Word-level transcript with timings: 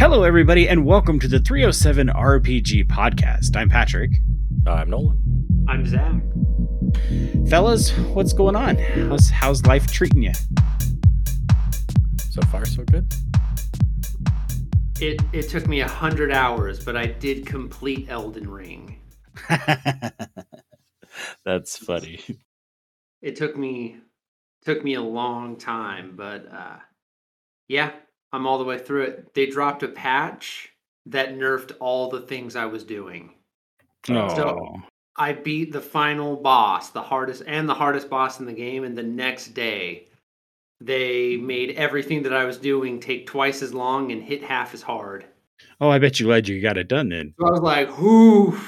Hello, 0.00 0.22
everybody, 0.22 0.66
and 0.66 0.86
welcome 0.86 1.20
to 1.20 1.28
the 1.28 1.40
307 1.40 2.08
RPG 2.08 2.86
podcast. 2.86 3.54
I'm 3.54 3.68
Patrick. 3.68 4.12
I'm 4.66 4.88
Nolan. 4.88 5.66
I'm 5.68 5.84
Zach. 5.84 6.22
Fellas, 7.50 7.90
what's 8.14 8.32
going 8.32 8.56
on? 8.56 8.78
How's, 8.78 9.28
how's 9.28 9.66
life 9.66 9.88
treating 9.88 10.22
you? 10.22 10.32
So 12.30 12.40
far, 12.50 12.64
so 12.64 12.82
good. 12.84 13.12
It 15.02 15.20
it 15.34 15.50
took 15.50 15.68
me 15.68 15.82
a 15.82 15.88
hundred 15.88 16.32
hours, 16.32 16.82
but 16.82 16.96
I 16.96 17.04
did 17.04 17.44
complete 17.44 18.08
Elden 18.08 18.48
Ring. 18.48 19.02
That's 21.44 21.76
funny. 21.76 22.20
It 23.20 23.36
took 23.36 23.54
me 23.54 23.98
took 24.64 24.82
me 24.82 24.94
a 24.94 25.02
long 25.02 25.58
time, 25.58 26.14
but 26.16 26.50
uh, 26.50 26.78
yeah, 27.68 27.90
I'm 28.32 28.46
all 28.46 28.58
the 28.58 28.64
way 28.64 28.78
through 28.78 29.02
it. 29.02 29.34
They 29.34 29.46
dropped 29.46 29.82
a 29.82 29.88
patch 29.88 30.72
that 31.06 31.34
nerfed 31.36 31.72
all 31.80 32.08
the 32.08 32.20
things 32.20 32.56
I 32.56 32.66
was 32.66 32.84
doing. 32.84 33.34
Oh, 34.08 34.34
So 34.34 34.76
I 35.16 35.32
beat 35.32 35.72
the 35.72 35.80
final 35.80 36.36
boss, 36.36 36.90
the 36.90 37.02
hardest 37.02 37.42
and 37.46 37.68
the 37.68 37.74
hardest 37.74 38.08
boss 38.08 38.40
in 38.40 38.46
the 38.46 38.52
game, 38.52 38.84
and 38.84 38.96
the 38.96 39.02
next 39.02 39.48
day 39.48 40.06
they 40.80 41.36
made 41.36 41.72
everything 41.72 42.22
that 42.22 42.32
I 42.32 42.44
was 42.44 42.56
doing 42.56 43.00
take 43.00 43.26
twice 43.26 43.62
as 43.62 43.74
long 43.74 44.12
and 44.12 44.22
hit 44.22 44.42
half 44.42 44.72
as 44.72 44.82
hard. 44.82 45.26
oh, 45.80 45.90
I 45.90 45.98
bet 45.98 46.18
you 46.18 46.26
glad 46.26 46.48
you 46.48 46.60
got 46.62 46.78
it 46.78 46.88
done 46.88 47.10
then. 47.10 47.34
So 47.38 47.46
I 47.46 47.50
was 47.50 47.60
like, 47.60 47.98
whoo. 47.98 48.58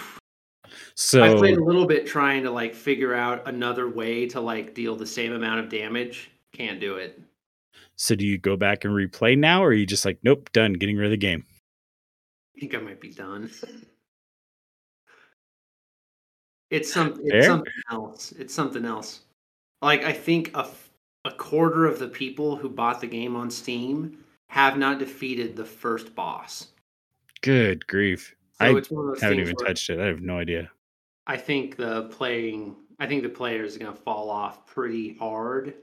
So, 0.95 1.23
I 1.23 1.35
played 1.35 1.57
a 1.57 1.65
little 1.65 1.87
bit 1.87 2.07
trying 2.07 2.43
to 2.43 2.51
like 2.51 2.75
figure 2.75 3.15
out 3.15 3.49
another 3.49 3.89
way 3.89 4.27
to 4.27 4.41
like 4.41 4.75
deal 4.75 4.95
the 4.95 5.07
same 5.07 5.33
amount 5.33 5.61
of 5.61 5.71
damage. 5.71 6.31
Can't 6.53 6.81
do 6.81 6.97
it. 6.97 7.19
So 7.97 8.15
do 8.15 8.27
you 8.27 8.39
go 8.39 8.57
back 8.57 8.85
and 8.85 8.95
replay 8.95 9.37
now, 9.37 9.63
or 9.63 9.69
are 9.69 9.73
you 9.73 9.87
just 9.87 10.05
like, 10.05 10.19
nope, 10.23 10.51
done, 10.53 10.73
getting 10.75 10.97
rid 10.97 11.07
of 11.07 11.11
the 11.11 11.17
game? 11.17 11.45
I 12.57 12.61
think 12.61 12.75
I 12.75 12.79
might 12.79 13.01
be 13.01 13.11
done. 13.11 13.51
It's 16.71 16.93
some 16.93 17.13
it's 17.21 17.31
Fair. 17.31 17.43
something 17.43 17.73
else. 17.91 18.33
It's 18.33 18.55
something 18.55 18.85
else. 18.85 19.21
Like 19.81 20.05
I 20.05 20.13
think 20.13 20.51
a 20.55 20.69
a 21.25 21.31
quarter 21.33 21.87
of 21.87 21.99
the 21.99 22.09
people 22.09 22.57
who 22.57 22.69
bought 22.69 23.01
the 23.01 23.07
game 23.07 23.37
on 23.37 23.51
Steam 23.51 24.19
have 24.49 24.77
not 24.77 24.99
defeated 24.99 25.57
the 25.57 25.65
first 25.65 26.15
boss. 26.15 26.69
Good 27.41 27.87
grief. 27.87 28.35
So 28.59 28.67
I 28.67 28.77
it's 28.77 28.91
one 28.91 29.09
of 29.09 29.15
those 29.15 29.23
haven't 29.23 29.41
even 29.41 29.57
touched 29.57 29.91
it. 29.91 29.99
I 29.99 30.07
have 30.07 30.21
no 30.21 30.39
idea. 30.39 30.71
I 31.27 31.37
think 31.37 31.77
the 31.77 32.05
playing 32.05 32.77
I 32.99 33.07
think 33.07 33.23
the 33.23 33.29
player 33.29 33.65
is 33.65 33.79
going 33.79 33.93
to 33.93 33.99
fall 33.99 34.31
off 34.31 34.67
pretty 34.67 35.15
hard, 35.15 35.75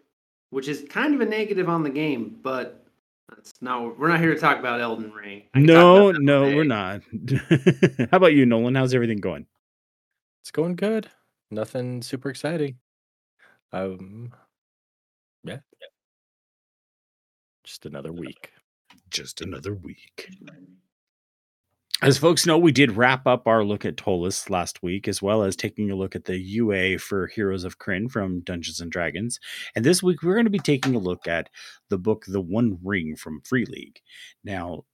which 0.49 0.67
is 0.67 0.85
kind 0.89 1.13
of 1.13 1.21
a 1.21 1.25
negative 1.25 1.69
on 1.69 1.83
the 1.83 1.89
game, 1.89 2.37
but 2.41 2.85
that's 3.29 3.53
not 3.61 3.99
we're 3.99 4.07
not 4.07 4.19
here 4.19 4.33
to 4.33 4.39
talk 4.39 4.59
about 4.59 4.81
Elden 4.81 5.11
Ring. 5.11 5.43
I 5.53 5.59
can 5.59 5.67
talk 5.67 5.75
No, 5.75 6.11
no, 6.11 6.55
we're 6.55 6.63
not. 6.63 7.01
How 8.11 8.17
about 8.17 8.33
you, 8.33 8.45
Nolan? 8.45 8.75
How's 8.75 8.93
everything 8.93 9.19
going? 9.19 9.45
It's 10.41 10.51
going 10.51 10.75
good. 10.75 11.09
Nothing 11.51 12.01
super 12.01 12.29
exciting. 12.29 12.77
Um, 13.71 14.33
yeah. 15.43 15.59
Just 17.63 17.85
another 17.85 18.11
week. 18.11 18.51
just 19.09 19.41
another 19.41 19.73
week. 19.75 20.29
As 22.01 22.17
folks 22.17 22.45
know, 22.45 22.57
we 22.57 22.71
did 22.71 22.95
wrap 22.95 23.27
up 23.27 23.45
our 23.45 23.61
look 23.61 23.83
at 23.83 23.97
Tolus 23.97 24.49
last 24.49 24.81
week, 24.81 25.09
as 25.09 25.21
well 25.21 25.43
as 25.43 25.57
taking 25.57 25.91
a 25.91 25.95
look 25.95 26.15
at 26.15 26.23
the 26.23 26.37
UA 26.37 26.99
for 26.99 27.27
Heroes 27.27 27.65
of 27.65 27.77
Krynn 27.77 28.09
from 28.09 28.39
Dungeons 28.39 28.79
and 28.79 28.89
Dragons. 28.89 29.37
And 29.75 29.83
this 29.83 30.01
week, 30.01 30.23
we're 30.23 30.35
going 30.35 30.45
to 30.45 30.49
be 30.49 30.59
taking 30.59 30.95
a 30.95 30.99
look 30.99 31.27
at 31.27 31.49
the 31.89 31.97
book 31.97 32.23
The 32.25 32.39
One 32.39 32.79
Ring 32.81 33.17
from 33.17 33.41
Free 33.41 33.65
League. 33.65 33.99
Now, 34.45 34.85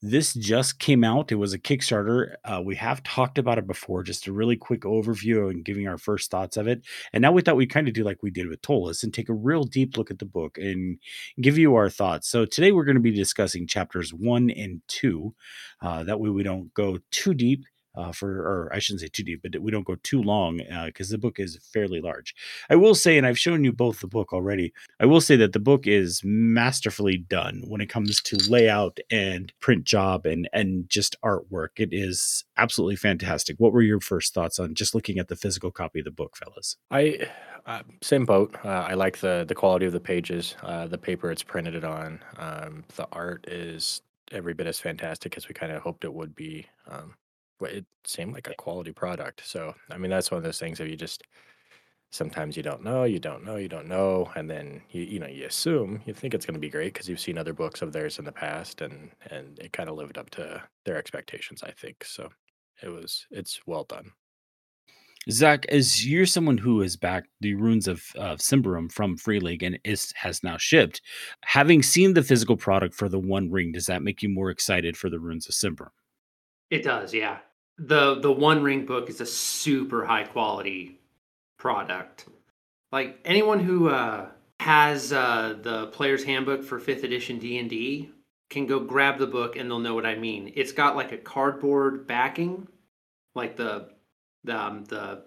this 0.00 0.32
just 0.34 0.78
came 0.78 1.02
out. 1.02 1.32
It 1.32 1.36
was 1.36 1.52
a 1.52 1.58
Kickstarter. 1.58 2.34
Uh, 2.44 2.62
we 2.64 2.76
have 2.76 3.02
talked 3.02 3.38
about 3.38 3.58
it 3.58 3.66
before, 3.66 4.02
just 4.02 4.26
a 4.26 4.32
really 4.32 4.56
quick 4.56 4.82
overview 4.82 5.50
and 5.50 5.64
giving 5.64 5.88
our 5.88 5.98
first 5.98 6.30
thoughts 6.30 6.56
of 6.56 6.68
it. 6.68 6.82
And 7.12 7.22
now 7.22 7.32
we 7.32 7.42
thought 7.42 7.56
we'd 7.56 7.72
kind 7.72 7.88
of 7.88 7.94
do 7.94 8.04
like 8.04 8.22
we 8.22 8.30
did 8.30 8.48
with 8.48 8.62
Tolus 8.62 9.02
and 9.02 9.12
take 9.12 9.28
a 9.28 9.34
real 9.34 9.64
deep 9.64 9.96
look 9.96 10.10
at 10.10 10.18
the 10.18 10.24
book 10.24 10.56
and 10.56 10.98
give 11.40 11.58
you 11.58 11.74
our 11.74 11.90
thoughts. 11.90 12.28
So 12.28 12.44
today 12.44 12.70
we're 12.70 12.84
going 12.84 12.96
to 12.96 13.00
be 13.00 13.10
discussing 13.10 13.66
chapters 13.66 14.14
one 14.14 14.50
and 14.50 14.82
two. 14.86 15.34
Uh, 15.82 16.04
that 16.04 16.20
way 16.20 16.30
we 16.30 16.42
don't 16.42 16.72
go 16.74 16.98
too 17.10 17.34
deep. 17.34 17.64
Uh, 17.98 18.12
for, 18.12 18.30
or 18.30 18.70
I 18.72 18.78
shouldn't 18.78 19.00
say 19.00 19.08
too 19.08 19.24
deep, 19.24 19.42
but 19.42 19.60
we 19.60 19.72
don't 19.72 19.86
go 19.86 19.96
too 20.04 20.22
long 20.22 20.60
because 20.86 21.08
the 21.08 21.18
book 21.18 21.40
is 21.40 21.58
fairly 21.72 22.00
large. 22.00 22.32
I 22.70 22.76
will 22.76 22.94
say, 22.94 23.18
and 23.18 23.26
I've 23.26 23.38
shown 23.38 23.64
you 23.64 23.72
both 23.72 23.98
the 23.98 24.06
book 24.06 24.32
already. 24.32 24.72
I 25.00 25.06
will 25.06 25.20
say 25.20 25.34
that 25.36 25.52
the 25.52 25.58
book 25.58 25.88
is 25.88 26.22
masterfully 26.24 27.16
done 27.16 27.64
when 27.66 27.80
it 27.80 27.88
comes 27.88 28.22
to 28.22 28.36
layout 28.48 28.98
and 29.10 29.52
print 29.58 29.82
job 29.82 30.26
and 30.26 30.48
and 30.52 30.88
just 30.88 31.16
artwork. 31.22 31.70
It 31.76 31.88
is 31.92 32.44
absolutely 32.56 32.94
fantastic. 32.94 33.56
What 33.58 33.72
were 33.72 33.82
your 33.82 34.00
first 34.00 34.32
thoughts 34.32 34.60
on 34.60 34.74
just 34.74 34.94
looking 34.94 35.18
at 35.18 35.26
the 35.26 35.36
physical 35.36 35.72
copy 35.72 35.98
of 35.98 36.04
the 36.04 36.12
book, 36.12 36.36
fellas? 36.36 36.76
I 36.92 37.28
uh, 37.66 37.82
same 38.00 38.24
boat. 38.24 38.54
Uh, 38.64 38.68
I 38.68 38.94
like 38.94 39.18
the 39.18 39.44
the 39.46 39.56
quality 39.56 39.86
of 39.86 39.92
the 39.92 40.00
pages, 40.00 40.54
uh, 40.62 40.86
the 40.86 40.98
paper 40.98 41.32
it's 41.32 41.42
printed 41.42 41.84
on. 41.84 42.20
Um, 42.36 42.84
the 42.94 43.08
art 43.10 43.46
is 43.48 44.02
every 44.30 44.54
bit 44.54 44.66
as 44.66 44.78
fantastic 44.78 45.36
as 45.36 45.48
we 45.48 45.54
kind 45.54 45.72
of 45.72 45.82
hoped 45.82 46.04
it 46.04 46.12
would 46.12 46.34
be. 46.36 46.66
Um, 46.86 47.14
but 47.58 47.72
it 47.72 47.86
seemed 48.04 48.34
like 48.34 48.48
a 48.48 48.54
quality 48.54 48.92
product. 48.92 49.42
So 49.46 49.74
I 49.90 49.98
mean, 49.98 50.10
that's 50.10 50.30
one 50.30 50.38
of 50.38 50.44
those 50.44 50.58
things 50.58 50.78
that 50.78 50.88
you 50.88 50.96
just 50.96 51.24
sometimes 52.10 52.56
you 52.56 52.62
don't 52.62 52.82
know, 52.82 53.04
you 53.04 53.18
don't 53.18 53.44
know, 53.44 53.56
you 53.56 53.68
don't 53.68 53.88
know, 53.88 54.30
and 54.34 54.48
then 54.48 54.82
you 54.90 55.02
you 55.02 55.18
know 55.18 55.26
you 55.26 55.46
assume 55.46 56.00
you 56.06 56.14
think 56.14 56.34
it's 56.34 56.46
going 56.46 56.54
to 56.54 56.60
be 56.60 56.70
great 56.70 56.94
because 56.94 57.08
you've 57.08 57.20
seen 57.20 57.38
other 57.38 57.52
books 57.52 57.82
of 57.82 57.92
theirs 57.92 58.18
in 58.18 58.24
the 58.24 58.32
past, 58.32 58.80
and 58.80 59.10
and 59.30 59.58
it 59.58 59.72
kind 59.72 59.88
of 59.88 59.96
lived 59.96 60.18
up 60.18 60.30
to 60.30 60.62
their 60.84 60.96
expectations. 60.96 61.62
I 61.62 61.70
think 61.72 62.04
so. 62.04 62.28
It 62.82 62.88
was 62.88 63.26
it's 63.30 63.60
well 63.66 63.84
done. 63.84 64.12
Zach, 65.30 65.66
as 65.66 66.06
you're 66.06 66.24
someone 66.24 66.56
who 66.56 66.80
has 66.80 66.96
backed 66.96 67.28
the 67.40 67.54
runes 67.54 67.86
of 67.86 68.02
uh, 68.18 68.36
Symbaroum 68.36 68.90
from 68.90 69.16
Free 69.16 69.40
League 69.40 69.62
and 69.62 69.78
is 69.84 70.12
has 70.16 70.42
now 70.42 70.56
shipped, 70.56 71.02
having 71.42 71.82
seen 71.82 72.14
the 72.14 72.22
physical 72.22 72.56
product 72.56 72.94
for 72.94 73.08
the 73.10 73.18
One 73.18 73.50
Ring, 73.50 73.72
does 73.72 73.86
that 73.86 74.02
make 74.02 74.22
you 74.22 74.30
more 74.30 74.50
excited 74.50 74.96
for 74.96 75.10
the 75.10 75.18
runes 75.18 75.46
of 75.46 75.54
Symbaroum? 75.54 75.90
It 76.70 76.82
does, 76.82 77.12
yeah. 77.12 77.38
The 77.78 78.16
the 78.16 78.32
One 78.32 78.62
Ring 78.62 78.86
book 78.86 79.08
is 79.08 79.20
a 79.20 79.26
super 79.26 80.04
high 80.04 80.24
quality 80.24 80.98
product. 81.58 82.26
Like 82.90 83.20
anyone 83.24 83.60
who 83.60 83.88
uh, 83.88 84.30
has 84.60 85.12
uh, 85.12 85.56
the 85.62 85.86
player's 85.88 86.24
handbook 86.24 86.64
for 86.64 86.80
fifth 86.80 87.04
edition 87.04 87.38
D 87.38 87.58
and 87.58 87.70
D 87.70 88.10
can 88.50 88.66
go 88.66 88.80
grab 88.80 89.18
the 89.18 89.26
book 89.26 89.56
and 89.56 89.70
they'll 89.70 89.78
know 89.78 89.94
what 89.94 90.06
I 90.06 90.16
mean. 90.16 90.52
It's 90.56 90.72
got 90.72 90.96
like 90.96 91.12
a 91.12 91.18
cardboard 91.18 92.06
backing, 92.06 92.66
like 93.34 93.56
the 93.56 93.90
the 94.42 94.58
um, 94.58 94.84
the 94.84 95.22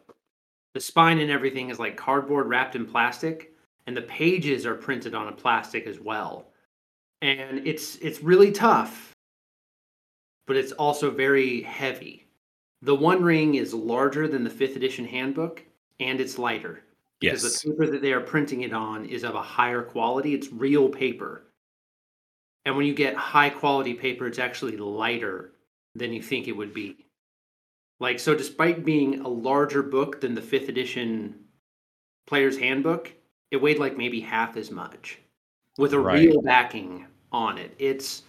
the 0.73 0.81
spine 0.81 1.19
and 1.19 1.31
everything 1.31 1.69
is 1.69 1.79
like 1.79 1.95
cardboard 1.95 2.47
wrapped 2.47 2.75
in 2.75 2.85
plastic, 2.85 3.53
and 3.87 3.95
the 3.95 4.01
pages 4.01 4.65
are 4.65 4.75
printed 4.75 5.15
on 5.15 5.27
a 5.27 5.31
plastic 5.31 5.87
as 5.87 5.99
well. 5.99 6.47
And 7.21 7.65
it's 7.65 7.95
it's 7.97 8.21
really 8.21 8.51
tough, 8.51 9.13
but 10.47 10.57
it's 10.57 10.73
also 10.73 11.11
very 11.11 11.61
heavy. 11.61 12.20
The 12.83 12.95
One 12.95 13.23
Ring 13.23 13.55
is 13.55 13.73
larger 13.73 14.27
than 14.27 14.43
the 14.43 14.49
fifth 14.49 14.75
edition 14.75 15.05
handbook, 15.05 15.63
and 15.99 16.19
it's 16.19 16.39
lighter 16.39 16.83
because 17.19 17.43
the 17.61 17.69
paper 17.71 17.85
that 17.87 18.01
they 18.01 18.13
are 18.13 18.21
printing 18.21 18.61
it 18.61 18.73
on 18.73 19.05
is 19.05 19.23
of 19.23 19.35
a 19.35 19.41
higher 19.41 19.83
quality. 19.83 20.33
It's 20.33 20.51
real 20.51 20.89
paper. 20.89 21.43
And 22.65 22.75
when 22.75 22.85
you 22.85 22.93
get 22.93 23.15
high 23.15 23.49
quality 23.49 23.93
paper, 23.93 24.25
it's 24.25 24.39
actually 24.39 24.77
lighter 24.77 25.51
than 25.95 26.13
you 26.13 26.21
think 26.21 26.47
it 26.47 26.53
would 26.53 26.73
be. 26.73 27.05
Like, 27.99 28.19
so 28.19 28.33
despite 28.33 28.83
being 28.83 29.19
a 29.19 29.27
larger 29.27 29.83
book 29.83 30.21
than 30.21 30.33
the 30.33 30.41
fifth 30.41 30.69
edition 30.69 31.35
player's 32.25 32.57
handbook, 32.57 33.13
it 33.51 33.57
weighed 33.61 33.77
like 33.77 33.97
maybe 33.97 34.19
half 34.19 34.57
as 34.57 34.71
much 34.71 35.19
with 35.77 35.93
a 35.93 35.99
Right. 35.99 36.27
real 36.27 36.41
backing 36.41 37.05
on 37.31 37.59
it. 37.59 37.75
It's 37.77 38.23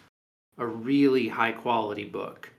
a 0.59 0.67
really 0.67 1.29
high 1.29 1.53
quality 1.53 2.05
book. 2.05 2.51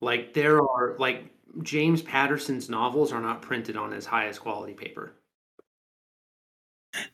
Like, 0.00 0.34
there 0.34 0.60
are, 0.60 0.96
like, 0.98 1.31
James 1.62 2.02
Patterson's 2.02 2.70
novels 2.70 3.12
are 3.12 3.20
not 3.20 3.42
printed 3.42 3.76
on 3.76 3.92
as 3.92 4.06
high 4.06 4.26
as 4.26 4.38
quality 4.38 4.72
paper. 4.72 5.14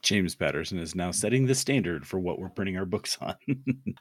James 0.02 0.34
Patterson 0.34 0.78
is 0.78 0.94
now 0.94 1.10
setting 1.10 1.46
the 1.46 1.54
standard 1.54 2.06
for 2.06 2.18
what 2.18 2.38
we're 2.38 2.48
printing 2.48 2.76
our 2.76 2.84
books 2.84 3.16
on. 3.20 3.34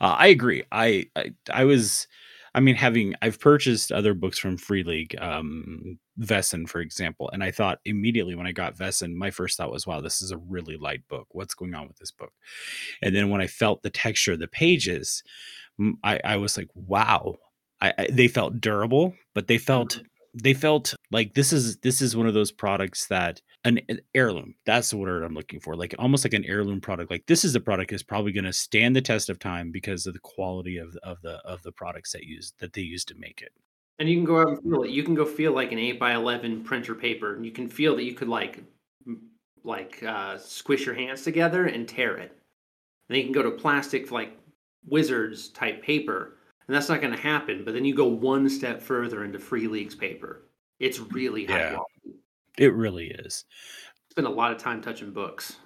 uh, 0.01 0.15
I 0.17 0.27
agree. 0.27 0.63
I, 0.71 1.05
I 1.15 1.31
I 1.51 1.63
was, 1.65 2.07
I 2.55 2.59
mean, 2.59 2.75
having 2.75 3.13
I've 3.21 3.39
purchased 3.39 3.91
other 3.91 4.13
books 4.13 4.39
from 4.39 4.57
Free 4.57 4.83
League, 4.83 5.15
um, 5.19 5.99
Vaesen, 6.19 6.67
for 6.67 6.81
example, 6.81 7.29
and 7.31 7.43
I 7.43 7.51
thought 7.51 7.79
immediately 7.85 8.33
when 8.33 8.47
I 8.47 8.51
got 8.51 8.75
Vaesen, 8.75 9.13
my 9.13 9.29
first 9.29 9.57
thought 9.57 9.71
was, 9.71 9.85
"Wow, 9.85 10.01
this 10.01 10.21
is 10.21 10.31
a 10.31 10.37
really 10.37 10.77
light 10.77 11.07
book. 11.07 11.27
What's 11.31 11.53
going 11.53 11.75
on 11.75 11.87
with 11.87 11.97
this 11.97 12.11
book?" 12.11 12.33
And 13.03 13.15
then 13.15 13.29
when 13.29 13.41
I 13.41 13.47
felt 13.47 13.83
the 13.83 13.91
texture 13.91 14.33
of 14.33 14.39
the 14.39 14.47
pages, 14.47 15.23
I, 16.03 16.19
I 16.23 16.37
was 16.37 16.57
like, 16.57 16.69
"Wow." 16.73 17.35
I, 17.79 17.93
I 17.95 18.07
they 18.11 18.27
felt 18.27 18.59
durable, 18.59 19.13
but 19.35 19.45
they 19.45 19.59
felt 19.59 20.01
they 20.43 20.53
felt 20.53 20.93
like 21.11 21.33
this 21.33 21.51
is 21.51 21.77
this 21.77 22.01
is 22.01 22.15
one 22.15 22.27
of 22.27 22.33
those 22.33 22.51
products 22.51 23.07
that 23.07 23.41
an 23.65 23.79
heirloom. 24.13 24.55
That's 24.65 24.89
the 24.89 24.97
word 24.97 25.23
I'm 25.23 25.33
looking 25.33 25.59
for. 25.59 25.75
Like 25.75 25.95
almost 25.99 26.23
like 26.23 26.33
an 26.33 26.45
heirloom 26.45 26.81
product. 26.81 27.11
Like 27.11 27.25
this 27.27 27.43
is 27.43 27.55
a 27.55 27.59
product 27.59 27.91
that's 27.91 28.03
probably 28.03 28.31
going 28.31 28.43
to 28.45 28.53
stand 28.53 28.95
the 28.95 29.01
test 29.01 29.29
of 29.29 29.39
time 29.39 29.71
because 29.71 30.05
of 30.05 30.13
the 30.13 30.19
quality 30.19 30.77
of 30.77 30.95
of 31.03 31.21
the 31.21 31.37
of 31.45 31.63
the 31.63 31.71
products 31.71 32.11
that 32.13 32.23
use 32.23 32.53
that 32.59 32.73
they 32.73 32.81
use 32.81 33.03
to 33.05 33.15
make 33.15 33.41
it. 33.41 33.51
And 33.99 34.07
you 34.07 34.15
can 34.17 34.25
go 34.25 34.39
out 34.41 34.49
and 34.49 34.61
feel 34.61 34.83
it. 34.83 34.91
You 34.91 35.03
can 35.03 35.15
go 35.15 35.25
feel 35.25 35.53
like 35.53 35.71
an 35.71 35.79
eight 35.79 35.99
by 35.99 36.13
eleven 36.13 36.63
printer 36.63 36.95
paper, 36.95 37.35
and 37.35 37.45
you 37.45 37.51
can 37.51 37.67
feel 37.67 37.95
that 37.95 38.03
you 38.03 38.13
could 38.13 38.29
like 38.29 38.63
like 39.63 40.01
uh, 40.03 40.37
squish 40.37 40.85
your 40.85 40.95
hands 40.95 41.23
together 41.23 41.65
and 41.65 41.87
tear 41.87 42.17
it. 42.17 42.37
then 43.09 43.17
you 43.17 43.23
can 43.23 43.33
go 43.33 43.43
to 43.43 43.51
plastic 43.51 44.11
like 44.11 44.37
wizards 44.85 45.49
type 45.49 45.83
paper, 45.83 46.36
and 46.67 46.75
that's 46.75 46.89
not 46.89 47.01
going 47.01 47.13
to 47.13 47.21
happen. 47.21 47.63
But 47.63 47.73
then 47.73 47.85
you 47.85 47.95
go 47.95 48.07
one 48.07 48.49
step 48.49 48.81
further 48.81 49.23
into 49.23 49.39
Free 49.39 49.67
Leagues 49.67 49.95
paper. 49.95 50.43
It's 50.79 50.99
really 50.99 51.45
high 51.45 51.59
yeah, 51.59 51.69
quality. 51.73 52.19
It 52.57 52.73
really 52.73 53.07
is. 53.07 53.45
Spend 54.11 54.27
a 54.27 54.31
lot 54.31 54.51
of 54.51 54.57
time 54.57 54.81
touching 54.81 55.11
books. 55.11 55.57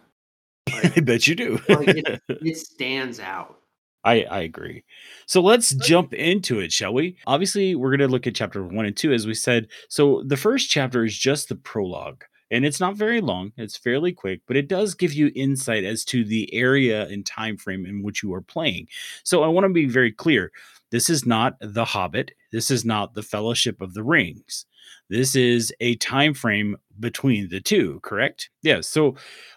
Like, 0.72 0.98
I 0.98 1.02
bet 1.02 1.28
you 1.28 1.36
do. 1.36 1.60
like 1.70 1.88
it, 1.90 2.22
it 2.30 2.58
stands 2.58 3.20
out. 3.20 3.58
I, 4.04 4.24
I 4.24 4.40
agree. 4.42 4.84
So 5.28 5.42
let's 5.42 5.76
jump 5.76 6.14
into 6.14 6.60
it, 6.60 6.72
shall 6.72 6.94
we? 6.94 7.18
Obviously, 7.28 7.76
we're 7.76 7.92
going 7.92 8.00
to 8.00 8.08
look 8.08 8.26
at 8.26 8.36
chapter 8.36 8.64
one 8.64 8.86
and 8.86 8.98
two, 8.98 9.14
as 9.14 9.28
we 9.28 9.36
said. 9.36 9.68
So 9.90 10.24
the 10.26 10.38
first 10.38 10.70
chapter 10.70 11.06
is 11.06 11.16
just 11.16 11.50
the 11.50 11.56
prologue, 11.56 12.24
and 12.50 12.66
it's 12.66 12.80
not 12.80 12.96
very 12.96 13.22
long. 13.22 13.52
It's 13.58 13.78
fairly 13.78 14.12
quick, 14.12 14.42
but 14.48 14.58
it 14.58 14.68
does 14.68 14.96
give 14.96 15.14
you 15.14 15.32
insight 15.36 15.84
as 15.84 16.04
to 16.06 16.24
the 16.24 16.52
area 16.54 17.08
and 17.10 17.26
time 17.26 17.58
frame 17.58 17.86
in 17.86 18.02
which 18.02 18.24
you 18.24 18.34
are 18.34 18.42
playing. 18.42 18.88
So 19.24 19.44
I 19.44 19.48
want 19.48 19.66
to 19.66 19.74
be 19.74 19.86
very 19.86 20.12
clear. 20.12 20.52
This 20.92 21.10
is 21.10 21.26
not 21.26 21.56
The 21.62 21.86
Hobbit. 21.86 22.32
This 22.52 22.70
is 22.70 22.86
not 22.86 23.14
The 23.14 23.24
Fellowship 23.24 23.82
of 23.82 23.94
the 23.94 24.04
Rings. 24.04 24.66
This 25.10 25.36
is 25.36 25.74
a 25.80 25.96
time 25.98 26.34
frame 26.34 26.78
between 27.00 27.50
the 27.50 27.60
two, 27.60 28.00
correct? 28.02 28.50
Yes. 28.62 28.76
Yeah, 28.76 28.82
so 28.82 29.16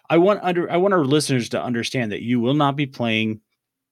I 0.09 0.17
want 0.17 0.41
under 0.43 0.69
I 0.71 0.77
want 0.77 0.93
our 0.93 1.05
listeners 1.05 1.47
to 1.49 1.63
understand 1.63 2.11
that 2.11 2.21
you 2.21 2.39
will 2.39 2.53
not 2.53 2.75
be 2.75 2.85
playing 2.85 3.39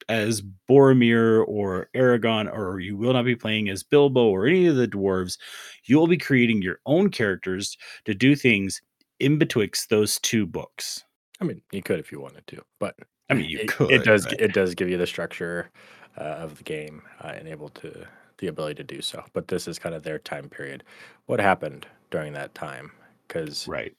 as 0.09 0.41
Boromir 0.69 1.45
or 1.47 1.89
Aragorn, 1.95 2.53
or 2.53 2.79
you 2.79 2.97
will 2.97 3.13
not 3.13 3.23
be 3.23 3.35
playing 3.35 3.69
as 3.69 3.83
Bilbo 3.83 4.27
or 4.27 4.45
any 4.45 4.67
of 4.67 4.75
the 4.75 4.87
dwarves. 4.87 5.37
You 5.85 5.97
will 5.97 6.07
be 6.07 6.17
creating 6.17 6.61
your 6.61 6.79
own 6.85 7.09
characters 7.09 7.77
to 8.05 8.13
do 8.13 8.35
things 8.35 8.81
in 9.19 9.37
betwixt 9.37 9.89
those 9.89 10.19
two 10.19 10.45
books. 10.45 11.03
I 11.39 11.45
mean, 11.45 11.61
you 11.71 11.81
could 11.81 11.99
if 11.99 12.11
you 12.11 12.19
wanted 12.19 12.45
to, 12.47 12.61
but 12.79 12.95
I 13.29 13.35
mean, 13.35 13.49
you 13.49 13.59
it, 13.59 13.67
could. 13.69 13.91
It 13.91 14.03
does. 14.03 14.25
But... 14.25 14.41
It 14.41 14.53
does 14.53 14.75
give 14.75 14.89
you 14.89 14.97
the 14.97 15.07
structure 15.07 15.71
of 16.17 16.57
the 16.57 16.63
game 16.63 17.01
uh, 17.21 17.27
and 17.27 17.47
able 17.47 17.69
to 17.69 18.05
the 18.37 18.47
ability 18.47 18.75
to 18.75 18.83
do 18.83 19.01
so. 19.01 19.23
But 19.33 19.47
this 19.47 19.67
is 19.67 19.79
kind 19.79 19.95
of 19.95 20.03
their 20.03 20.19
time 20.19 20.49
period. 20.49 20.83
What 21.25 21.39
happened 21.39 21.87
during 22.11 22.33
that 22.33 22.53
time? 22.55 22.91
Because 23.27 23.67
right 23.67 23.95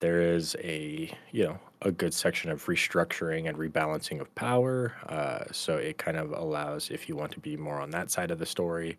there 0.00 0.20
is 0.20 0.56
a 0.62 1.12
you 1.30 1.44
know 1.44 1.58
a 1.82 1.90
good 1.90 2.12
section 2.12 2.50
of 2.50 2.66
restructuring 2.66 3.48
and 3.48 3.56
rebalancing 3.56 4.20
of 4.20 4.34
power. 4.34 4.94
Uh, 5.06 5.44
so 5.50 5.76
it 5.76 5.96
kind 5.96 6.18
of 6.18 6.30
allows, 6.32 6.90
if 6.90 7.08
you 7.08 7.16
want 7.16 7.32
to 7.32 7.40
be 7.40 7.56
more 7.56 7.80
on 7.80 7.90
that 7.90 8.10
side 8.10 8.30
of 8.30 8.38
the 8.38 8.44
story, 8.44 8.98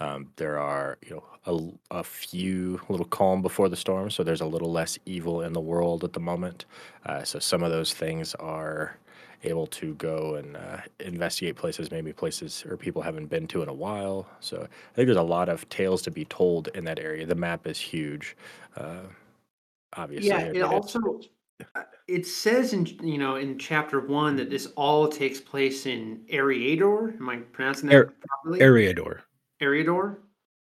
um, 0.00 0.28
there 0.36 0.58
are 0.58 0.98
you 1.06 1.16
know 1.16 1.24
a, 1.90 1.98
a, 1.98 2.04
few 2.04 2.80
little 2.88 3.06
calm 3.06 3.42
before 3.42 3.68
the 3.68 3.76
storm. 3.76 4.10
So 4.10 4.22
there's 4.22 4.40
a 4.40 4.46
little 4.46 4.72
less 4.72 4.98
evil 5.04 5.42
in 5.42 5.52
the 5.52 5.60
world 5.60 6.04
at 6.04 6.14
the 6.14 6.20
moment. 6.20 6.64
Uh, 7.04 7.22
so 7.22 7.38
some 7.38 7.62
of 7.62 7.70
those 7.70 7.92
things 7.92 8.34
are 8.36 8.96
able 9.44 9.66
to 9.66 9.94
go 9.94 10.36
and 10.36 10.56
uh, 10.56 10.78
investigate 11.00 11.56
places, 11.56 11.90
maybe 11.90 12.12
places 12.12 12.64
or 12.68 12.76
people 12.76 13.02
haven't 13.02 13.26
been 13.26 13.46
to 13.48 13.62
in 13.62 13.68
a 13.68 13.74
while. 13.74 14.26
So 14.40 14.58
I 14.58 14.94
think 14.94 15.06
there's 15.06 15.16
a 15.16 15.22
lot 15.22 15.48
of 15.48 15.68
tales 15.68 16.02
to 16.02 16.10
be 16.10 16.24
told 16.26 16.68
in 16.68 16.84
that 16.84 16.98
area. 16.98 17.26
The 17.26 17.34
map 17.34 17.66
is 17.66 17.78
huge. 17.78 18.36
Uh, 18.76 19.02
obviously. 19.94 20.28
Yeah, 20.28 20.52
it 20.54 20.62
also 20.62 21.20
uh, 21.74 21.82
it 22.08 22.26
says 22.26 22.72
in 22.72 22.86
you 23.02 23.18
know 23.18 23.36
in 23.36 23.58
chapter 23.58 24.00
one 24.00 24.36
that 24.36 24.50
this 24.50 24.66
all 24.76 25.08
takes 25.08 25.40
place 25.40 25.86
in 25.86 26.24
Eriador. 26.32 27.16
Am 27.16 27.28
I 27.28 27.36
pronouncing 27.36 27.88
that 27.88 28.10
properly? 28.20 28.60
Eriador. 28.60 29.20
Eriador. 29.60 30.16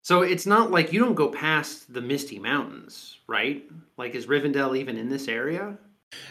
So 0.03 0.21
it's 0.21 0.45
not 0.45 0.71
like 0.71 0.93
you 0.93 1.01
don't 1.01 1.15
go 1.15 1.29
past 1.29 1.93
the 1.93 2.01
Misty 2.01 2.39
Mountains, 2.39 3.21
right? 3.27 3.65
Like 3.97 4.15
is 4.15 4.27
Rivendell 4.27 4.77
even 4.77 4.99
in 4.99 5.09
this 5.09 5.29
area? 5.29 5.79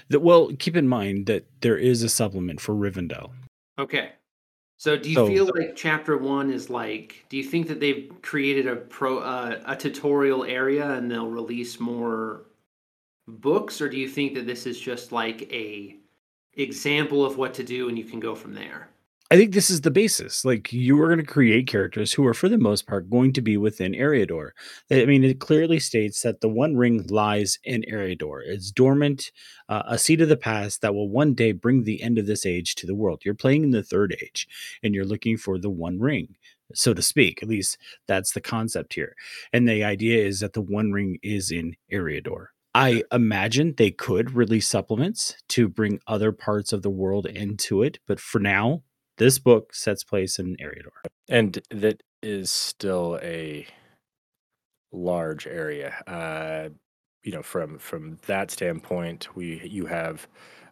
The, 0.09 0.19
well, 0.19 0.51
keep 0.59 0.75
in 0.75 0.88
mind 0.88 1.25
that 1.27 1.45
there 1.62 1.77
is 1.77 2.03
a 2.03 2.09
supplement 2.09 2.62
for 2.62 2.74
Rivendell. 2.74 3.31
Okay. 3.80 4.12
So 4.77 4.97
do 4.97 5.09
you 5.09 5.15
so, 5.15 5.27
feel 5.27 5.50
like 5.56 5.75
chapter 5.75 6.18
one 6.18 6.51
is 6.51 6.69
like? 6.69 7.25
Do 7.30 7.38
you 7.38 7.44
think 7.44 7.68
that 7.68 7.80
they've 7.80 8.12
created 8.21 8.68
a 8.68 8.75
pro 8.75 9.19
uh, 9.19 9.62
a 9.65 9.75
tutorial 9.75 10.44
area 10.44 10.91
and 10.91 11.09
they'll 11.09 11.30
release 11.30 11.80
more 11.80 12.41
books, 13.27 13.80
or 13.80 13.88
do 13.88 13.97
you 13.97 14.09
think 14.09 14.33
that 14.33 14.45
this 14.45 14.65
is 14.65 14.80
just 14.80 15.12
like 15.12 15.44
a 15.53 15.95
example 16.56 17.25
of 17.25 17.38
what 17.38 17.53
to 17.53 17.63
do 17.63 17.88
and 17.88 17.97
you 17.97 18.03
can 18.03 18.19
go 18.19 18.36
from 18.36 18.53
there? 18.53 18.89
I 19.33 19.35
think 19.35 19.56
this 19.56 19.71
is 19.71 19.81
the 19.81 19.89
basis. 19.89 20.45
Like 20.45 20.71
you 20.71 21.01
are 21.01 21.07
going 21.07 21.18
to 21.18 21.25
create 21.25 21.65
characters 21.65 22.13
who 22.13 22.24
are, 22.27 22.35
for 22.35 22.47
the 22.47 22.59
most 22.59 22.85
part, 22.85 23.09
going 23.09 23.33
to 23.33 23.41
be 23.41 23.57
within 23.57 23.94
Eriador. 23.94 24.51
I 24.91 25.06
mean, 25.06 25.24
it 25.24 25.39
clearly 25.39 25.80
states 25.80 26.21
that 26.21 26.41
the 26.41 26.47
One 26.47 26.77
Ring 26.77 27.03
lies 27.09 27.57
in 27.63 27.83
Eriador. 27.91 28.41
It's 28.45 28.69
dormant, 28.69 29.31
uh, 29.68 29.81
a 29.88 29.97
seed 29.97 30.21
of 30.21 30.30
the 30.30 30.38
past 30.38 30.81
that 30.81 30.94
will 30.94 31.09
one 31.09 31.33
day 31.33 31.51
bring 31.51 31.83
the 31.83 32.03
end 32.03 32.19
of 32.19 32.27
this 32.27 32.45
age 32.45 32.75
to 32.75 32.85
the 32.85 32.94
world. 32.94 33.24
You're 33.25 33.33
playing 33.33 33.63
in 33.63 33.71
the 33.71 33.81
Third 33.81 34.15
Age, 34.21 34.47
and 34.83 34.94
you're 34.94 35.03
looking 35.03 35.38
for 35.38 35.57
the 35.57 35.71
One 35.71 36.00
Ring, 36.00 36.36
so 36.75 36.94
to 36.94 37.01
speak. 37.01 37.41
At 37.41 37.50
least 37.50 37.79
that's 38.07 38.33
the 38.33 38.41
concept 38.41 38.94
here. 38.94 39.15
And 39.51 39.68
the 39.68 39.83
idea 39.83 40.24
is 40.24 40.41
that 40.41 40.53
the 40.53 40.62
One 40.62 40.91
Ring 40.91 41.18
is 41.24 41.50
in 41.50 41.75
Eriador. 41.91 42.50
I 42.75 43.03
imagine 43.12 43.74
they 43.77 43.89
could 43.89 44.36
release 44.36 44.68
supplements 44.68 45.36
to 45.50 45.68
bring 45.68 46.01
other 46.06 46.31
parts 46.31 46.71
of 46.71 46.83
the 46.83 46.91
world 46.91 47.25
into 47.25 47.81
it, 47.81 47.97
but 48.06 48.19
for 48.19 48.38
now, 48.38 48.83
this 49.18 49.39
book 49.39 49.74
sets 49.74 50.04
place 50.04 50.39
in 50.39 50.56
Eriador. 50.57 51.10
And 51.30 51.62
that 51.69 52.04
is 52.21 52.51
still 52.51 53.19
a 53.21 53.68
large 54.92 55.48
area. 55.48 55.94
Uh, 56.07 56.69
you 57.24 57.31
know, 57.31 57.44
from 57.44 57.77
from 57.77 58.19
that 58.27 58.51
standpoint, 58.51 59.36
we 59.36 59.62
you 59.65 59.86
have 59.86 60.27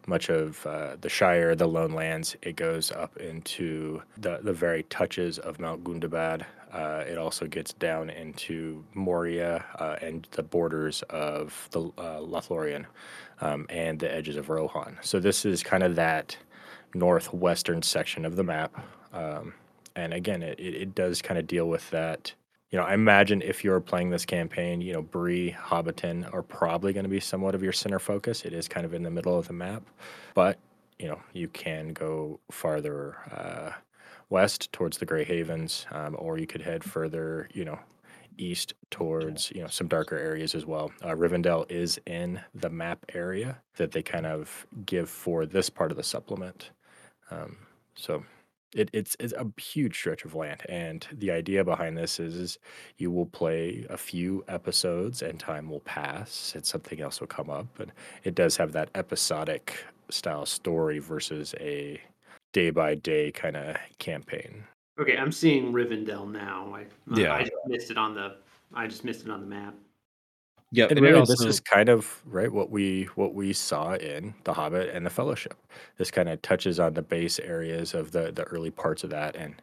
much 0.06 0.28
of 0.28 0.66
uh, 0.66 0.96
the 1.00 1.08
Shire, 1.08 1.54
the 1.54 1.66
Lone 1.66 1.92
Lands. 1.92 2.36
It 2.42 2.56
goes 2.56 2.90
up 2.90 3.16
into 3.16 4.02
the 4.18 4.40
the 4.42 4.52
very 4.52 4.82
touches 4.84 5.38
of 5.38 5.58
Mount 5.58 5.84
Gundabad. 5.84 6.44
Uh, 6.72 7.04
it 7.06 7.18
also 7.18 7.46
gets 7.46 7.74
down 7.74 8.08
into 8.08 8.82
Moria 8.94 9.64
uh, 9.78 9.96
and 10.00 10.26
the 10.32 10.42
borders 10.42 11.02
of 11.10 11.68
the 11.70 11.82
uh, 11.98 12.18
Lothlorien 12.18 12.86
um, 13.42 13.66
and 13.68 13.98
the 13.98 14.12
edges 14.12 14.36
of 14.36 14.48
Rohan. 14.48 14.98
So 15.02 15.20
this 15.20 15.44
is 15.44 15.62
kind 15.62 15.82
of 15.82 15.96
that 15.96 16.36
northwestern 16.94 17.82
section 17.82 18.24
of 18.24 18.36
the 18.36 18.44
map. 18.44 18.74
Um, 19.12 19.54
and 19.94 20.14
again, 20.14 20.42
it, 20.42 20.58
it 20.58 20.94
does 20.94 21.22
kind 21.22 21.38
of 21.38 21.46
deal 21.46 21.68
with 21.68 21.88
that. 21.90 22.32
You 22.70 22.78
know, 22.78 22.84
I 22.84 22.94
imagine 22.94 23.42
if 23.42 23.64
you're 23.64 23.80
playing 23.80 24.10
this 24.10 24.24
campaign, 24.24 24.80
you 24.80 24.94
know, 24.94 25.02
Bree, 25.02 25.54
Hobbiton 25.58 26.32
are 26.32 26.42
probably 26.42 26.94
going 26.94 27.04
to 27.04 27.10
be 27.10 27.20
somewhat 27.20 27.54
of 27.54 27.62
your 27.62 27.72
center 27.72 27.98
focus. 27.98 28.44
It 28.44 28.54
is 28.54 28.66
kind 28.66 28.86
of 28.86 28.94
in 28.94 29.02
the 29.02 29.10
middle 29.10 29.38
of 29.38 29.46
the 29.46 29.52
map, 29.52 29.82
but 30.34 30.58
you 30.98 31.08
know, 31.08 31.20
you 31.32 31.48
can 31.48 31.92
go 31.92 32.38
farther 32.50 33.16
uh, 33.30 33.72
west 34.30 34.72
towards 34.72 34.98
the 34.98 35.04
Grey 35.04 35.24
Havens, 35.24 35.86
um, 35.90 36.16
or 36.18 36.38
you 36.38 36.46
could 36.46 36.62
head 36.62 36.82
further, 36.84 37.48
you 37.52 37.64
know, 37.64 37.78
east 38.38 38.74
towards 38.90 39.50
you 39.50 39.60
know 39.60 39.68
some 39.68 39.88
darker 39.88 40.16
areas 40.16 40.54
as 40.54 40.64
well. 40.64 40.90
Uh, 41.02 41.08
Rivendell 41.08 41.70
is 41.70 42.00
in 42.06 42.40
the 42.54 42.70
map 42.70 43.04
area 43.14 43.60
that 43.76 43.92
they 43.92 44.02
kind 44.02 44.26
of 44.26 44.66
give 44.86 45.10
for 45.10 45.44
this 45.44 45.68
part 45.68 45.90
of 45.90 45.96
the 45.96 46.02
supplement. 46.02 46.70
Um, 47.32 47.56
so 47.94 48.24
it, 48.74 48.90
it's 48.92 49.16
it's 49.20 49.32
a 49.34 49.46
huge 49.60 49.96
stretch 49.96 50.24
of 50.24 50.34
land, 50.34 50.62
and 50.68 51.06
the 51.12 51.30
idea 51.30 51.64
behind 51.64 51.96
this 51.96 52.18
is, 52.18 52.34
is 52.34 52.58
you 52.96 53.10
will 53.10 53.26
play 53.26 53.86
a 53.90 53.96
few 53.96 54.44
episodes, 54.48 55.22
and 55.22 55.38
time 55.38 55.68
will 55.68 55.80
pass, 55.80 56.52
and 56.54 56.64
something 56.64 57.00
else 57.00 57.20
will 57.20 57.26
come 57.26 57.50
up, 57.50 57.66
and 57.78 57.92
it 58.24 58.34
does 58.34 58.56
have 58.56 58.72
that 58.72 58.88
episodic 58.94 59.84
style 60.08 60.46
story 60.46 60.98
versus 60.98 61.54
a 61.60 62.00
day 62.52 62.70
by 62.70 62.94
day 62.94 63.30
kind 63.30 63.56
of 63.56 63.76
campaign. 63.98 64.64
Okay, 65.00 65.16
I'm 65.16 65.32
seeing 65.32 65.72
Rivendell 65.72 66.30
now. 66.30 66.74
I, 66.74 66.86
yeah, 67.14 67.34
I 67.34 67.42
just 67.42 67.52
missed 67.66 67.90
it 67.90 67.98
on 67.98 68.14
the. 68.14 68.36
I 68.74 68.86
just 68.86 69.04
missed 69.04 69.24
it 69.24 69.30
on 69.30 69.40
the 69.40 69.46
map. 69.46 69.74
Yeah, 70.74 70.84
and, 70.84 70.92
and 70.92 71.02
really, 71.02 71.20
also... 71.20 71.34
this 71.34 71.44
is 71.44 71.60
kind 71.60 71.90
of 71.90 72.22
right 72.24 72.50
what 72.50 72.70
we 72.70 73.04
what 73.14 73.34
we 73.34 73.52
saw 73.52 73.94
in 73.94 74.34
The 74.44 74.54
Hobbit 74.54 74.88
and 74.94 75.04
The 75.04 75.10
Fellowship. 75.10 75.54
This 75.98 76.10
kind 76.10 76.28
of 76.28 76.40
touches 76.40 76.80
on 76.80 76.94
the 76.94 77.02
base 77.02 77.38
areas 77.38 77.92
of 77.92 78.10
the 78.10 78.32
the 78.32 78.44
early 78.44 78.70
parts 78.70 79.04
of 79.04 79.10
that, 79.10 79.36
and 79.36 79.60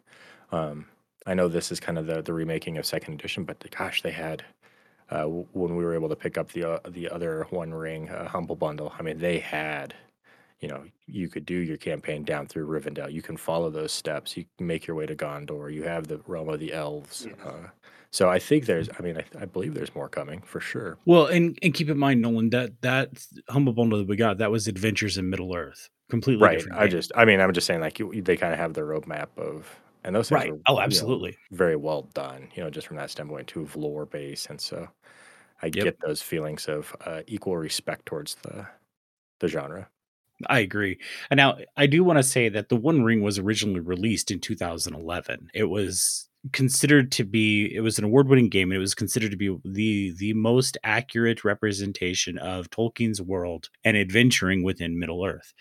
um, 0.51 0.85
I 1.25 1.33
know 1.33 1.47
this 1.47 1.71
is 1.71 1.79
kind 1.79 1.97
of 1.97 2.05
the 2.05 2.21
the 2.21 2.33
remaking 2.33 2.77
of 2.77 2.85
Second 2.85 3.15
Edition, 3.15 3.43
but 3.43 3.65
gosh, 3.75 4.03
they 4.03 4.11
had 4.11 4.45
uh, 5.09 5.25
when 5.25 5.75
we 5.75 5.83
were 5.83 5.95
able 5.95 6.09
to 6.09 6.15
pick 6.15 6.37
up 6.37 6.51
the 6.51 6.63
uh, 6.63 6.79
the 6.87 7.09
other 7.09 7.47
One 7.49 7.73
Ring 7.73 8.09
uh, 8.09 8.27
Humble 8.27 8.55
Bundle. 8.55 8.93
I 8.97 9.01
mean, 9.01 9.17
they 9.17 9.39
had 9.39 9.95
you 10.59 10.67
know, 10.67 10.83
you 11.07 11.29
could 11.29 11.45
do 11.45 11.55
your 11.55 11.77
campaign 11.77 12.23
down 12.23 12.45
through 12.45 12.67
Rivendell. 12.67 13.11
You 13.11 13.21
can 13.21 13.37
follow 13.37 13.69
those 13.69 13.91
steps. 13.91 14.35
You 14.35 14.45
make 14.59 14.87
your 14.87 14.95
way 14.95 15.05
to 15.05 15.15
Gondor. 15.15 15.73
You 15.73 15.83
have 15.83 16.07
the 16.07 16.19
realm 16.27 16.49
of 16.49 16.59
the 16.59 16.73
elves. 16.73 17.25
Yes. 17.27 17.37
So 18.11 18.29
I 18.29 18.39
think 18.39 18.65
there's, 18.65 18.89
I 18.97 19.01
mean, 19.03 19.17
I, 19.17 19.25
I 19.41 19.45
believe 19.45 19.73
there's 19.75 19.93
more 19.93 20.09
coming 20.09 20.41
for 20.41 20.59
sure. 20.59 20.97
Well, 21.05 21.27
and 21.27 21.57
and 21.61 21.73
keep 21.73 21.89
in 21.89 21.97
mind, 21.97 22.21
Nolan, 22.21 22.49
that 22.51 22.81
that 22.81 23.09
humble 23.49 23.73
bundle 23.73 23.99
that 23.99 24.07
we 24.07 24.15
got 24.15 24.37
that 24.39 24.51
was 24.51 24.67
Adventures 24.67 25.17
in 25.17 25.29
Middle 25.29 25.55
Earth, 25.55 25.89
completely 26.09 26.43
Right. 26.43 26.57
different. 26.57 26.77
I 26.77 26.85
game. 26.85 26.91
just, 26.91 27.11
I 27.15 27.25
mean, 27.25 27.39
I'm 27.41 27.53
just 27.53 27.67
saying, 27.67 27.81
like, 27.81 27.99
you, 27.99 28.21
they 28.21 28.37
kind 28.37 28.53
of 28.53 28.59
have 28.59 28.73
the 28.73 28.81
roadmap 28.81 29.27
of, 29.37 29.79
and 30.03 30.15
those 30.15 30.29
things 30.29 30.43
right. 30.43 30.51
are, 30.51 30.57
Oh, 30.67 30.75
you 30.75 30.79
know, 30.79 30.85
absolutely. 30.85 31.37
very 31.51 31.75
well 31.75 32.03
done, 32.13 32.49
you 32.55 32.63
know, 32.63 32.69
just 32.69 32.87
from 32.87 32.97
that 32.97 33.09
standpoint 33.11 33.47
too, 33.47 33.61
of 33.61 33.75
lore 33.75 34.05
base. 34.05 34.45
And 34.47 34.59
so 34.59 34.87
I 35.61 35.69
Yep. 35.69 35.83
get 35.83 35.99
those 36.01 36.21
feelings 36.21 36.67
of 36.67 36.95
uh, 37.05 37.21
equal 37.27 37.57
respect 37.57 38.05
towards 38.05 38.35
the 38.35 38.67
the 39.39 39.47
genre. 39.49 39.89
I 40.47 40.59
agree. 40.59 40.99
And 41.29 41.37
now 41.37 41.57
I 41.75 41.85
do 41.87 42.03
want 42.03 42.17
to 42.17 42.23
say 42.23 42.47
that 42.49 42.69
the 42.69 42.75
One 42.77 43.03
Ring 43.03 43.21
was 43.21 43.37
originally 43.37 43.81
released 43.81 44.31
in 44.31 44.39
2011. 44.39 45.49
It 45.53 45.65
was 45.65 46.28
considered 46.53 47.11
to 47.11 47.25
be 47.25 47.73
it 47.75 47.81
was 47.81 47.97
an 47.97 48.05
award-winning 48.05 48.47
game 48.47 48.71
and 48.71 48.77
it 48.77 48.79
was 48.79 48.95
considered 48.95 49.29
to 49.29 49.37
be 49.37 49.53
the 49.65 50.13
the 50.17 50.33
most 50.33 50.77
accurate 50.85 51.43
representation 51.43 52.37
of 52.37 52.69
Tolkien's 52.69 53.21
world 53.21 53.69
and 53.83 53.97
adventuring 53.97 54.63
within 54.63 54.97
Middle-earth. 54.97 55.53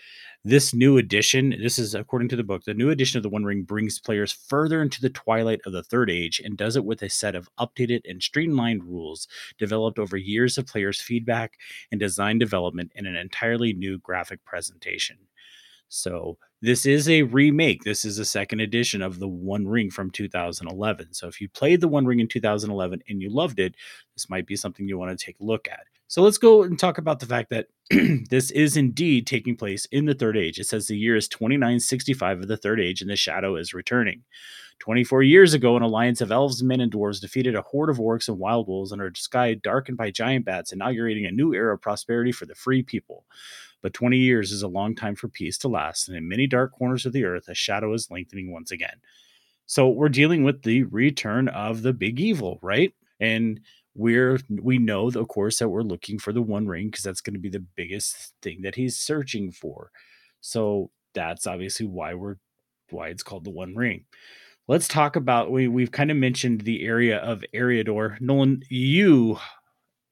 This 0.45 0.73
new 0.73 0.97
edition, 0.97 1.53
this 1.61 1.77
is 1.77 1.93
according 1.93 2.29
to 2.29 2.37
the 2.37 2.45
book, 2.45 2.63
the 2.63 2.73
new 2.73 2.89
edition 2.91 3.17
of 3.17 3.23
the 3.23 3.29
One 3.29 3.43
Ring 3.43 3.63
brings 3.63 3.99
players 3.99 4.31
further 4.31 4.81
into 4.81 5.01
the 5.01 5.09
twilight 5.09 5.59
of 5.65 5.73
the 5.73 5.83
Third 5.83 6.09
Age 6.09 6.39
and 6.43 6.55
does 6.55 6.77
it 6.77 6.85
with 6.85 7.01
a 7.01 7.09
set 7.09 7.35
of 7.35 7.49
updated 7.59 8.01
and 8.05 8.23
streamlined 8.23 8.85
rules 8.85 9.27
developed 9.57 9.99
over 9.99 10.15
years 10.15 10.57
of 10.57 10.65
players' 10.65 11.01
feedback 11.01 11.57
and 11.91 11.99
design 11.99 12.37
development 12.37 12.93
in 12.95 13.05
an 13.05 13.17
entirely 13.17 13.73
new 13.73 13.97
graphic 13.99 14.45
presentation. 14.45 15.17
So 15.89 16.37
this 16.61 16.85
is 16.85 17.09
a 17.09 17.23
remake. 17.23 17.83
This 17.83 18.05
is 18.05 18.19
a 18.19 18.25
second 18.25 18.61
edition 18.61 19.01
of 19.01 19.19
the 19.19 19.27
One 19.27 19.67
Ring 19.67 19.89
from 19.89 20.11
2011. 20.11 21.13
So 21.13 21.27
if 21.27 21.41
you 21.41 21.49
played 21.49 21.81
the 21.81 21.87
One 21.87 22.05
Ring 22.05 22.19
in 22.19 22.27
2011 22.27 23.01
and 23.09 23.21
you 23.21 23.29
loved 23.29 23.59
it, 23.59 23.75
this 24.15 24.29
might 24.29 24.45
be 24.45 24.55
something 24.55 24.87
you 24.87 24.97
want 24.97 25.17
to 25.17 25.25
take 25.25 25.39
a 25.39 25.43
look 25.43 25.67
at. 25.67 25.81
So 26.07 26.21
let's 26.23 26.37
go 26.37 26.63
and 26.63 26.77
talk 26.77 26.97
about 26.97 27.19
the 27.19 27.27
fact 27.27 27.51
that 27.51 27.67
this 28.29 28.49
is 28.51 28.77
indeed 28.77 29.27
taking 29.27 29.55
place 29.55 29.85
in 29.85 30.05
the 30.05 30.15
Third 30.15 30.37
Age. 30.37 30.59
It 30.59 30.65
says 30.65 30.87
the 30.87 30.97
year 30.97 31.15
is 31.15 31.27
2965 31.27 32.39
of 32.39 32.47
the 32.47 32.57
Third 32.57 32.79
Age 32.79 33.01
and 33.01 33.09
the 33.09 33.15
Shadow 33.15 33.55
is 33.55 33.73
returning. 33.73 34.23
24 34.79 35.23
years 35.23 35.53
ago, 35.53 35.75
an 35.75 35.83
alliance 35.83 36.21
of 36.21 36.31
elves, 36.31 36.63
men, 36.63 36.79
and 36.79 36.91
dwarves 36.91 37.19
defeated 37.19 37.55
a 37.55 37.61
horde 37.61 37.89
of 37.89 37.97
orcs 37.97 38.27
and 38.27 38.39
wild 38.39 38.67
wolves 38.67 38.91
under 38.91 39.07
a 39.07 39.15
sky 39.15 39.53
darkened 39.53 39.97
by 39.97 40.09
giant 40.09 40.45
bats, 40.45 40.71
inaugurating 40.71 41.25
a 41.25 41.31
new 41.31 41.53
era 41.53 41.73
of 41.75 41.81
prosperity 41.81 42.31
for 42.31 42.45
the 42.45 42.55
free 42.55 42.81
people. 42.81 43.25
But 43.81 43.93
20 43.93 44.17
years 44.17 44.51
is 44.51 44.63
a 44.63 44.67
long 44.67 44.95
time 44.95 45.15
for 45.15 45.27
peace 45.27 45.57
to 45.59 45.67
last, 45.67 46.07
and 46.07 46.17
in 46.17 46.27
many 46.27 46.47
dark 46.47 46.71
corners 46.73 47.05
of 47.05 47.13
the 47.13 47.25
earth, 47.25 47.47
a 47.47 47.55
shadow 47.55 47.93
is 47.93 48.09
lengthening 48.09 48.51
once 48.51 48.71
again. 48.71 48.97
So 49.65 49.87
we're 49.87 50.09
dealing 50.09 50.43
with 50.43 50.63
the 50.63 50.83
return 50.83 51.47
of 51.49 51.83
the 51.83 51.93
big 51.93 52.19
evil, 52.19 52.59
right? 52.61 52.93
And 53.19 53.61
we're 53.95 54.39
we 54.49 54.77
know, 54.77 55.07
of 55.09 55.27
course, 55.27 55.59
that 55.59 55.69
we're 55.69 55.81
looking 55.81 56.19
for 56.19 56.33
the 56.33 56.41
One 56.41 56.67
Ring 56.67 56.87
because 56.87 57.03
that's 57.03 57.21
going 57.21 57.33
to 57.33 57.39
be 57.39 57.49
the 57.49 57.65
biggest 57.75 58.33
thing 58.41 58.61
that 58.63 58.75
he's 58.75 58.97
searching 58.97 59.51
for. 59.51 59.91
So 60.41 60.89
that's 61.13 61.45
obviously 61.45 61.85
why 61.85 62.13
we're 62.13 62.37
why 62.89 63.09
it's 63.09 63.23
called 63.23 63.43
the 63.43 63.51
One 63.51 63.75
Ring. 63.75 64.05
Let's 64.69 64.87
talk 64.87 65.15
about 65.15 65.49
we 65.49 65.67
we've 65.67 65.91
kind 65.91 66.11
of 66.11 66.17
mentioned 66.17 66.61
the 66.61 66.85
area 66.85 67.17
of 67.17 67.43
Eriador. 67.55 68.21
Nolan, 68.21 68.61
you 68.69 69.39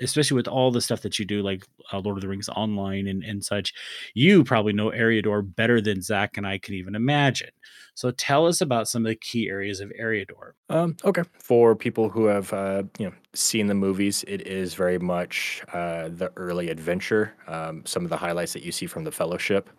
especially 0.01 0.33
with 0.33 0.47
all 0.47 0.71
the 0.71 0.81
stuff 0.81 1.01
that 1.01 1.19
you 1.19 1.25
do, 1.25 1.43
like 1.43 1.63
uh, 1.93 1.99
Lord 1.99 2.17
of 2.17 2.21
the 2.21 2.27
Rings 2.27 2.49
online 2.49 3.07
and, 3.07 3.23
and 3.23 3.43
such, 3.45 3.71
you 4.15 4.43
probably 4.43 4.73
know 4.73 4.89
Eriador 4.89 5.55
better 5.55 5.79
than 5.79 6.01
Zach 6.01 6.37
and 6.37 6.47
I 6.47 6.57
could 6.57 6.73
even 6.73 6.95
imagine. 6.95 7.49
So 7.93 8.09
tell 8.09 8.47
us 8.47 8.61
about 8.61 8.87
some 8.87 9.05
of 9.05 9.09
the 9.09 9.15
key 9.15 9.47
areas 9.47 9.79
of 9.79 9.91
Eriador. 9.99 10.53
Um, 10.69 10.97
okay, 11.03 11.23
for 11.37 11.75
people 11.75 12.09
who 12.09 12.25
have 12.25 12.51
uh, 12.51 12.81
you 12.97 13.05
know 13.05 13.13
seen 13.35 13.67
the 13.67 13.75
movies, 13.75 14.25
it 14.27 14.47
is 14.47 14.73
very 14.73 14.97
much 14.97 15.61
uh, 15.71 16.09
the 16.09 16.31
early 16.35 16.71
adventure. 16.71 17.35
Um, 17.47 17.85
some 17.85 18.03
of 18.03 18.09
the 18.09 18.17
highlights 18.17 18.53
that 18.53 18.63
you 18.63 18.71
see 18.71 18.87
from 18.87 19.03
the 19.03 19.11
Fellowship 19.11 19.69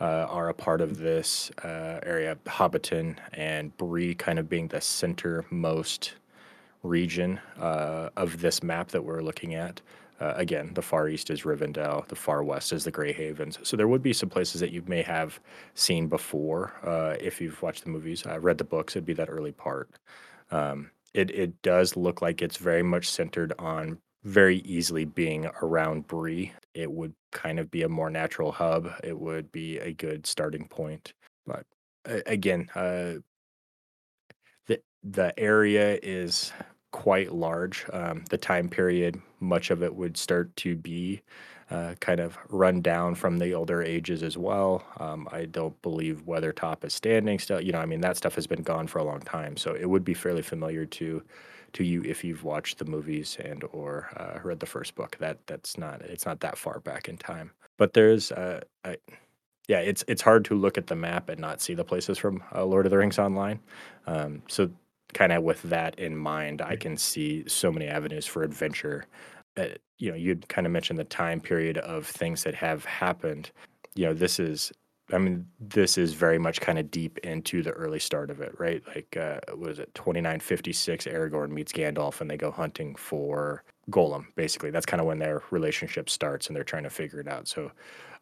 uh, 0.00 0.26
are 0.28 0.48
a 0.48 0.54
part 0.54 0.80
of 0.80 0.98
this 0.98 1.50
uh, 1.64 2.00
area. 2.02 2.36
Hobbiton 2.46 3.16
and 3.32 3.76
Bree 3.76 4.14
kind 4.14 4.38
of 4.38 4.48
being 4.48 4.68
the 4.68 4.78
centermost 4.78 6.12
region 6.82 7.40
uh, 7.58 8.10
of 8.16 8.40
this 8.40 8.62
map 8.62 8.88
that 8.88 9.04
we're 9.04 9.22
looking 9.22 9.54
at. 9.54 9.80
Uh, 10.18 10.32
again, 10.36 10.72
the 10.72 10.82
far 10.82 11.08
east 11.08 11.28
is 11.28 11.42
Rivendell, 11.42 12.08
the 12.08 12.16
far 12.16 12.42
west 12.42 12.72
is 12.72 12.84
the 12.84 12.90
Grey 12.90 13.12
Havens. 13.12 13.58
So 13.62 13.76
there 13.76 13.88
would 13.88 14.02
be 14.02 14.14
some 14.14 14.30
places 14.30 14.60
that 14.62 14.72
you 14.72 14.82
may 14.86 15.02
have 15.02 15.40
seen 15.74 16.08
before 16.08 16.72
uh, 16.82 17.16
if 17.20 17.40
you've 17.40 17.60
watched 17.60 17.84
the 17.84 17.90
movies. 17.90 18.24
Uh, 18.24 18.40
read 18.40 18.56
the 18.56 18.64
books, 18.64 18.96
it'd 18.96 19.04
be 19.04 19.12
that 19.14 19.28
early 19.28 19.52
part. 19.52 19.90
Um, 20.50 20.90
it, 21.12 21.30
it 21.30 21.60
does 21.62 21.96
look 21.96 22.22
like 22.22 22.40
it's 22.40 22.56
very 22.56 22.82
much 22.82 23.10
centered 23.10 23.52
on 23.58 23.98
very 24.24 24.58
easily 24.58 25.04
being 25.04 25.46
around 25.62 26.06
Bree. 26.06 26.52
It 26.74 26.90
would 26.90 27.14
kind 27.36 27.60
of 27.60 27.70
be 27.70 27.82
a 27.82 27.88
more 27.88 28.08
natural 28.10 28.50
hub. 28.50 28.90
It 29.04 29.18
would 29.18 29.52
be 29.52 29.78
a 29.78 29.92
good 29.92 30.26
starting 30.26 30.66
point. 30.68 31.12
But 31.46 31.66
again, 32.26 32.68
uh, 32.74 33.14
the 34.66 34.80
the 35.04 35.38
area 35.38 35.98
is 36.02 36.52
quite 36.92 37.32
large. 37.32 37.84
Um, 37.92 38.24
the 38.30 38.38
time 38.38 38.68
period, 38.68 39.20
much 39.40 39.70
of 39.70 39.82
it 39.82 39.94
would 39.94 40.16
start 40.16 40.54
to 40.56 40.76
be 40.76 41.20
uh, 41.70 41.94
kind 42.00 42.20
of 42.20 42.38
run 42.48 42.80
down 42.80 43.14
from 43.14 43.38
the 43.38 43.52
older 43.52 43.82
ages 43.82 44.22
as 44.22 44.38
well. 44.38 44.84
Um, 44.98 45.28
I 45.30 45.44
don't 45.44 45.80
believe 45.82 46.24
Weathertop 46.26 46.84
is 46.84 46.94
standing 46.94 47.38
still. 47.38 47.60
You 47.60 47.72
know, 47.72 47.80
I 47.80 47.86
mean 47.86 48.00
that 48.00 48.16
stuff 48.16 48.34
has 48.36 48.46
been 48.46 48.62
gone 48.62 48.86
for 48.86 48.98
a 48.98 49.04
long 49.04 49.20
time, 49.20 49.56
so 49.56 49.74
it 49.74 49.86
would 49.90 50.04
be 50.04 50.14
fairly 50.14 50.42
familiar 50.42 50.86
to 50.86 51.22
to 51.72 51.84
you 51.84 52.02
if 52.02 52.24
you've 52.24 52.44
watched 52.44 52.78
the 52.78 52.84
movies 52.84 53.36
and 53.42 53.64
or 53.72 54.08
uh, 54.16 54.38
read 54.42 54.60
the 54.60 54.66
first 54.66 54.94
book. 54.94 55.16
That 55.18 55.38
that's 55.46 55.76
not 55.78 56.00
it's 56.02 56.26
not 56.26 56.40
that 56.40 56.58
far 56.58 56.80
back 56.80 57.08
in 57.08 57.16
time. 57.16 57.50
But 57.76 57.92
there's 57.92 58.32
uh, 58.32 58.60
I, 58.84 58.96
yeah, 59.68 59.80
it's 59.80 60.04
it's 60.08 60.22
hard 60.22 60.44
to 60.46 60.54
look 60.54 60.78
at 60.78 60.86
the 60.86 60.96
map 60.96 61.28
and 61.28 61.40
not 61.40 61.60
see 61.60 61.74
the 61.74 61.84
places 61.84 62.18
from 62.18 62.42
uh, 62.54 62.64
Lord 62.64 62.86
of 62.86 62.90
the 62.90 62.98
Rings 62.98 63.18
online. 63.18 63.60
Um, 64.06 64.42
so 64.48 64.70
kind 65.12 65.32
of 65.32 65.42
with 65.42 65.62
that 65.62 65.98
in 65.98 66.16
mind, 66.16 66.62
I 66.62 66.76
can 66.76 66.96
see 66.96 67.44
so 67.48 67.72
many 67.72 67.86
avenues 67.86 68.26
for 68.26 68.42
adventure. 68.42 69.06
Uh, 69.56 69.66
you 69.98 70.10
know, 70.10 70.16
you'd 70.16 70.48
kind 70.48 70.66
of 70.66 70.72
mentioned 70.72 70.98
the 70.98 71.04
time 71.04 71.40
period 71.40 71.78
of 71.78 72.06
things 72.06 72.44
that 72.44 72.54
have 72.54 72.84
happened. 72.84 73.50
You 73.94 74.06
know, 74.06 74.14
this 74.14 74.38
is, 74.38 74.72
I 75.12 75.18
mean, 75.18 75.46
this 75.60 75.98
is 75.98 76.14
very 76.14 76.38
much 76.38 76.60
kind 76.60 76.78
of 76.78 76.90
deep 76.90 77.18
into 77.18 77.62
the 77.62 77.70
early 77.70 78.00
start 78.00 78.28
of 78.30 78.40
it, 78.40 78.58
right? 78.58 78.82
Like, 78.88 79.16
uh, 79.16 79.38
what 79.54 79.70
is 79.70 79.78
it, 79.78 79.94
2956, 79.94 81.06
Aragorn 81.06 81.50
meets 81.50 81.72
Gandalf 81.72 82.20
and 82.20 82.28
they 82.28 82.36
go 82.36 82.50
hunting 82.50 82.96
for 82.96 83.62
Gollum, 83.90 84.26
basically. 84.34 84.70
That's 84.70 84.86
kind 84.86 85.00
of 85.00 85.06
when 85.06 85.20
their 85.20 85.42
relationship 85.50 86.10
starts 86.10 86.48
and 86.48 86.56
they're 86.56 86.64
trying 86.64 86.82
to 86.82 86.90
figure 86.90 87.20
it 87.20 87.28
out. 87.28 87.46
So, 87.46 87.70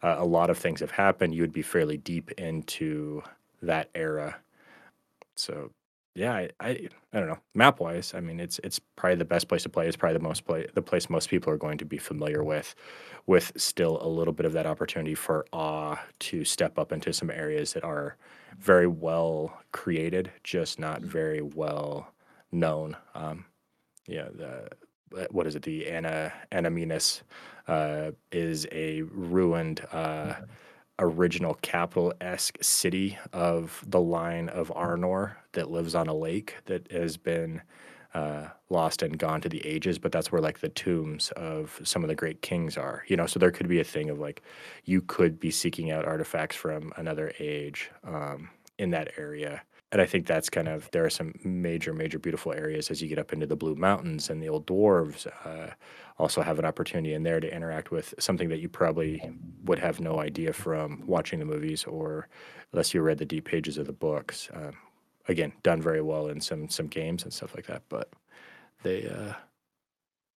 uh, 0.02 0.16
a 0.18 0.24
lot 0.26 0.50
of 0.50 0.58
things 0.58 0.80
have 0.80 0.90
happened. 0.90 1.34
You 1.34 1.42
would 1.42 1.52
be 1.54 1.62
fairly 1.62 1.96
deep 1.96 2.30
into 2.32 3.22
that 3.62 3.88
era. 3.94 4.36
So, 5.36 5.70
yeah, 6.14 6.32
I, 6.32 6.50
I, 6.60 6.88
I 7.12 7.18
don't 7.18 7.28
know. 7.28 7.38
Map 7.54 7.80
wise, 7.80 8.14
I 8.14 8.20
mean, 8.20 8.38
it's 8.38 8.60
it's 8.62 8.78
probably 8.78 9.16
the 9.16 9.24
best 9.24 9.48
place 9.48 9.64
to 9.64 9.68
play. 9.68 9.88
It's 9.88 9.96
probably 9.96 10.18
the 10.18 10.22
most 10.22 10.46
play 10.46 10.66
the 10.72 10.82
place 10.82 11.10
most 11.10 11.28
people 11.28 11.52
are 11.52 11.56
going 11.56 11.78
to 11.78 11.84
be 11.84 11.98
familiar 11.98 12.44
with, 12.44 12.74
with 13.26 13.52
still 13.56 13.98
a 14.00 14.06
little 14.06 14.32
bit 14.32 14.46
of 14.46 14.52
that 14.52 14.66
opportunity 14.66 15.16
for 15.16 15.44
awe 15.52 15.96
to 16.20 16.44
step 16.44 16.78
up 16.78 16.92
into 16.92 17.12
some 17.12 17.30
areas 17.30 17.72
that 17.72 17.82
are 17.82 18.16
very 18.58 18.86
well 18.86 19.60
created, 19.72 20.30
just 20.44 20.78
not 20.78 21.02
very 21.02 21.40
well 21.42 22.12
known. 22.52 22.96
Um, 23.16 23.44
yeah, 24.06 24.28
the 24.32 24.68
what 25.30 25.46
is 25.48 25.56
it? 25.56 25.62
The 25.62 25.88
Anna 25.88 26.32
Annúminas 26.52 27.22
uh, 27.66 28.12
is 28.30 28.66
a 28.70 29.02
ruined. 29.02 29.84
Uh, 29.92 30.34
original 30.98 31.54
capital 31.54 32.12
esque 32.20 32.58
city 32.62 33.18
of 33.32 33.84
the 33.86 34.00
line 34.00 34.48
of 34.48 34.68
Arnor 34.68 35.36
that 35.52 35.70
lives 35.70 35.94
on 35.94 36.06
a 36.06 36.14
lake 36.14 36.56
that 36.66 36.90
has 36.92 37.16
been 37.16 37.62
uh, 38.14 38.46
lost 38.70 39.02
and 39.02 39.18
gone 39.18 39.40
to 39.40 39.48
the 39.48 39.64
ages, 39.66 39.98
but 39.98 40.12
that's 40.12 40.30
where 40.30 40.40
like 40.40 40.60
the 40.60 40.68
tombs 40.68 41.32
of 41.32 41.80
some 41.82 42.04
of 42.04 42.08
the 42.08 42.14
great 42.14 42.42
kings 42.42 42.76
are, 42.76 43.02
you 43.08 43.16
know. 43.16 43.26
So 43.26 43.40
there 43.40 43.50
could 43.50 43.68
be 43.68 43.80
a 43.80 43.84
thing 43.84 44.08
of 44.08 44.20
like 44.20 44.42
you 44.84 45.00
could 45.02 45.40
be 45.40 45.50
seeking 45.50 45.90
out 45.90 46.04
artifacts 46.04 46.54
from 46.54 46.92
another 46.96 47.32
age 47.40 47.90
um, 48.04 48.50
in 48.78 48.90
that 48.90 49.12
area. 49.18 49.62
And 49.94 50.02
I 50.02 50.06
think 50.06 50.26
that's 50.26 50.50
kind 50.50 50.66
of 50.66 50.90
there 50.90 51.04
are 51.04 51.10
some 51.10 51.34
major, 51.44 51.92
major 51.92 52.18
beautiful 52.18 52.52
areas 52.52 52.90
as 52.90 53.00
you 53.00 53.06
get 53.06 53.16
up 53.20 53.32
into 53.32 53.46
the 53.46 53.54
Blue 53.54 53.76
Mountains 53.76 54.28
and 54.28 54.42
the 54.42 54.48
Old 54.48 54.66
Dwarves. 54.66 55.28
Uh, 55.46 55.72
also 56.18 56.42
have 56.42 56.58
an 56.58 56.64
opportunity 56.64 57.14
in 57.14 57.22
there 57.22 57.38
to 57.38 57.54
interact 57.54 57.92
with 57.92 58.12
something 58.18 58.48
that 58.48 58.58
you 58.58 58.68
probably 58.68 59.22
would 59.66 59.78
have 59.78 60.00
no 60.00 60.18
idea 60.18 60.52
from 60.52 61.06
watching 61.06 61.38
the 61.38 61.44
movies 61.44 61.84
or 61.84 62.28
unless 62.72 62.92
you 62.92 63.02
read 63.02 63.18
the 63.18 63.24
deep 63.24 63.44
pages 63.44 63.78
of 63.78 63.86
the 63.86 63.92
books. 63.92 64.48
Um, 64.52 64.72
again, 65.28 65.52
done 65.62 65.80
very 65.80 66.02
well 66.02 66.26
in 66.26 66.40
some 66.40 66.68
some 66.68 66.88
games 66.88 67.22
and 67.22 67.32
stuff 67.32 67.54
like 67.54 67.66
that. 67.66 67.82
But 67.88 68.10
they, 68.82 69.06
uh, 69.06 69.34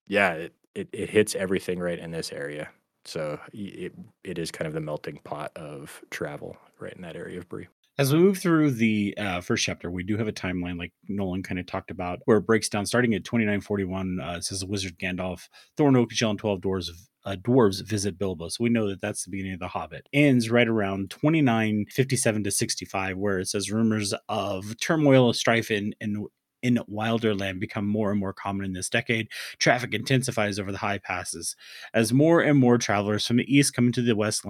yeah, 0.05 0.33
it, 0.33 0.53
it 0.75 0.89
it 0.91 1.09
hits 1.09 1.33
everything 1.33 1.79
right 1.79 1.97
in 1.99 2.11
this 2.11 2.33
area. 2.33 2.71
So 3.05 3.39
it, 3.53 3.93
it 4.25 4.37
is 4.37 4.51
kind 4.51 4.67
of 4.67 4.73
the 4.73 4.81
melting 4.81 5.21
pot 5.23 5.53
of 5.55 6.01
travel 6.09 6.57
right 6.77 6.93
in 6.93 7.03
that 7.03 7.15
area 7.15 7.37
of 7.37 7.47
Bree. 7.47 7.67
As 7.97 8.11
we 8.11 8.19
move 8.19 8.39
through 8.39 8.71
the 8.71 9.17
uh, 9.17 9.39
first 9.39 9.63
chapter, 9.63 9.89
we 9.89 10.03
do 10.03 10.17
have 10.17 10.27
a 10.27 10.33
timeline, 10.33 10.77
like 10.77 10.91
Nolan 11.07 11.43
kind 11.43 11.59
of 11.59 11.65
talked 11.65 11.91
about, 11.91 12.19
where 12.25 12.37
it 12.37 12.45
breaks 12.45 12.67
down 12.67 12.85
starting 12.85 13.13
at 13.13 13.23
2941. 13.23 14.19
Uh, 14.19 14.41
says 14.41 14.59
the 14.59 14.65
wizard 14.65 14.99
Gandalf, 14.99 15.47
Thorin 15.77 15.95
Oakenshield, 15.95 16.31
and 16.31 16.39
12 16.39 16.59
dwarves, 16.59 16.89
uh, 17.23 17.37
dwarves 17.41 17.81
visit 17.87 18.17
Bilbo. 18.17 18.49
So 18.49 18.65
we 18.65 18.69
know 18.69 18.89
that 18.89 18.99
that's 18.99 19.23
the 19.23 19.31
beginning 19.31 19.53
of 19.53 19.61
The 19.61 19.69
Hobbit. 19.69 20.09
Ends 20.11 20.49
right 20.49 20.67
around 20.67 21.09
2957 21.09 22.43
to 22.43 22.51
65, 22.51 23.17
where 23.17 23.39
it 23.39 23.47
says 23.47 23.71
rumors 23.71 24.13
of 24.27 24.77
turmoil, 24.81 25.29
of 25.29 25.37
strife, 25.37 25.69
and, 25.69 25.95
and 26.01 26.27
in 26.65 26.79
Wilderland 26.91 27.59
become 27.59 27.85
more 27.85 28.09
and 28.09 28.19
more 28.19 28.33
common 28.33 28.65
in 28.65 28.73
this 28.73 28.89
decade. 28.89 29.29
Traffic 29.59 29.93
intensifies 29.93 30.57
over 30.57 30.71
the 30.71 30.79
high 30.79 30.97
passes 30.97 31.55
as 31.93 32.11
more 32.11 32.41
and 32.41 32.57
more 32.57 32.79
travelers 32.79 33.27
from 33.27 33.37
the 33.37 33.55
east 33.55 33.75
come 33.75 33.85
into 33.85 34.01
the 34.01 34.15
west 34.15 34.45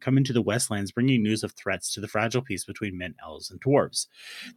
come 0.00 0.16
into 0.16 0.32
the 0.32 0.42
westlands, 0.42 0.92
bringing 0.92 1.22
news 1.22 1.44
of 1.44 1.52
threats 1.52 1.92
to 1.92 2.00
the 2.00 2.08
fragile 2.08 2.42
peace 2.42 2.64
between 2.64 2.96
men, 2.96 3.14
elves, 3.22 3.50
and 3.50 3.60
dwarves. 3.60 4.06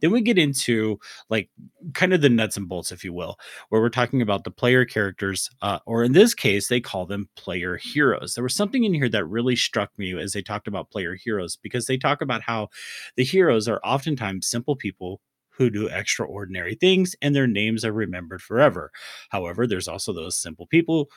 Then 0.00 0.10
we 0.10 0.22
get 0.22 0.38
into 0.38 0.98
like 1.28 1.50
kind 1.92 2.14
of 2.14 2.22
the 2.22 2.28
nuts 2.28 2.56
and 2.56 2.68
bolts, 2.68 2.92
if 2.92 3.04
you 3.04 3.12
will, 3.12 3.38
where 3.68 3.80
we're 3.80 3.90
talking 3.90 4.22
about 4.22 4.44
the 4.44 4.50
player 4.50 4.84
characters, 4.84 5.50
uh, 5.60 5.80
or 5.86 6.02
in 6.02 6.12
this 6.12 6.34
case, 6.34 6.68
they 6.68 6.80
call 6.80 7.06
them 7.06 7.28
player 7.36 7.76
heroes. 7.76 8.34
There 8.34 8.44
was 8.44 8.54
something 8.54 8.84
in 8.84 8.94
here 8.94 9.08
that 9.10 9.26
really 9.26 9.56
struck 9.56 9.90
me 9.98 10.18
as 10.18 10.32
they 10.32 10.42
talked 10.42 10.68
about 10.68 10.90
player 10.90 11.14
heroes 11.14 11.56
because 11.56 11.86
they 11.86 11.98
talk 11.98 12.22
about 12.22 12.42
how 12.42 12.68
the 13.16 13.24
heroes 13.24 13.68
are 13.68 13.80
oftentimes 13.84 14.46
simple 14.46 14.76
people 14.76 15.20
who 15.62 15.70
do 15.70 15.86
extraordinary 15.86 16.74
things 16.74 17.14
and 17.22 17.36
their 17.36 17.46
names 17.46 17.84
are 17.84 17.92
remembered 17.92 18.42
forever. 18.42 18.90
However, 19.28 19.64
there's 19.64 19.86
also 19.86 20.12
those 20.12 20.36
simple 20.36 20.66
people 20.66 21.08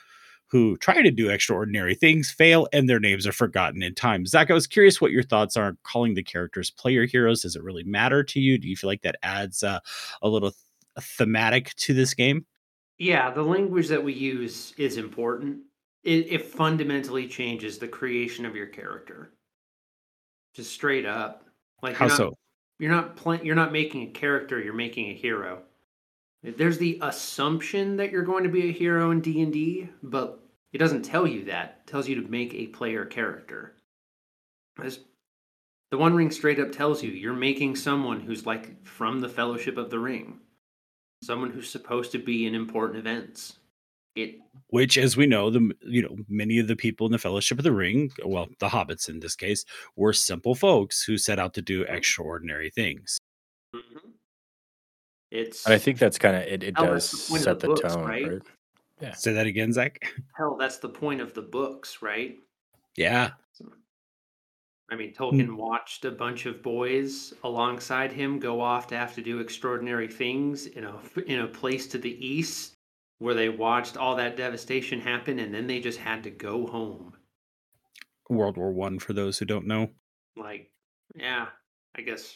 who 0.46 0.76
try 0.76 1.02
to 1.02 1.10
do 1.10 1.28
extraordinary 1.28 1.96
things, 1.96 2.30
fail, 2.30 2.68
and 2.72 2.88
their 2.88 3.00
names 3.00 3.26
are 3.26 3.32
forgotten 3.32 3.82
in 3.82 3.92
time. 3.92 4.24
Zach, 4.24 4.48
I 4.48 4.54
was 4.54 4.68
curious 4.68 5.00
what 5.00 5.10
your 5.10 5.24
thoughts 5.24 5.56
are 5.56 5.76
calling 5.82 6.14
the 6.14 6.22
characters 6.22 6.70
player 6.70 7.06
heroes. 7.06 7.42
Does 7.42 7.56
it 7.56 7.64
really 7.64 7.82
matter 7.82 8.22
to 8.22 8.38
you? 8.38 8.56
Do 8.56 8.68
you 8.68 8.76
feel 8.76 8.88
like 8.88 9.02
that 9.02 9.18
adds 9.24 9.64
uh, 9.64 9.80
a 10.22 10.28
little 10.28 10.52
th- 10.52 10.60
thematic 11.00 11.74
to 11.78 11.92
this 11.92 12.14
game? 12.14 12.46
Yeah, 12.98 13.32
the 13.32 13.42
language 13.42 13.88
that 13.88 14.04
we 14.04 14.12
use 14.12 14.72
is 14.78 14.96
important. 14.96 15.58
It, 16.04 16.32
it 16.32 16.46
fundamentally 16.46 17.26
changes 17.26 17.78
the 17.78 17.88
creation 17.88 18.46
of 18.46 18.54
your 18.54 18.68
character. 18.68 19.32
Just 20.54 20.70
straight 20.70 21.04
up. 21.04 21.44
Like 21.82 21.96
how 21.96 22.06
not, 22.06 22.16
so? 22.16 22.34
You're 22.78 22.90
not 22.90 23.16
playing. 23.16 23.46
You're 23.46 23.54
not 23.54 23.72
making 23.72 24.02
a 24.02 24.12
character. 24.12 24.60
You're 24.60 24.74
making 24.74 25.10
a 25.10 25.14
hero. 25.14 25.62
There's 26.42 26.78
the 26.78 26.98
assumption 27.02 27.96
that 27.96 28.12
you're 28.12 28.22
going 28.22 28.44
to 28.44 28.50
be 28.50 28.68
a 28.68 28.72
hero 28.72 29.10
in 29.10 29.20
D 29.20 29.42
and 29.42 29.52
D, 29.52 29.88
but 30.02 30.40
it 30.72 30.78
doesn't 30.78 31.02
tell 31.02 31.26
you 31.26 31.46
that. 31.46 31.80
It 31.82 31.90
tells 31.90 32.08
you 32.08 32.20
to 32.22 32.30
make 32.30 32.54
a 32.54 32.68
player 32.68 33.04
character. 33.04 33.74
As 34.80 35.00
the 35.90 35.98
One 35.98 36.14
Ring 36.14 36.30
straight 36.30 36.60
up 36.60 36.72
tells 36.72 37.02
you, 37.02 37.10
you're 37.10 37.32
making 37.32 37.76
someone 37.76 38.20
who's 38.20 38.46
like 38.46 38.84
from 38.86 39.20
the 39.20 39.28
Fellowship 39.28 39.78
of 39.78 39.90
the 39.90 39.98
Ring, 39.98 40.40
someone 41.22 41.50
who's 41.50 41.70
supposed 41.70 42.12
to 42.12 42.18
be 42.18 42.46
in 42.46 42.54
important 42.54 42.98
events. 42.98 43.56
It, 44.16 44.36
which, 44.68 44.96
as 44.98 45.16
we 45.16 45.26
know, 45.26 45.50
the 45.50 45.72
you 45.82 46.02
know 46.02 46.16
many 46.28 46.58
of 46.58 46.68
the 46.68 46.76
people 46.76 47.06
in 47.06 47.12
the 47.12 47.18
Fellowship 47.18 47.58
of 47.58 47.64
the 47.64 47.72
Ring, 47.72 48.10
well, 48.24 48.48
the 48.58 48.68
hobbits 48.68 49.08
in 49.08 49.20
this 49.20 49.36
case, 49.36 49.64
were 49.94 50.12
simple 50.12 50.54
folks 50.54 51.02
who 51.02 51.18
set 51.18 51.38
out 51.38 51.54
to 51.54 51.62
do 51.62 51.82
extraordinary 51.82 52.70
things. 52.70 53.18
Mm-hmm. 53.74 54.08
It's. 55.30 55.66
And 55.66 55.74
I 55.74 55.78
think 55.78 55.98
that's 55.98 56.18
kind 56.18 56.34
of 56.34 56.42
it. 56.42 56.62
It 56.62 56.74
does 56.74 57.10
the 57.10 57.38
set 57.38 57.60
the, 57.60 57.68
the 57.68 57.74
books, 57.74 57.94
tone, 57.94 58.04
right? 58.04 58.28
right? 58.28 58.42
Yeah. 59.00 59.12
Say 59.12 59.34
that 59.34 59.46
again, 59.46 59.72
Zach. 59.72 60.00
Hell, 60.36 60.56
that's 60.58 60.78
the 60.78 60.88
point 60.88 61.20
of 61.20 61.34
the 61.34 61.42
books, 61.42 62.00
right? 62.00 62.36
Yeah. 62.96 63.32
I 64.90 64.94
mean, 64.94 65.12
Tolkien 65.12 65.48
mm. 65.48 65.56
watched 65.56 66.04
a 66.04 66.12
bunch 66.12 66.46
of 66.46 66.62
boys 66.62 67.34
alongside 67.42 68.12
him 68.12 68.38
go 68.38 68.60
off 68.60 68.86
to 68.88 68.96
have 68.96 69.14
to 69.16 69.22
do 69.22 69.40
extraordinary 69.40 70.06
things 70.06 70.66
in 70.66 70.84
a 70.84 70.94
in 71.26 71.40
a 71.40 71.46
place 71.46 71.88
to 71.88 71.98
the 71.98 72.26
east 72.26 72.75
where 73.18 73.34
they 73.34 73.48
watched 73.48 73.96
all 73.96 74.16
that 74.16 74.36
devastation 74.36 75.00
happen 75.00 75.38
and 75.38 75.54
then 75.54 75.66
they 75.66 75.80
just 75.80 75.98
had 75.98 76.24
to 76.24 76.30
go 76.30 76.66
home. 76.66 77.14
World 78.28 78.56
War 78.56 78.72
One, 78.72 78.98
for 78.98 79.12
those 79.12 79.38
who 79.38 79.44
don't 79.44 79.66
know. 79.66 79.90
Like, 80.36 80.70
yeah, 81.14 81.46
I 81.96 82.02
guess. 82.02 82.34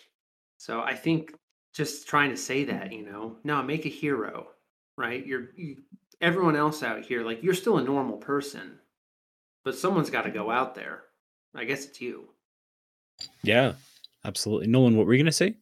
So 0.57 0.81
I 0.81 0.95
think 0.95 1.33
just 1.75 2.09
trying 2.09 2.31
to 2.31 2.37
say 2.37 2.65
that, 2.65 2.93
you 2.93 3.05
know, 3.05 3.37
no, 3.45 3.63
make 3.63 3.87
a 3.87 3.91
hero, 3.91 4.49
right? 4.97 5.25
You're 5.25 5.49
you, 5.57 5.77
everyone 6.21 6.57
else 6.57 6.83
out 6.83 7.05
here, 7.05 7.25
like 7.25 7.43
you're 7.43 7.55
still 7.55 7.79
a 7.79 7.83
normal 7.83 8.17
person, 8.17 8.79
but 9.65 9.77
someone's 9.77 10.11
got 10.11 10.23
to 10.23 10.31
go 10.31 10.51
out 10.51 10.75
there. 10.75 11.03
I 11.55 11.65
guess 11.65 11.85
it's 11.85 12.01
you. 12.01 12.29
Yeah, 13.43 13.73
absolutely. 14.25 14.69
Nolan, 14.69 14.97
what 14.97 15.07
were 15.07 15.15
you 15.15 15.19
going 15.19 15.27
to 15.27 15.33
say? 15.33 15.57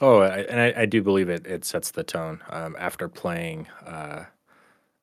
Oh, 0.00 0.20
I, 0.20 0.38
and 0.42 0.60
I, 0.60 0.82
I, 0.82 0.86
do 0.86 1.02
believe 1.02 1.28
it. 1.28 1.46
It 1.46 1.64
sets 1.64 1.90
the 1.90 2.04
tone. 2.04 2.40
Um, 2.50 2.76
after 2.78 3.08
playing 3.08 3.66
uh, 3.84 4.24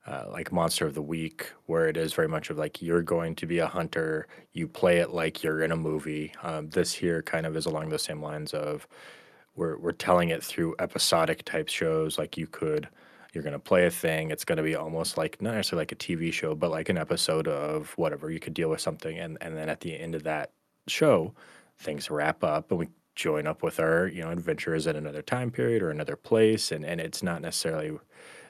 uh, 0.07 0.25
like 0.31 0.51
Monster 0.51 0.85
of 0.85 0.93
the 0.93 1.01
Week, 1.01 1.51
where 1.65 1.87
it 1.87 1.97
is 1.97 2.13
very 2.13 2.27
much 2.27 2.49
of 2.49 2.57
like 2.57 2.81
you're 2.81 3.01
going 3.01 3.35
to 3.35 3.47
be 3.47 3.59
a 3.59 3.67
hunter, 3.67 4.27
you 4.53 4.67
play 4.67 4.97
it 4.97 5.11
like 5.11 5.43
you're 5.43 5.63
in 5.63 5.71
a 5.71 5.75
movie. 5.75 6.31
Um, 6.43 6.69
this 6.69 6.93
here 6.93 7.23
kind 7.23 7.45
of 7.45 7.55
is 7.57 7.65
along 7.65 7.89
the 7.89 7.99
same 7.99 8.21
lines 8.21 8.53
of 8.53 8.87
we're 9.55 9.77
we're 9.77 9.93
telling 9.93 10.29
it 10.29 10.43
through 10.43 10.75
episodic 10.79 11.43
type 11.43 11.69
shows. 11.69 12.17
Like 12.19 12.37
you 12.37 12.45
could, 12.45 12.87
you're 13.33 13.43
gonna 13.43 13.57
play 13.57 13.85
a 13.85 13.91
thing. 13.91 14.29
It's 14.31 14.45
gonna 14.45 14.63
be 14.63 14.75
almost 14.75 15.17
like 15.17 15.41
not 15.41 15.55
necessarily 15.55 15.81
like 15.81 15.91
a 15.91 15.95
TV 15.95 16.31
show, 16.31 16.53
but 16.53 16.71
like 16.71 16.89
an 16.89 16.97
episode 16.97 17.47
of 17.47 17.91
whatever. 17.97 18.29
You 18.29 18.39
could 18.39 18.53
deal 18.53 18.69
with 18.69 18.81
something, 18.81 19.17
and 19.17 19.37
and 19.41 19.57
then 19.57 19.69
at 19.69 19.81
the 19.81 19.97
end 19.99 20.13
of 20.13 20.23
that 20.23 20.51
show, 20.87 21.33
things 21.79 22.11
wrap 22.11 22.43
up, 22.43 22.69
and 22.69 22.79
we 22.79 22.89
join 23.15 23.47
up 23.47 23.63
with 23.63 23.79
our 23.79 24.07
you 24.07 24.21
know 24.21 24.29
adventures 24.29 24.85
at 24.87 24.95
another 24.95 25.21
time 25.21 25.49
period 25.49 25.81
or 25.81 25.89
another 25.89 26.15
place, 26.15 26.71
and 26.71 26.85
and 26.85 27.01
it's 27.01 27.23
not 27.23 27.41
necessarily 27.41 27.97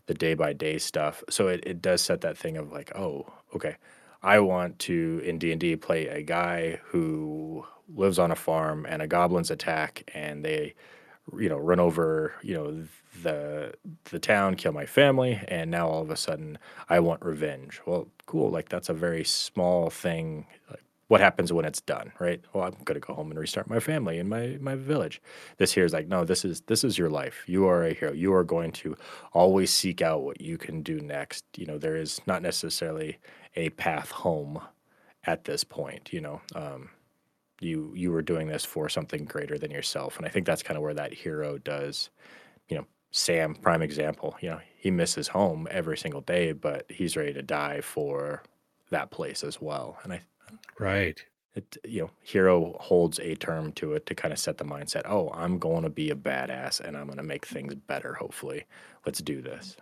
the 0.07 0.13
day 0.13 0.33
by 0.33 0.53
day 0.53 0.77
stuff. 0.77 1.23
So 1.29 1.47
it, 1.47 1.63
it 1.65 1.81
does 1.81 2.01
set 2.01 2.21
that 2.21 2.37
thing 2.37 2.57
of 2.57 2.71
like, 2.71 2.95
oh, 2.95 3.31
okay, 3.55 3.75
I 4.21 4.39
want 4.39 4.79
to 4.79 5.21
in 5.23 5.37
D 5.37 5.51
and 5.51 5.59
D 5.59 5.75
play 5.75 6.07
a 6.07 6.21
guy 6.21 6.79
who 6.85 7.65
lives 7.93 8.17
on 8.19 8.31
a 8.31 8.35
farm 8.35 8.85
and 8.89 9.01
a 9.01 9.07
goblins 9.07 9.51
attack 9.51 10.09
and 10.13 10.43
they, 10.43 10.73
you 11.37 11.49
know, 11.49 11.57
run 11.57 11.79
over 11.79 12.33
you 12.41 12.53
know 12.55 12.85
the 13.23 13.73
the 14.05 14.19
town, 14.19 14.55
kill 14.55 14.71
my 14.71 14.85
family, 14.85 15.41
and 15.47 15.71
now 15.71 15.87
all 15.87 16.01
of 16.01 16.09
a 16.09 16.17
sudden 16.17 16.57
I 16.89 16.99
want 16.99 17.23
revenge. 17.23 17.81
Well, 17.85 18.07
cool, 18.25 18.49
like 18.49 18.69
that's 18.69 18.89
a 18.89 18.93
very 18.93 19.23
small 19.23 19.89
thing. 19.89 20.47
Like, 20.69 20.83
what 21.07 21.21
happens 21.21 21.53
when 21.53 21.65
it's 21.65 21.81
done, 21.81 22.11
right? 22.19 22.41
Well, 22.53 22.63
I'm 22.63 22.75
gonna 22.83 22.99
go 22.99 23.13
home 23.13 23.29
and 23.29 23.39
restart 23.39 23.69
my 23.69 23.79
family 23.79 24.17
and 24.19 24.29
my 24.29 24.57
my 24.59 24.75
village. 24.75 25.21
This 25.57 25.73
here 25.73 25.85
is 25.85 25.93
like, 25.93 26.07
no, 26.07 26.25
this 26.25 26.43
is 26.43 26.61
this 26.61 26.83
is 26.83 26.97
your 26.97 27.09
life. 27.09 27.43
You 27.47 27.67
are 27.67 27.83
a 27.83 27.93
hero. 27.93 28.11
You 28.13 28.33
are 28.33 28.43
going 28.43 28.71
to 28.73 28.95
always 29.33 29.71
seek 29.71 30.01
out 30.01 30.23
what 30.23 30.41
you 30.41 30.57
can 30.57 30.81
do 30.81 30.99
next. 30.99 31.45
You 31.57 31.67
know, 31.67 31.77
there 31.77 31.95
is 31.95 32.21
not 32.25 32.41
necessarily 32.41 33.19
a 33.55 33.69
path 33.71 34.11
home 34.11 34.59
at 35.25 35.45
this 35.45 35.63
point. 35.63 36.11
You 36.11 36.21
know, 36.21 36.41
um, 36.55 36.89
you 37.59 37.91
you 37.95 38.11
were 38.11 38.23
doing 38.23 38.47
this 38.47 38.65
for 38.65 38.89
something 38.89 39.25
greater 39.25 39.57
than 39.57 39.71
yourself, 39.71 40.17
and 40.17 40.25
I 40.25 40.29
think 40.29 40.45
that's 40.45 40.63
kind 40.63 40.77
of 40.77 40.83
where 40.83 40.93
that 40.95 41.13
hero 41.13 41.57
does. 41.59 42.09
You 42.67 42.77
know, 42.77 42.87
Sam, 43.11 43.55
prime 43.55 43.83
example. 43.83 44.35
You 44.41 44.49
know, 44.51 44.59
he 44.77 44.91
misses 44.91 45.27
home 45.27 45.67
every 45.69 45.97
single 45.97 46.21
day, 46.21 46.51
but 46.51 46.85
he's 46.89 47.15
ready 47.15 47.33
to 47.33 47.43
die 47.43 47.81
for 47.81 48.43
that 48.89 49.11
place 49.11 49.43
as 49.43 49.61
well. 49.61 49.97
And 50.03 50.13
I 50.13 50.21
Right. 50.79 51.23
It, 51.55 51.77
you 51.85 52.01
know, 52.01 52.11
hero 52.21 52.77
holds 52.81 53.19
a 53.19 53.35
term 53.35 53.71
to 53.73 53.93
it 53.93 54.05
to 54.07 54.15
kind 54.15 54.33
of 54.33 54.39
set 54.39 54.57
the 54.57 54.65
mindset. 54.65 55.03
Oh, 55.05 55.31
I'm 55.33 55.57
going 55.57 55.83
to 55.83 55.89
be 55.89 56.09
a 56.11 56.15
badass 56.15 56.81
and 56.81 56.97
I'm 56.97 57.05
going 57.05 57.17
to 57.17 57.23
make 57.23 57.45
things 57.45 57.75
better. 57.75 58.13
Hopefully, 58.15 58.65
let's 59.05 59.19
do 59.21 59.41
this. 59.41 59.77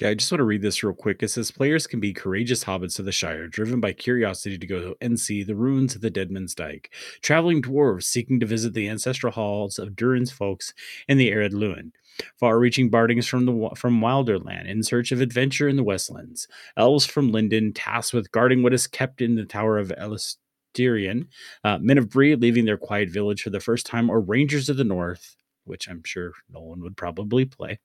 Yeah, 0.00 0.10
I 0.10 0.14
just 0.14 0.30
want 0.30 0.38
to 0.38 0.44
read 0.44 0.62
this 0.62 0.84
real 0.84 0.94
quick. 0.94 1.22
It 1.24 1.28
says 1.28 1.50
players 1.50 1.88
can 1.88 1.98
be 1.98 2.12
courageous 2.12 2.62
hobbits 2.62 3.00
of 3.00 3.04
the 3.04 3.10
Shire, 3.10 3.48
driven 3.48 3.80
by 3.80 3.92
curiosity 3.92 4.56
to 4.56 4.66
go 4.66 4.94
and 5.00 5.18
see 5.18 5.42
the 5.42 5.56
ruins 5.56 5.96
of 5.96 6.02
the 6.02 6.10
Deadman's 6.10 6.54
Dyke, 6.54 6.90
traveling 7.20 7.60
dwarves 7.62 8.04
seeking 8.04 8.38
to 8.38 8.46
visit 8.46 8.74
the 8.74 8.88
ancestral 8.88 9.32
halls 9.32 9.76
of 9.76 9.96
Durin's 9.96 10.30
folks 10.30 10.72
in 11.08 11.18
the 11.18 11.32
Ered 11.32 11.52
Luin, 11.52 11.92
far-reaching 12.38 12.90
bardings 12.90 13.26
from 13.26 13.44
the 13.44 13.70
from 13.76 14.00
Wilderland 14.00 14.68
in 14.68 14.84
search 14.84 15.10
of 15.10 15.20
adventure 15.20 15.66
in 15.68 15.74
the 15.76 15.82
Westlands, 15.84 16.46
elves 16.76 17.04
from 17.04 17.32
Lindon 17.32 17.72
tasked 17.72 18.14
with 18.14 18.30
guarding 18.30 18.62
what 18.62 18.74
is 18.74 18.86
kept 18.86 19.20
in 19.20 19.34
the 19.34 19.44
Tower 19.44 19.78
of 19.78 19.92
Elostirion, 19.98 21.26
uh, 21.64 21.78
men 21.78 21.98
of 21.98 22.08
Bree 22.08 22.36
leaving 22.36 22.66
their 22.66 22.78
quiet 22.78 23.10
village 23.10 23.42
for 23.42 23.50
the 23.50 23.58
first 23.58 23.84
time, 23.84 24.10
or 24.10 24.20
rangers 24.20 24.68
of 24.68 24.76
the 24.76 24.84
North 24.84 25.34
which 25.68 25.88
I'm 25.88 26.02
sure 26.04 26.32
no 26.52 26.60
one 26.60 26.80
would 26.80 26.96
probably 26.96 27.44
play, 27.44 27.78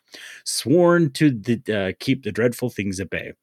sworn 0.45 1.11
to 1.11 1.31
the, 1.31 1.61
uh, 1.73 1.91
keep 1.99 2.23
the 2.23 2.31
dreadful 2.31 2.69
things 2.69 2.99
at 2.99 3.09
bay. 3.09 3.33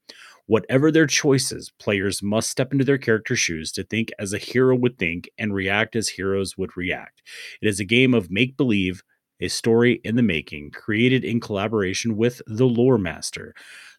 Whatever 0.46 0.90
their 0.90 1.07
choices, 1.07 1.70
players 1.79 2.22
must 2.22 2.50
step 2.50 2.72
into 2.72 2.85
their 2.85 2.98
character's 2.98 3.38
shoes 3.38 3.70
to 3.72 3.85
think 3.85 4.11
as 4.18 4.33
a 4.33 4.38
hero 4.38 4.74
would 4.74 4.98
think 4.98 5.31
and 5.38 5.55
react 5.55 5.94
as 5.94 6.09
heroes 6.09 6.59
would 6.59 6.76
react. 6.76 7.22
It 7.62 7.68
is 7.68 7.79
a 7.79 7.85
game 7.85 8.14
of 8.14 8.33
make 8.33 8.57
believe, 8.57 9.05
a 9.40 9.48
story 9.48 10.00
in 10.05 10.16
the 10.16 10.22
making, 10.22 10.72
created 10.72 11.24
in 11.24 11.38
collaboration 11.40 12.16
with 12.16 12.42
the 12.46 12.66
lore 12.66 12.98
master. 12.98 13.55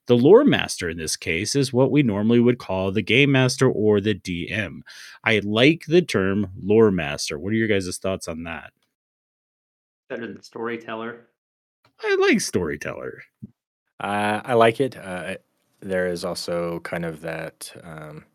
The 0.07 0.17
lore 0.17 0.43
master 0.43 0.89
in 0.89 0.97
this 0.97 1.15
case 1.15 1.55
is 1.55 1.71
what 1.71 1.91
we 1.91 2.03
normally 2.03 2.39
would 2.39 2.57
call 2.57 2.91
the 2.91 3.01
game 3.01 3.31
master 3.31 3.69
or 3.69 4.01
the 4.01 4.15
DM. 4.15 4.81
I 5.23 5.39
like 5.43 5.85
the 5.87 6.01
term 6.01 6.47
lore 6.61 6.91
master. 6.91 7.39
What 7.39 7.53
are 7.53 7.55
your 7.55 7.67
guys' 7.67 7.97
thoughts 7.97 8.27
on 8.27 8.43
that? 8.43 8.73
Better 10.11 10.27
than 10.27 10.43
storyteller. 10.43 11.27
I 12.03 12.15
like 12.15 12.41
storyteller. 12.41 13.23
Uh, 13.97 14.41
I 14.43 14.55
like 14.55 14.81
it. 14.81 14.97
Uh, 14.97 15.35
there 15.79 16.07
is 16.07 16.25
also 16.25 16.81
kind 16.81 17.05
of 17.05 17.21
that 17.21 17.71
um, 17.81 18.25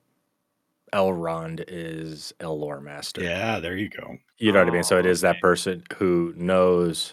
Elrond 0.95 1.63
is 1.69 2.33
El 2.41 2.59
Lore 2.59 2.81
Master. 2.81 3.23
Yeah, 3.23 3.61
there 3.61 3.77
you 3.77 3.91
go. 3.91 4.17
You 4.39 4.53
know 4.53 4.61
what 4.61 4.69
I 4.69 4.71
mean? 4.71 4.85
So 4.85 4.99
it 4.99 5.05
is 5.05 5.23
Oh, 5.23 5.29
that 5.29 5.43
person 5.43 5.83
who 5.99 6.33
knows 6.35 7.13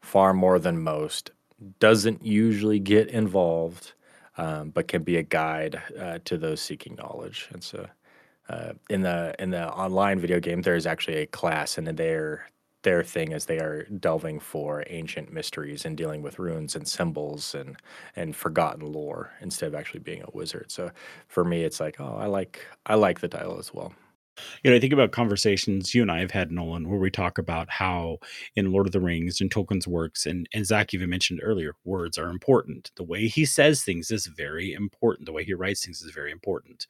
far 0.00 0.34
more 0.34 0.58
than 0.58 0.82
most, 0.82 1.30
doesn't 1.78 2.24
usually 2.24 2.80
get 2.80 3.06
involved, 3.06 3.92
um, 4.36 4.70
but 4.70 4.88
can 4.88 5.04
be 5.04 5.16
a 5.16 5.22
guide 5.22 5.80
uh, 5.96 6.18
to 6.24 6.36
those 6.36 6.60
seeking 6.60 6.96
knowledge. 6.96 7.48
And 7.52 7.62
so, 7.62 7.86
uh, 8.48 8.72
in 8.90 9.02
the 9.02 9.36
in 9.38 9.50
the 9.50 9.70
online 9.70 10.18
video 10.18 10.40
game, 10.40 10.62
there 10.62 10.74
is 10.74 10.88
actually 10.88 11.18
a 11.18 11.26
class, 11.26 11.78
and 11.78 11.86
their 11.86 12.48
their 12.82 13.02
thing 13.02 13.32
is 13.32 13.46
they 13.46 13.58
are 13.58 13.84
delving 13.84 14.40
for 14.40 14.84
ancient 14.88 15.32
mysteries 15.32 15.84
and 15.84 15.96
dealing 15.96 16.22
with 16.22 16.38
runes 16.38 16.74
and 16.74 16.86
symbols 16.86 17.54
and 17.54 17.76
and 18.16 18.34
forgotten 18.36 18.92
lore 18.92 19.32
instead 19.40 19.68
of 19.68 19.74
actually 19.74 20.00
being 20.00 20.22
a 20.22 20.30
wizard. 20.32 20.70
So 20.70 20.90
for 21.28 21.44
me, 21.44 21.62
it's 21.62 21.80
like, 21.80 22.00
oh, 22.00 22.16
I 22.18 22.26
like 22.26 22.66
I 22.86 22.94
like 22.94 23.20
the 23.20 23.28
title 23.28 23.58
as 23.58 23.72
well. 23.72 23.92
You 24.62 24.70
know, 24.70 24.76
I 24.76 24.80
think 24.80 24.92
about 24.92 25.12
conversations 25.12 25.94
you 25.94 26.02
and 26.02 26.10
I 26.10 26.20
have 26.20 26.30
had, 26.30 26.50
Nolan, 26.50 26.88
where 26.88 26.98
we 26.98 27.10
talk 27.10 27.38
about 27.38 27.68
how 27.70 28.18
in 28.56 28.72
Lord 28.72 28.86
of 28.86 28.92
the 28.92 29.00
Rings 29.00 29.40
and 29.40 29.50
Tolkien's 29.50 29.86
works, 29.86 30.24
and, 30.24 30.48
and 30.54 30.64
Zach 30.64 30.94
even 30.94 31.10
mentioned 31.10 31.40
earlier, 31.42 31.74
words 31.84 32.16
are 32.16 32.30
important. 32.30 32.90
The 32.96 33.04
way 33.04 33.26
he 33.26 33.44
says 33.44 33.82
things 33.82 34.10
is 34.10 34.26
very 34.26 34.72
important. 34.72 35.26
The 35.26 35.32
way 35.32 35.44
he 35.44 35.52
writes 35.54 35.84
things 35.84 36.00
is 36.00 36.12
very 36.12 36.32
important. 36.32 36.86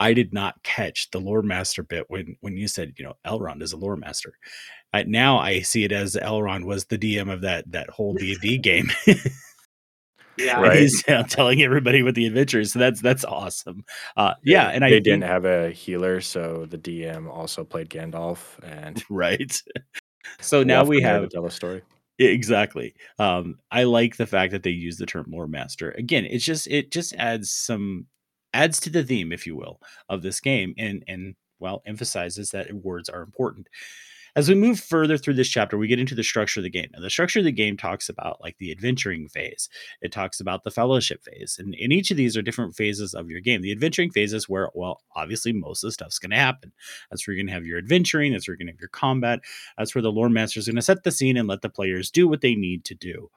I 0.00 0.12
did 0.12 0.32
not 0.32 0.62
catch 0.62 1.10
the 1.10 1.20
lore 1.20 1.42
master 1.42 1.82
bit 1.82 2.04
when 2.08 2.36
when 2.40 2.56
you 2.56 2.68
said, 2.68 2.94
you 2.98 3.04
know, 3.04 3.14
Elrond 3.26 3.62
is 3.62 3.72
a 3.72 3.76
lore 3.76 3.96
master. 3.96 4.34
I, 4.92 5.02
now 5.02 5.38
I 5.38 5.60
see 5.60 5.84
it 5.84 5.92
as 5.92 6.14
Elrond 6.14 6.64
was 6.64 6.86
the 6.86 6.98
DM 6.98 7.32
of 7.32 7.42
that 7.42 7.70
that 7.72 7.90
whole 7.90 8.14
D 8.14 8.32
and 8.32 8.40
D 8.40 8.58
game. 8.58 8.90
Yeah. 10.38 10.58
And 10.58 10.62
Right. 10.62 10.78
He's 10.78 11.02
uh, 11.08 11.24
telling 11.24 11.62
everybody 11.62 12.02
what 12.02 12.14
the 12.14 12.26
adventure 12.26 12.60
is. 12.60 12.72
So 12.72 12.78
that's 12.78 13.00
that's 13.00 13.24
awesome. 13.24 13.84
Uh, 14.16 14.34
yeah, 14.44 14.68
and 14.68 14.84
I 14.84 14.90
they 14.90 15.00
didn't 15.00 15.22
have 15.22 15.44
a 15.44 15.70
healer, 15.72 16.20
so 16.20 16.64
the 16.64 16.78
DM 16.78 17.28
also 17.28 17.64
played 17.64 17.90
Gandalf, 17.90 18.56
and 18.62 19.02
right. 19.10 19.60
So 20.40 20.62
now 20.62 20.84
we 20.84 21.02
have 21.02 21.22
to 21.22 21.28
tell 21.28 21.44
a 21.44 21.50
story. 21.50 21.82
Exactly 22.20 22.94
um 23.20 23.60
i 23.70 23.84
like 23.84 24.16
the 24.16 24.26
fact 24.26 24.50
that 24.50 24.64
they 24.64 24.70
use 24.70 24.96
the 24.96 25.06
term 25.06 25.26
lore 25.28 25.46
master 25.46 25.92
again 25.92 26.24
it's 26.24 26.44
just 26.44 26.66
it 26.66 26.90
just 26.90 27.14
adds 27.14 27.48
some 27.48 28.06
adds 28.54 28.80
to 28.80 28.90
the 28.90 29.04
theme 29.04 29.32
if 29.32 29.46
you 29.46 29.56
will 29.56 29.80
of 30.08 30.22
this 30.22 30.40
game 30.40 30.74
and 30.78 31.04
and 31.08 31.34
well 31.60 31.82
emphasizes 31.86 32.50
that 32.50 32.72
words 32.72 33.08
are 33.08 33.22
important. 33.22 33.68
As 34.36 34.48
we 34.48 34.54
move 34.54 34.78
further 34.78 35.18
through 35.18 35.34
this 35.34 35.48
chapter 35.48 35.76
we 35.76 35.88
get 35.88 35.98
into 35.98 36.14
the 36.14 36.22
structure 36.22 36.60
of 36.60 36.64
the 36.64 36.70
game. 36.70 36.90
And 36.94 37.04
the 37.04 37.10
structure 37.10 37.40
of 37.40 37.44
the 37.44 37.52
game 37.52 37.76
talks 37.76 38.08
about 38.08 38.40
like 38.40 38.56
the 38.58 38.70
adventuring 38.70 39.28
phase. 39.28 39.68
It 40.00 40.12
talks 40.12 40.38
about 40.38 40.62
the 40.62 40.70
fellowship 40.70 41.24
phase 41.24 41.56
and 41.58 41.74
in 41.74 41.90
each 41.90 42.10
of 42.10 42.16
these 42.16 42.36
are 42.36 42.42
different 42.42 42.76
phases 42.76 43.14
of 43.14 43.30
your 43.30 43.40
game. 43.40 43.62
The 43.62 43.72
adventuring 43.72 44.10
phase 44.10 44.32
is 44.32 44.48
where 44.48 44.70
well 44.74 45.00
obviously 45.16 45.52
most 45.52 45.82
of 45.82 45.88
the 45.88 45.92
stuff's 45.92 46.18
going 46.18 46.30
to 46.30 46.36
happen. 46.36 46.72
That's 47.10 47.26
where 47.26 47.34
you're 47.34 47.42
going 47.42 47.48
to 47.48 47.54
have 47.54 47.66
your 47.66 47.78
adventuring 47.78 48.32
that's 48.32 48.46
where 48.46 48.52
you're 48.52 48.58
going 48.58 48.68
to 48.68 48.72
have 48.74 48.80
your 48.80 48.88
combat 48.90 49.40
that's 49.76 49.94
where 49.94 50.02
the 50.02 50.12
lore 50.12 50.28
master 50.28 50.60
is 50.60 50.66
going 50.66 50.76
to 50.76 50.82
set 50.82 51.02
the 51.02 51.10
scene 51.10 51.36
and 51.36 51.48
let 51.48 51.62
the 51.62 51.68
players 51.68 52.10
do 52.10 52.28
what 52.28 52.40
they 52.40 52.54
need 52.54 52.84
to 52.84 52.94
do. 52.94 53.30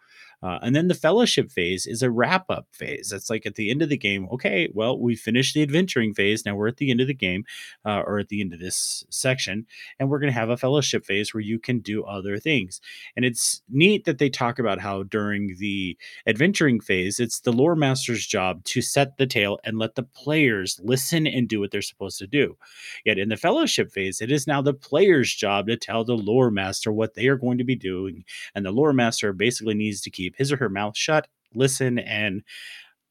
Uh, 0.43 0.57
and 0.63 0.75
then 0.75 0.87
the 0.87 0.95
fellowship 0.95 1.51
phase 1.51 1.85
is 1.85 2.01
a 2.01 2.09
wrap 2.09 2.49
up 2.49 2.67
phase. 2.71 3.09
That's 3.11 3.29
like 3.29 3.45
at 3.45 3.55
the 3.55 3.69
end 3.69 3.81
of 3.81 3.89
the 3.89 3.97
game, 3.97 4.27
okay, 4.31 4.69
well, 4.73 4.99
we 4.99 5.15
finished 5.15 5.53
the 5.53 5.61
adventuring 5.61 6.13
phase. 6.13 6.45
Now 6.45 6.55
we're 6.55 6.67
at 6.67 6.77
the 6.77 6.89
end 6.89 6.99
of 6.99 7.07
the 7.07 7.13
game 7.13 7.43
uh, 7.85 8.01
or 8.07 8.19
at 8.19 8.29
the 8.29 8.41
end 8.41 8.53
of 8.53 8.59
this 8.59 9.05
section, 9.09 9.67
and 9.99 10.09
we're 10.09 10.19
going 10.19 10.33
to 10.33 10.39
have 10.39 10.49
a 10.49 10.57
fellowship 10.57 11.05
phase 11.05 11.33
where 11.33 11.41
you 11.41 11.59
can 11.59 11.79
do 11.79 12.03
other 12.03 12.39
things. 12.39 12.81
And 13.15 13.23
it's 13.23 13.61
neat 13.69 14.05
that 14.05 14.17
they 14.17 14.29
talk 14.29 14.57
about 14.57 14.79
how 14.79 15.03
during 15.03 15.57
the 15.59 15.97
adventuring 16.25 16.79
phase, 16.79 17.19
it's 17.19 17.41
the 17.41 17.53
lore 17.53 17.75
master's 17.75 18.25
job 18.25 18.63
to 18.65 18.81
set 18.81 19.17
the 19.17 19.27
tale 19.27 19.59
and 19.63 19.77
let 19.77 19.95
the 19.95 20.03
players 20.03 20.79
listen 20.83 21.27
and 21.27 21.47
do 21.47 21.59
what 21.59 21.71
they're 21.71 21.81
supposed 21.81 22.17
to 22.19 22.27
do. 22.27 22.57
Yet 23.05 23.19
in 23.19 23.29
the 23.29 23.37
fellowship 23.37 23.91
phase, 23.91 24.21
it 24.21 24.31
is 24.31 24.47
now 24.47 24.61
the 24.61 24.73
player's 24.73 25.33
job 25.33 25.67
to 25.67 25.77
tell 25.77 26.03
the 26.03 26.17
lore 26.17 26.51
master 26.51 26.91
what 26.91 27.13
they 27.13 27.27
are 27.27 27.37
going 27.37 27.57
to 27.59 27.63
be 27.63 27.75
doing. 27.75 28.23
And 28.55 28.65
the 28.65 28.71
lore 28.71 28.93
master 28.93 29.33
basically 29.33 29.75
needs 29.75 30.01
to 30.01 30.09
keep 30.11 30.35
his 30.35 30.51
or 30.51 30.57
her 30.57 30.69
mouth 30.69 30.97
shut, 30.97 31.27
listen, 31.53 31.99
and 31.99 32.43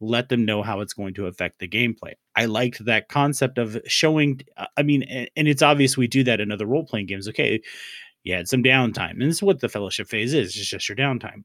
let 0.00 0.28
them 0.28 0.44
know 0.44 0.62
how 0.62 0.80
it's 0.80 0.94
going 0.94 1.14
to 1.14 1.26
affect 1.26 1.58
the 1.58 1.68
gameplay. 1.68 2.14
I 2.34 2.46
liked 2.46 2.84
that 2.86 3.08
concept 3.08 3.58
of 3.58 3.78
showing. 3.86 4.40
uh, 4.56 4.66
I 4.76 4.82
mean, 4.82 5.02
and 5.02 5.48
it's 5.48 5.62
obvious 5.62 5.96
we 5.96 6.08
do 6.08 6.24
that 6.24 6.40
in 6.40 6.50
other 6.50 6.66
role 6.66 6.84
playing 6.84 7.06
games. 7.06 7.28
Okay, 7.28 7.60
you 8.22 8.34
had 8.34 8.48
some 8.48 8.62
downtime, 8.62 9.12
and 9.12 9.22
this 9.22 9.36
is 9.36 9.42
what 9.42 9.60
the 9.60 9.68
fellowship 9.68 10.08
phase 10.08 10.34
is. 10.34 10.56
It's 10.56 10.68
just 10.68 10.88
your 10.88 10.96
downtime. 10.96 11.44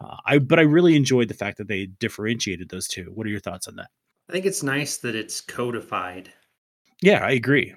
Uh, 0.00 0.16
I 0.24 0.38
but 0.38 0.58
I 0.58 0.62
really 0.62 0.96
enjoyed 0.96 1.28
the 1.28 1.34
fact 1.34 1.58
that 1.58 1.68
they 1.68 1.86
differentiated 1.86 2.68
those 2.68 2.88
two. 2.88 3.10
What 3.14 3.26
are 3.26 3.30
your 3.30 3.40
thoughts 3.40 3.68
on 3.68 3.76
that? 3.76 3.88
I 4.28 4.32
think 4.32 4.46
it's 4.46 4.62
nice 4.62 4.98
that 4.98 5.14
it's 5.14 5.40
codified. 5.40 6.32
Yeah, 7.00 7.24
I 7.24 7.32
agree. 7.32 7.74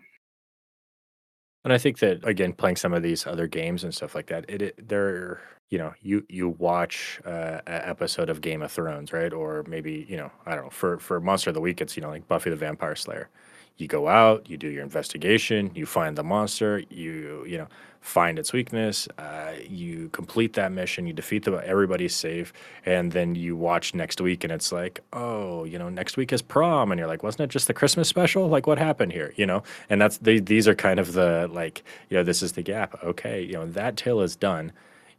And 1.64 1.74
I 1.74 1.78
think 1.78 2.00
that 2.00 2.26
again, 2.26 2.54
playing 2.54 2.78
some 2.78 2.94
of 2.94 3.04
these 3.04 3.28
other 3.28 3.48
games 3.48 3.84
and 3.84 3.94
stuff 3.94 4.16
like 4.16 4.28
that, 4.28 4.46
it, 4.48 4.62
it 4.62 4.88
they're 4.90 5.42
you 5.70 5.78
know 5.78 5.94
you 6.02 6.26
you 6.30 6.50
watch 6.50 7.20
uh, 7.26 7.62
an 7.68 7.82
episode 7.86 8.30
of 8.30 8.42
Game 8.42 8.62
of 8.62 8.72
Thrones, 8.72 9.12
right? 9.14 9.34
Or 9.34 9.64
maybe 9.68 10.06
you 10.10 10.18
know 10.18 10.32
I 10.46 10.56
don't 10.56 10.66
know 10.66 10.70
for 10.70 11.00
for 11.00 11.20
Monster 11.20 11.50
of 11.50 11.56
the 11.56 11.62
Week, 11.62 11.82
it's 11.82 11.98
you 11.98 12.02
know 12.02 12.10
like 12.10 12.28
Buffy 12.28 12.50
the 12.50 12.56
Vampire 12.56 12.96
Slayer. 12.96 13.30
You 13.80 13.88
go 13.88 14.08
out, 14.08 14.50
you 14.50 14.58
do 14.58 14.68
your 14.68 14.84
investigation, 14.84 15.72
you 15.74 15.86
find 15.88 16.18
the 16.18 16.24
monster, 16.24 16.84
you 16.90 17.44
you 17.48 17.58
know 17.58 17.68
find 18.02 18.40
its 18.40 18.54
weakness, 18.54 19.08
uh, 19.18 19.52
you 19.68 20.10
complete 20.10 20.54
that 20.54 20.72
mission, 20.72 21.06
you 21.06 21.14
defeat 21.14 21.44
the 21.44 21.52
everybody's 21.66 22.16
safe, 22.16 22.54
and 22.86 23.12
then 23.12 23.36
you 23.36 23.56
watch 23.56 23.94
next 23.94 24.22
week, 24.22 24.44
and 24.44 24.54
it's 24.54 24.72
like, 24.72 25.02
oh, 25.14 25.64
you 25.66 25.78
know, 25.78 25.90
next 25.90 26.16
week 26.18 26.32
is 26.32 26.42
prom, 26.42 26.92
and 26.92 27.00
you're 27.00 27.08
like, 27.08 27.24
wasn't 27.24 27.42
it 27.42 27.50
just 27.50 27.68
the 27.68 27.74
Christmas 27.74 28.08
special? 28.08 28.48
Like, 28.48 28.68
what 28.68 28.78
happened 28.78 29.12
here? 29.12 29.34
You 29.38 29.46
know, 29.46 29.64
and 29.90 30.02
that's 30.02 30.18
they, 30.20 30.40
these 30.40 30.68
are 30.68 30.76
kind 30.76 31.00
of 31.00 31.14
the 31.14 31.50
like, 31.52 31.84
you 32.10 32.18
know, 32.18 32.24
this 32.24 32.42
is 32.42 32.54
the 32.54 32.62
gap. 32.62 33.02
Okay, 33.04 33.42
you 33.42 33.54
know, 33.54 33.66
that 33.66 33.98
tale 33.98 34.22
is 34.22 34.36
done. 34.36 34.72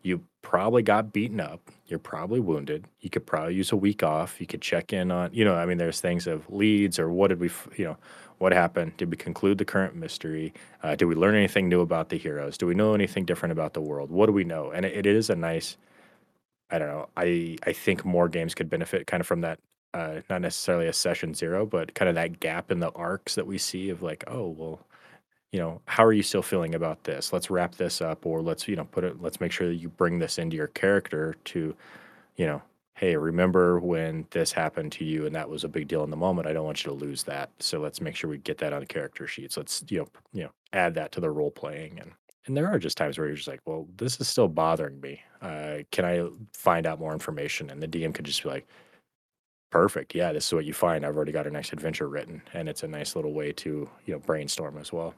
You 0.03 0.23
probably 0.43 0.83
got 0.83 1.13
beaten 1.13 1.41
up. 1.41 1.61
You're 1.87 1.99
probably 1.99 2.41
wounded. 2.41 2.87
You 3.01 3.11
could 3.11 3.27
probably 3.27 3.55
use 3.55 3.73
a 3.73 3.77
week 3.77 4.03
off. 4.03 4.41
You 4.41 4.47
could 4.47 4.63
check 4.63 4.93
in 4.93 5.11
on, 5.11 5.31
you 5.35 5.45
know, 5.45 5.55
I 5.55 5.67
mean, 5.67 5.79
there's 5.79 6.01
things 6.01 6.27
of 6.27 6.49
leads 6.51 6.99
or 6.99 7.11
what 7.11 7.29
did 7.29 7.41
we, 7.41 7.51
you 7.77 7.85
know, 7.85 7.97
what 8.41 8.53
happened? 8.53 8.97
Did 8.97 9.11
we 9.11 9.19
conclude 9.19 9.59
the 9.59 9.67
current 9.67 9.95
mystery? 9.95 10.55
Uh, 10.83 10.97
did 10.97 11.05
we 11.05 11.15
learn 11.15 11.35
anything 11.35 11.69
new 11.69 11.83
about 11.83 12.09
the 12.09 12.17
heroes? 12.17 12.57
Do 12.57 12.67
we 12.67 12.75
know 12.75 12.95
anything 12.95 13.27
different 13.27 13.53
about 13.53 13.75
the 13.75 13.83
world? 13.83 14.11
What 14.11 14.27
do 14.27 14.33
we 14.33 14.45
know? 14.45 14.71
And 14.71 14.87
it, 14.87 15.07
it 15.07 15.07
is 15.07 15.29
a 15.29 15.37
nice, 15.37 15.77
I 16.71 16.79
don't 16.79 16.89
know. 16.89 17.09
I 17.17 17.59
I 17.65 17.73
think 17.75 18.05
more 18.05 18.29
games 18.31 18.55
could 18.55 18.71
benefit 18.71 19.07
kind 19.07 19.21
of 19.21 19.27
from 19.27 19.43
that. 19.43 19.59
Uh, 19.93 20.21
not 20.31 20.41
necessarily 20.41 20.87
a 20.87 20.93
session 20.93 21.35
zero, 21.35 21.67
but 21.67 21.95
kind 21.95 22.09
of 22.09 22.15
that 22.15 22.41
gap 22.41 22.71
in 22.71 22.81
the 22.81 22.93
arcs 22.93 23.35
that 23.35 23.47
we 23.47 23.59
see 23.59 23.91
of 23.91 24.03
like, 24.03 24.25
oh 24.27 24.49
well, 24.49 24.81
you 25.53 25.59
know, 25.61 25.81
how 25.87 26.05
are 26.05 26.13
you 26.13 26.23
still 26.23 26.43
feeling 26.43 26.75
about 26.75 27.05
this? 27.05 27.33
Let's 27.33 27.51
wrap 27.51 27.75
this 27.75 28.01
up, 28.01 28.25
or 28.25 28.41
let's 28.43 28.69
you 28.69 28.77
know 28.77 28.85
put 28.85 29.05
it. 29.05 29.21
Let's 29.23 29.41
make 29.41 29.53
sure 29.53 29.69
that 29.69 29.77
you 29.77 29.89
bring 29.91 30.19
this 30.19 30.39
into 30.39 30.57
your 30.57 30.69
character 30.69 31.37
to, 31.47 31.77
you 32.37 32.47
know, 32.47 32.63
hey, 33.01 33.17
remember 33.17 33.81
when 33.81 34.27
this 34.31 34.53
happened 34.53 34.93
to 34.93 35.07
you 35.07 35.25
and 35.25 35.35
that 35.35 35.49
was 35.49 35.65
a 35.65 35.69
big 35.69 35.89
deal 35.89 36.05
in 36.05 36.11
the 36.11 36.17
moment. 36.19 36.47
I 36.47 36.53
don't 36.53 36.67
want 36.67 36.85
you 36.85 36.91
to 36.91 36.95
lose 36.95 37.23
that. 37.23 37.49
So 37.59 37.81
let's 37.81 37.99
make 37.99 38.15
sure 38.15 38.29
we 38.29 38.37
get 38.37 38.59
that 38.59 38.75
on 38.75 38.81
the 38.81 38.87
character 38.87 39.27
sheets. 39.27 39.57
Let's 39.57 39.83
you 39.89 40.01
know 40.01 40.09
you 40.35 40.43
know 40.43 40.51
add 40.75 40.93
that 40.97 41.11
to 41.13 41.21
the 41.21 41.31
role 41.31 41.51
playing 41.51 41.99
and. 41.99 42.13
And 42.47 42.57
there 42.57 42.69
are 42.69 42.79
just 42.79 42.97
times 42.97 43.19
where 43.19 43.27
you're 43.27 43.37
just 43.37 43.49
like, 43.49 43.61
well, 43.67 43.87
this 43.99 44.19
is 44.19 44.27
still 44.27 44.49
bothering 44.49 44.99
me. 45.03 45.21
Uh, 45.43 45.81
can 45.93 46.07
I 46.07 46.27
find 46.55 46.87
out 46.87 46.99
more 46.99 47.13
information? 47.13 47.69
And 47.69 47.83
the 47.83 47.87
DM 47.87 48.15
could 48.15 48.25
just 48.25 48.43
be 48.43 48.49
like, 48.49 48.67
perfect. 49.71 50.15
Yeah, 50.15 50.33
this 50.33 50.47
is 50.47 50.55
what 50.55 50.65
you 50.65 50.73
find. 50.73 51.05
I've 51.05 51.17
already 51.17 51.33
got 51.33 51.47
a 51.47 51.51
next 51.51 51.75
adventure 51.75 52.09
written. 52.09 52.41
And 52.55 52.67
it's 52.67 52.83
a 52.83 52.89
nice 52.89 53.15
little 53.15 53.35
way 53.35 53.53
to, 53.53 53.89
you 54.07 54.15
know, 54.15 54.21
brainstorm 54.21 54.79
as 54.79 54.91
well. 54.91 55.15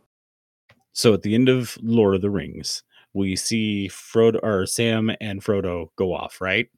So 0.95 1.15
at 1.15 1.23
the 1.23 1.37
end 1.37 1.49
of 1.49 1.79
Lord 1.81 2.17
of 2.17 2.23
the 2.23 2.29
Rings, 2.29 2.83
we 3.15 3.37
see 3.37 3.89
Frodo 3.89 4.41
or 4.43 4.67
Sam 4.67 5.13
and 5.21 5.43
Frodo 5.43 5.91
go 5.97 6.13
off, 6.13 6.41
right? 6.41 6.69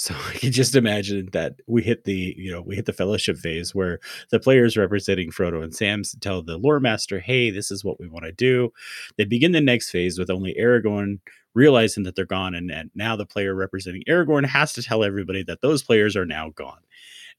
So 0.00 0.14
I 0.30 0.32
can 0.32 0.50
just 0.50 0.74
imagine 0.74 1.28
that 1.32 1.56
we 1.66 1.82
hit 1.82 2.04
the, 2.04 2.34
you 2.38 2.50
know, 2.50 2.62
we 2.62 2.74
hit 2.74 2.86
the 2.86 2.92
fellowship 2.94 3.36
phase 3.36 3.74
where 3.74 4.00
the 4.30 4.40
players 4.40 4.78
representing 4.78 5.30
Frodo 5.30 5.62
and 5.62 5.76
Sam 5.76 6.02
tell 6.20 6.40
the 6.40 6.56
lore 6.56 6.80
master, 6.80 7.20
hey, 7.20 7.50
this 7.50 7.70
is 7.70 7.84
what 7.84 8.00
we 8.00 8.08
want 8.08 8.24
to 8.24 8.32
do. 8.32 8.72
They 9.18 9.26
begin 9.26 9.52
the 9.52 9.60
next 9.60 9.90
phase 9.90 10.18
with 10.18 10.30
only 10.30 10.56
Aragorn 10.58 11.20
realizing 11.52 12.04
that 12.04 12.16
they're 12.16 12.24
gone. 12.24 12.54
And, 12.54 12.70
and 12.70 12.90
now 12.94 13.14
the 13.14 13.26
player 13.26 13.54
representing 13.54 14.02
Aragorn 14.08 14.46
has 14.46 14.72
to 14.72 14.82
tell 14.82 15.04
everybody 15.04 15.42
that 15.42 15.60
those 15.60 15.82
players 15.82 16.16
are 16.16 16.26
now 16.26 16.50
gone. 16.50 16.80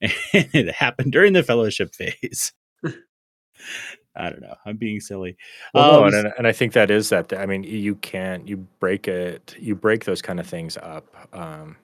And 0.32 0.48
it 0.54 0.74
happened 0.74 1.10
during 1.12 1.32
the 1.32 1.42
fellowship 1.42 1.94
phase. 1.96 2.52
I 4.14 4.30
don't 4.30 4.42
know. 4.42 4.54
I'm 4.64 4.76
being 4.76 5.00
silly. 5.00 5.36
Well, 5.74 6.02
no, 6.02 6.06
Um, 6.06 6.14
and, 6.14 6.32
and 6.38 6.46
I 6.46 6.52
think 6.52 6.74
that 6.74 6.90
is 6.90 7.08
that. 7.08 7.32
I 7.32 7.46
mean, 7.46 7.64
you 7.64 7.96
can't, 7.96 8.46
you 8.46 8.58
break 8.78 9.08
it, 9.08 9.56
you 9.58 9.74
break 9.74 10.04
those 10.04 10.22
kind 10.22 10.38
of 10.38 10.46
things 10.46 10.76
up. 10.76 11.06
Um, 11.32 11.76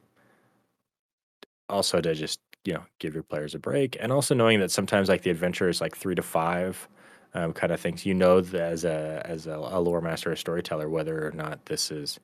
also 1.69 2.01
to 2.01 2.15
just, 2.15 2.41
you 2.65 2.75
know 2.75 2.85
give 2.99 3.15
your 3.15 3.23
players 3.23 3.55
a 3.55 3.59
break, 3.59 3.97
and 4.01 4.13
also 4.13 4.35
knowing 4.35 4.61
that 4.61 4.71
sometimes 4.71 5.09
like 5.09 5.23
the 5.23 5.31
adventure 5.31 5.69
is 5.69 5.81
like 5.81 5.97
three 5.97 6.15
to 6.15 6.23
five 6.23 6.89
um, 7.35 7.53
kind 7.53 7.73
of 7.73 7.81
things. 7.81 8.05
You 8.05 8.15
know 8.15 8.39
as 8.39 8.85
a 8.85 9.23
as 9.25 9.47
a, 9.47 9.55
a 9.55 9.81
lore 9.81 10.01
master 10.01 10.33
or 10.33 10.37
storyteller 10.37 10.89
whether 10.89 11.27
or 11.27 11.33
not 11.33 11.67
this 11.67 11.91
is 11.91 12.19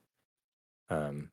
um, 0.90 1.30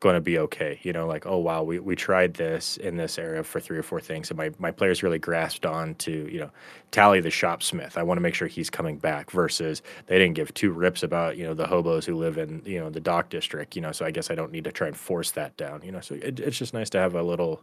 going 0.00 0.14
to 0.14 0.20
be 0.20 0.38
okay. 0.38 0.78
You 0.82 0.92
know, 0.92 1.06
like, 1.06 1.26
oh 1.26 1.38
wow, 1.38 1.62
we, 1.62 1.78
we 1.78 1.94
tried 1.96 2.34
this 2.34 2.76
in 2.78 2.96
this 2.96 3.18
area 3.18 3.42
for 3.42 3.60
three 3.60 3.78
or 3.78 3.82
four 3.82 4.00
things, 4.00 4.30
and 4.30 4.38
my 4.38 4.50
my 4.58 4.70
players 4.70 5.02
really 5.02 5.18
grasped 5.18 5.66
on 5.66 5.94
to 5.96 6.28
you 6.30 6.40
know 6.40 6.50
tally 6.90 7.20
the 7.20 7.30
shopsmith. 7.30 7.96
I 7.96 8.02
want 8.02 8.16
to 8.16 8.22
make 8.22 8.34
sure 8.34 8.48
he's 8.48 8.70
coming 8.70 8.98
back. 8.98 9.30
Versus 9.30 9.82
they 10.06 10.18
didn't 10.18 10.34
give 10.34 10.52
two 10.54 10.70
rips 10.70 11.02
about 11.02 11.36
you 11.36 11.44
know 11.44 11.54
the 11.54 11.66
hobos 11.66 12.06
who 12.06 12.16
live 12.16 12.38
in 12.38 12.62
you 12.64 12.80
know 12.80 12.90
the 12.90 13.00
dock 13.00 13.28
district. 13.28 13.76
You 13.76 13.82
know, 13.82 13.92
so 13.92 14.04
I 14.04 14.10
guess 14.10 14.30
I 14.30 14.34
don't 14.34 14.52
need 14.52 14.64
to 14.64 14.72
try 14.72 14.86
and 14.86 14.96
force 14.96 15.30
that 15.32 15.56
down. 15.56 15.82
You 15.82 15.92
know, 15.92 16.00
so 16.00 16.14
it, 16.14 16.40
it's 16.40 16.58
just 16.58 16.74
nice 16.74 16.90
to 16.90 16.98
have 16.98 17.14
a 17.14 17.22
little 17.22 17.62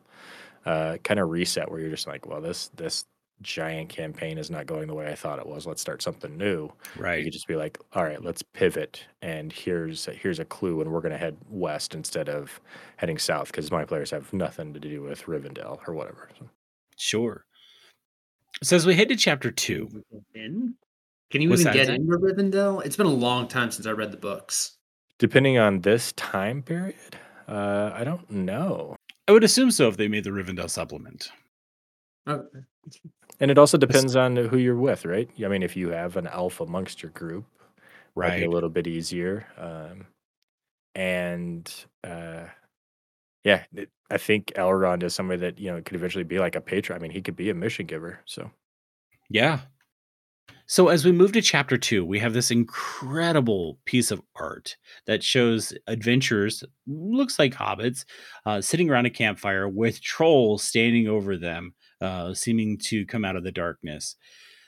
uh, 0.65 0.97
kind 1.03 1.19
of 1.19 1.29
reset 1.29 1.69
where 1.71 1.79
you're 1.79 1.89
just 1.89 2.07
like, 2.07 2.27
well, 2.27 2.41
this 2.41 2.69
this 2.75 3.05
giant 3.41 3.89
campaign 3.89 4.37
is 4.37 4.49
not 4.49 4.65
going 4.65 4.87
the 4.87 4.93
way 4.93 5.07
I 5.07 5.15
thought 5.15 5.39
it 5.39 5.45
was. 5.47 5.65
Let's 5.65 5.81
start 5.81 6.01
something 6.01 6.37
new. 6.37 6.71
Right. 6.97 7.19
You 7.19 7.25
could 7.25 7.33
just 7.33 7.47
be 7.47 7.55
like, 7.55 7.77
all 7.93 8.03
right, 8.03 8.23
let's 8.23 8.41
pivot, 8.41 9.03
and 9.21 9.51
here's 9.51 10.05
here's 10.05 10.39
a 10.39 10.45
clue, 10.45 10.81
and 10.81 10.91
we're 10.91 11.01
gonna 11.01 11.17
head 11.17 11.37
west 11.49 11.93
instead 11.95 12.29
of 12.29 12.59
heading 12.97 13.17
south 13.17 13.47
because 13.47 13.71
my 13.71 13.85
players 13.85 14.11
have 14.11 14.31
nothing 14.33 14.73
to 14.73 14.79
do 14.79 15.01
with 15.01 15.23
Rivendell 15.23 15.79
or 15.87 15.93
whatever. 15.93 16.29
So, 16.39 16.49
Sure. 16.97 17.45
So 18.63 18.75
as 18.75 18.85
we 18.85 18.95
head 18.95 19.09
to 19.09 19.15
chapter 19.15 19.49
two, 19.51 19.89
In? 20.35 20.75
Can 21.31 21.41
you 21.41 21.49
What's 21.49 21.61
even 21.61 21.73
that? 21.73 21.85
get 21.87 21.95
into 21.95 22.17
Rivendell? 22.17 22.85
It's 22.85 22.97
been 22.97 23.05
a 23.07 23.09
long 23.09 23.47
time 23.47 23.71
since 23.71 23.87
I 23.87 23.91
read 23.91 24.11
the 24.11 24.17
books. 24.17 24.77
depending 25.17 25.57
on 25.57 25.79
this 25.81 26.11
time 26.13 26.61
period, 26.61 26.95
uh, 27.47 27.91
I 27.93 28.03
don't 28.03 28.29
know, 28.29 28.95
I 29.27 29.31
would 29.31 29.43
assume 29.43 29.71
so 29.71 29.87
if 29.87 29.95
they 29.97 30.07
made 30.09 30.23
the 30.25 30.29
Rivendell 30.31 30.69
supplement. 30.69 31.31
Okay. 32.27 32.59
And 33.39 33.51
it 33.51 33.57
also 33.57 33.77
depends 33.77 34.15
on 34.15 34.35
who 34.35 34.57
you're 34.57 34.75
with, 34.75 35.05
right? 35.05 35.29
I 35.43 35.47
mean, 35.47 35.63
if 35.63 35.75
you 35.75 35.89
have 35.89 36.17
an 36.17 36.27
elf 36.27 36.61
amongst 36.61 37.01
your 37.01 37.11
group, 37.11 37.45
might 38.15 38.35
be 38.35 38.41
Right. 38.41 38.47
a 38.47 38.51
little 38.51 38.69
bit 38.69 38.87
easier. 38.87 39.47
Um, 39.57 40.07
and 40.95 41.73
uh, 42.03 42.45
yeah, 43.43 43.63
it, 43.73 43.89
I 44.09 44.17
think 44.17 44.47
Elrond 44.55 45.03
is 45.03 45.15
somebody 45.15 45.39
that 45.41 45.57
you 45.59 45.71
know 45.71 45.81
could 45.81 45.95
eventually 45.95 46.23
be 46.25 46.39
like 46.39 46.55
a 46.55 46.61
patron. 46.61 46.97
I 46.97 47.01
mean, 47.01 47.11
he 47.11 47.21
could 47.21 47.35
be 47.35 47.49
a 47.49 47.53
mission 47.55 47.85
giver. 47.85 48.19
So 48.25 48.51
Yeah. 49.29 49.61
So 50.67 50.87
as 50.87 51.03
we 51.03 51.11
move 51.11 51.33
to 51.33 51.41
chapter 51.41 51.77
two, 51.77 52.05
we 52.05 52.19
have 52.19 52.33
this 52.33 52.49
incredible 52.51 53.77
piece 53.85 54.09
of 54.09 54.21
art 54.35 54.77
that 55.05 55.21
shows 55.23 55.73
adventurers, 55.87 56.63
looks 56.87 57.37
like 57.37 57.53
hobbits, 57.53 58.05
uh, 58.45 58.61
sitting 58.61 58.89
around 58.89 59.05
a 59.05 59.09
campfire 59.09 59.67
with 59.67 60.01
trolls 60.01 60.63
standing 60.63 61.07
over 61.09 61.35
them, 61.37 61.73
uh, 62.01 62.33
seeming 62.33 62.77
to 62.85 63.05
come 63.05 63.23
out 63.23 63.35
of 63.35 63.43
the 63.43 63.51
darkness. 63.51 64.15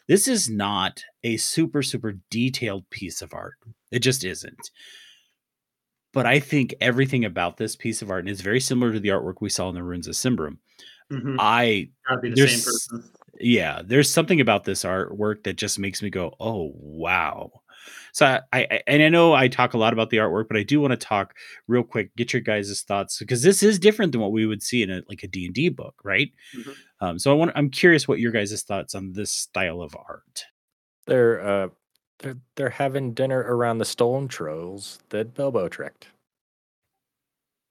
This 0.07 0.27
is 0.27 0.49
not 0.49 1.03
a 1.23 1.37
super, 1.37 1.81
super 1.81 2.13
detailed 2.29 2.89
piece 2.89 3.21
of 3.21 3.33
art. 3.33 3.53
It 3.91 3.99
just 3.99 4.23
isn't. 4.23 4.69
But 6.13 6.25
I 6.27 6.39
think 6.39 6.75
everything 6.79 7.25
about 7.25 7.57
this 7.57 7.75
piece 7.75 8.01
of 8.01 8.11
art, 8.11 8.19
and 8.19 8.29
it's 8.29 8.41
very 8.41 8.59
similar 8.59 8.93
to 8.93 8.99
the 8.99 9.09
artwork 9.09 9.35
we 9.41 9.49
saw 9.49 9.69
in 9.69 9.75
the 9.75 9.83
ruins 9.83 10.07
of 10.07 10.13
Symbaroum. 10.13 10.57
Mhm. 11.11 11.37
I 11.39 11.89
be 12.21 12.29
the 12.29 12.47
same 12.47 12.59
person. 12.59 13.11
yeah 13.39 13.81
there's 13.83 14.09
something 14.09 14.39
about 14.41 14.63
this 14.63 14.83
artwork 14.83 15.43
that 15.43 15.57
just 15.57 15.77
makes 15.79 16.01
me 16.01 16.09
go 16.09 16.33
oh 16.39 16.71
wow 16.75 17.51
so 18.13 18.25
I, 18.25 18.41
I 18.53 18.81
and 18.87 19.01
i 19.03 19.09
know 19.09 19.33
i 19.33 19.47
talk 19.47 19.73
a 19.73 19.77
lot 19.77 19.91
about 19.91 20.11
the 20.11 20.17
artwork 20.17 20.47
but 20.47 20.55
i 20.57 20.63
do 20.63 20.79
want 20.79 20.91
to 20.91 20.97
talk 20.97 21.35
real 21.67 21.83
quick 21.83 22.15
get 22.15 22.31
your 22.31 22.41
guys' 22.41 22.83
thoughts 22.87 23.17
because 23.19 23.41
this 23.43 23.61
is 23.63 23.79
different 23.79 24.11
than 24.11 24.21
what 24.21 24.31
we 24.31 24.45
would 24.45 24.63
see 24.63 24.81
in 24.81 24.89
a 24.91 25.01
like 25.09 25.23
a 25.23 25.27
d&d 25.27 25.69
book 25.69 25.95
right 26.03 26.31
Mhm. 26.55 26.73
Um, 27.03 27.19
so 27.19 27.31
i 27.31 27.35
want 27.35 27.51
i'm 27.55 27.69
curious 27.69 28.07
what 28.07 28.19
your 28.19 28.31
guys' 28.31 28.63
thoughts 28.63 28.95
on 28.95 29.13
this 29.13 29.31
style 29.31 29.81
of 29.81 29.95
art 29.95 30.45
they're 31.07 31.41
uh, 31.45 31.67
they're 32.19 32.37
they're 32.55 32.69
having 32.69 33.13
dinner 33.13 33.39
around 33.41 33.77
the 33.79 33.85
stone 33.85 34.27
trolls 34.27 34.99
that 35.09 35.33
Bilbo 35.33 35.67
tricked. 35.69 36.07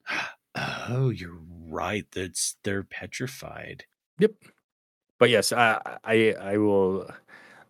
oh 0.88 1.10
you're 1.10 1.40
right 1.68 2.06
that's 2.12 2.56
they're 2.64 2.82
petrified 2.84 3.84
Yep. 4.18 4.32
But 5.20 5.30
yes, 5.30 5.52
I 5.52 5.80
I 6.04 6.34
I 6.40 6.58
will. 6.58 7.08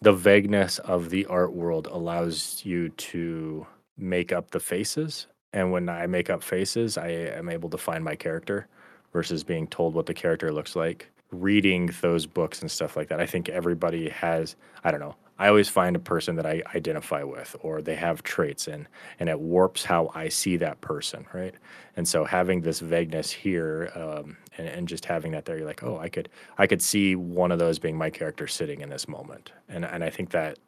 The 0.03 0.12
vagueness 0.14 0.81
of 0.81 1.11
the 1.11 1.27
art 1.27 1.55
world 1.55 1.88
allows 1.88 2.62
you 2.64 2.90
to 2.90 3.66
make 3.98 4.33
up 4.33 4.51
the 4.53 4.61
faces, 4.61 5.29
and 5.55 5.72
when 5.72 5.88
I 5.90 6.07
make 6.09 6.31
up 6.31 6.42
faces, 6.42 6.98
I 6.98 7.09
am 7.11 7.51
able 7.51 7.70
to 7.70 7.79
find 7.79 8.05
my 8.05 8.16
character 8.16 8.68
versus 9.14 9.44
being 9.44 9.68
told 9.68 9.94
what 9.94 10.07
the 10.07 10.14
character 10.14 10.53
looks 10.53 10.77
like. 10.77 11.12
Reading 11.33 11.90
those 12.03 12.27
books 12.27 12.61
and 12.61 12.71
stuff 12.71 12.97
like 12.97 13.09
that, 13.09 13.21
I 13.21 13.27
think 13.27 13.49
everybody 13.49 14.11
has. 14.11 14.55
I 14.85 14.90
don't 14.90 15.01
know. 15.01 15.16
I 15.38 15.49
always 15.49 15.68
find 15.68 15.97
a 15.97 15.99
person 15.99 16.37
that 16.37 16.47
I 16.47 16.62
identify 16.75 17.23
with, 17.23 17.57
or 17.62 17.81
they 17.83 17.95
have 17.95 18.23
traits, 18.23 18.68
and 18.68 18.87
and 19.18 19.29
it 19.29 19.40
warps 19.40 19.85
how 19.85 20.12
I 20.14 20.29
see 20.29 20.57
that 20.59 20.81
person, 20.83 21.27
right? 21.33 21.55
And 21.97 22.07
so 22.07 22.25
having 22.25 22.61
this 22.61 22.81
vagueness 22.81 23.31
here, 23.31 23.90
um, 23.95 24.37
and, 24.59 24.68
and 24.68 24.87
just 24.87 25.07
having 25.07 25.33
that 25.33 25.47
there, 25.47 25.57
you're 25.57 25.66
like, 25.66 25.83
oh, 25.83 25.99
I 25.99 26.11
could 26.11 26.29
I 26.59 26.66
could 26.66 26.83
see 26.83 27.16
one 27.16 27.51
of 27.51 27.59
those 27.59 27.79
being 27.79 27.97
my 27.97 28.11
character 28.11 28.47
sitting 28.47 28.83
in 28.83 28.90
this 28.90 29.09
moment, 29.09 29.53
and 29.68 29.85
and 29.85 30.05
I 30.05 30.11
think 30.11 30.31
that 30.31 30.59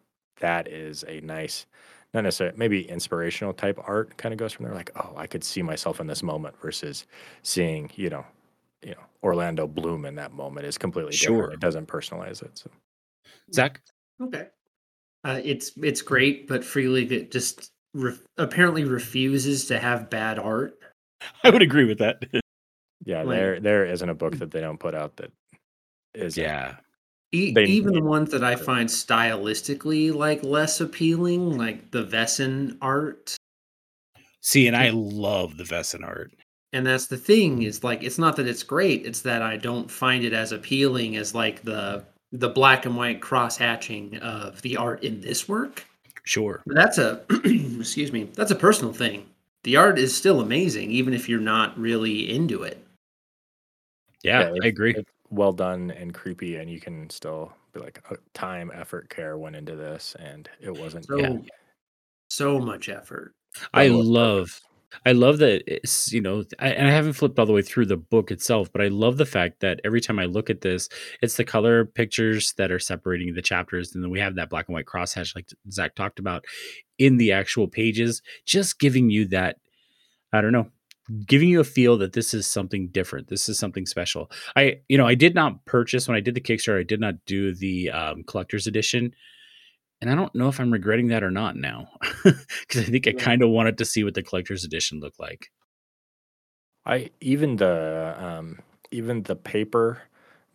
that 0.40 0.66
is 0.66 1.04
a 1.06 1.20
nice, 1.20 1.66
not 2.14 2.24
necessarily 2.24 2.56
maybe 2.56 2.88
inspirational 2.88 3.52
type 3.52 3.78
art 3.86 4.16
kind 4.16 4.32
of 4.32 4.38
goes 4.38 4.52
from 4.54 4.64
there. 4.64 4.74
Like, 4.74 4.90
oh, 4.96 5.12
I 5.16 5.26
could 5.26 5.44
see 5.44 5.62
myself 5.62 6.00
in 6.00 6.06
this 6.06 6.22
moment 6.22 6.60
versus 6.60 7.06
seeing 7.42 7.90
you 7.96 8.08
know, 8.10 8.24
you 8.82 8.92
know 8.92 9.04
Orlando 9.24 9.66
Bloom 9.66 10.04
in 10.04 10.14
that 10.16 10.32
moment 10.32 10.66
is 10.66 10.76
completely 10.78 11.12
Sure. 11.12 11.36
different. 11.36 11.54
It 11.54 11.60
doesn't 11.60 11.88
personalize 11.88 12.42
it. 12.42 12.56
So 12.58 12.70
zach 13.52 13.80
Okay. 14.22 14.48
Uh, 15.24 15.40
it's 15.42 15.72
it's 15.82 16.02
great, 16.02 16.46
but 16.46 16.62
Free 16.64 16.86
League 16.88 17.10
it 17.10 17.32
just 17.32 17.70
re- 17.94 18.18
apparently 18.36 18.84
refuses 18.84 19.66
to 19.66 19.78
have 19.78 20.10
bad 20.10 20.38
art. 20.38 20.78
i 21.44 21.48
would 21.50 21.62
agree 21.62 21.84
with 21.86 21.98
that 21.98 22.22
yeah, 23.06 23.22
Like- 23.22 23.28
there 23.36 23.60
there 23.60 23.86
isn't 23.86 24.08
a 24.08 24.14
book 24.14 24.36
that 24.38 24.50
they 24.50 24.60
don't 24.60 24.78
put 24.78 24.94
out 24.94 25.16
that 25.16 25.32
is 26.14 26.36
yeah 26.36 26.76
E- 27.32 27.52
even 27.58 27.92
the 27.94 28.00
ones 28.02 28.30
that 28.30 28.44
I 28.44 28.54
find 28.54 28.88
stylistically 28.88 30.14
like 30.14 30.44
less 30.44 30.80
appealing, 30.80 31.58
like 31.58 31.90
the 31.90 32.04
Vaesen 32.04 32.76
art. 32.80 33.34
see 34.40 34.68
and 34.68 34.76
i 34.76 34.90
love 34.90 35.56
the 35.56 35.64
Vaesen 35.64 36.04
art 36.06 36.32
And 36.74 36.84
that's 36.86 37.06
the 37.06 37.16
thing 37.16 37.62
is 37.62 37.82
like 37.84 38.02
it's 38.02 38.18
not 38.18 38.36
that 38.36 38.46
it's 38.48 38.62
great, 38.64 39.06
it's 39.06 39.22
that 39.22 39.40
I 39.42 39.56
don't 39.56 39.90
find 39.90 40.24
it 40.24 40.32
as 40.34 40.52
appealing 40.52 41.16
as 41.16 41.34
like 41.34 41.62
the 41.62 42.04
the 42.32 42.48
black 42.48 42.84
and 42.84 42.96
white 42.96 43.20
cross 43.22 43.56
hatching 43.56 44.18
of 44.18 44.60
the 44.62 44.76
art 44.76 45.04
in 45.04 45.20
this 45.20 45.48
work. 45.48 45.86
sure 46.24 46.62
But 46.66 46.74
that's 46.76 46.98
a 46.98 47.22
excuse 47.78 48.12
me, 48.12 48.24
that's 48.34 48.50
a 48.50 48.56
personal 48.56 48.92
thing. 48.92 49.26
The 49.62 49.76
art 49.76 49.98
is 49.98 50.14
still 50.16 50.40
amazing 50.40 50.90
even 50.90 51.14
if 51.14 51.28
you're 51.28 51.40
not 51.40 51.78
really 51.78 52.34
into 52.34 52.64
it. 52.64 52.84
yeah, 54.22 54.40
it's- 54.40 54.58
i 54.62 54.66
agree 54.66 54.94
well 55.30 55.52
done 55.52 55.90
and 55.92 56.12
creepy, 56.14 56.56
and 56.56 56.70
you 56.70 56.80
can 56.80 57.08
still 57.10 57.52
be 57.72 57.80
like, 57.80 58.00
uh, 58.10 58.16
time, 58.34 58.70
effort, 58.74 59.08
care 59.08 59.36
went 59.38 59.56
into 59.56 59.74
this, 59.74 60.14
and 60.20 60.48
it 60.60 60.70
wasn't. 60.70 61.06
So 61.06 61.18
Yeah. 61.18 61.38
so 62.30 62.58
much 62.60 62.88
effort. 62.88 63.32
I 63.72 63.88
Well, 63.88 64.00
it's 64.00 64.08
love 64.08 64.60
I 65.06 65.12
love 65.12 65.38
that 65.38 65.62
it's 65.66 66.12
you 66.12 66.20
know 66.20 66.44
I, 66.58 66.68
and 66.70 66.88
I 66.88 66.90
haven't 66.90 67.14
flipped 67.14 67.38
all 67.38 67.46
the 67.46 67.52
way 67.52 67.62
through 67.62 67.86
the 67.86 67.96
book 67.96 68.30
itself, 68.30 68.72
but 68.72 68.82
I 68.82 68.88
love 68.88 69.16
the 69.16 69.26
fact 69.26 69.60
that 69.60 69.80
every 69.84 70.00
time 70.00 70.18
I 70.18 70.26
look 70.26 70.50
at 70.50 70.60
this, 70.60 70.88
it's 71.22 71.36
the 71.36 71.44
color 71.44 71.84
pictures 71.84 72.52
that 72.54 72.70
are 72.70 72.78
separating 72.78 73.34
the 73.34 73.42
chapters, 73.42 73.94
and 73.94 74.02
then 74.02 74.10
we 74.10 74.20
have 74.20 74.36
that 74.36 74.50
black 74.50 74.68
and 74.68 74.74
white 74.74 74.86
crosshatch 74.86 75.34
like 75.34 75.48
Zach 75.70 75.94
talked 75.94 76.18
about 76.18 76.44
in 76.98 77.16
the 77.16 77.32
actual 77.32 77.68
pages, 77.68 78.22
just 78.44 78.78
giving 78.78 79.10
you 79.10 79.26
that 79.28 79.56
I 80.32 80.40
don't 80.40 80.52
know, 80.52 80.70
giving 81.26 81.48
you 81.48 81.60
a 81.60 81.64
feel 81.64 81.96
that 81.98 82.12
this 82.12 82.34
is 82.34 82.46
something 82.46 82.88
different. 82.88 83.28
This 83.28 83.48
is 83.48 83.58
something 83.58 83.86
special. 83.86 84.30
I 84.56 84.80
you 84.88 84.98
know 84.98 85.06
I 85.06 85.14
did 85.14 85.34
not 85.34 85.64
purchase 85.64 86.08
when 86.08 86.16
I 86.16 86.20
did 86.20 86.34
the 86.34 86.40
Kickstarter. 86.40 86.80
I 86.80 86.84
did 86.84 87.00
not 87.00 87.14
do 87.26 87.54
the 87.54 87.90
um, 87.90 88.24
collector's 88.24 88.66
edition. 88.66 89.14
And 90.00 90.10
I 90.10 90.14
don't 90.14 90.34
know 90.34 90.48
if 90.48 90.60
I'm 90.60 90.72
regretting 90.72 91.08
that 91.08 91.22
or 91.22 91.30
not 91.30 91.56
now, 91.56 91.88
because 92.24 92.82
I 92.82 92.84
think 92.84 93.06
I 93.06 93.12
kind 93.12 93.42
of 93.42 93.50
wanted 93.50 93.78
to 93.78 93.84
see 93.84 94.04
what 94.04 94.14
the 94.14 94.22
collector's 94.22 94.64
edition 94.64 95.00
looked 95.00 95.18
like. 95.18 95.48
I 96.86 97.10
even 97.20 97.56
the 97.56 98.14
um, 98.18 98.58
even 98.90 99.22
the 99.22 99.36
paper 99.36 100.02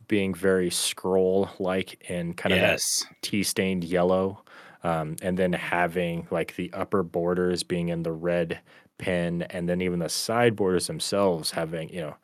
being 0.07 0.33
very 0.33 0.69
scroll 0.69 1.49
like 1.59 2.03
and 2.09 2.35
kind 2.35 2.53
of 2.53 2.59
yes, 2.59 3.05
tea 3.21 3.43
stained 3.43 3.83
yellow, 3.83 4.43
um, 4.83 5.15
and 5.21 5.37
then 5.37 5.53
having 5.53 6.27
like 6.31 6.55
the 6.55 6.71
upper 6.73 7.03
borders 7.03 7.63
being 7.63 7.89
in 7.89 8.03
the 8.03 8.11
red 8.11 8.59
pen, 8.97 9.43
and 9.43 9.67
then 9.67 9.81
even 9.81 9.99
the 9.99 10.09
side 10.09 10.55
borders 10.55 10.87
themselves 10.87 11.51
having 11.51 11.89
you 11.89 12.01
know 12.01 12.15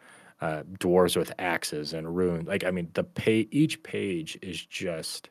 uh, 0.42 0.64
dwarves 0.80 1.16
with 1.18 1.34
axes 1.40 1.94
and 1.94 2.16
runes. 2.16 2.48
Like 2.48 2.64
I 2.64 2.72
mean, 2.72 2.90
the 2.94 3.04
pa- 3.04 3.50
each 3.52 3.82
page 3.82 4.38
is 4.42 4.64
just 4.66 5.30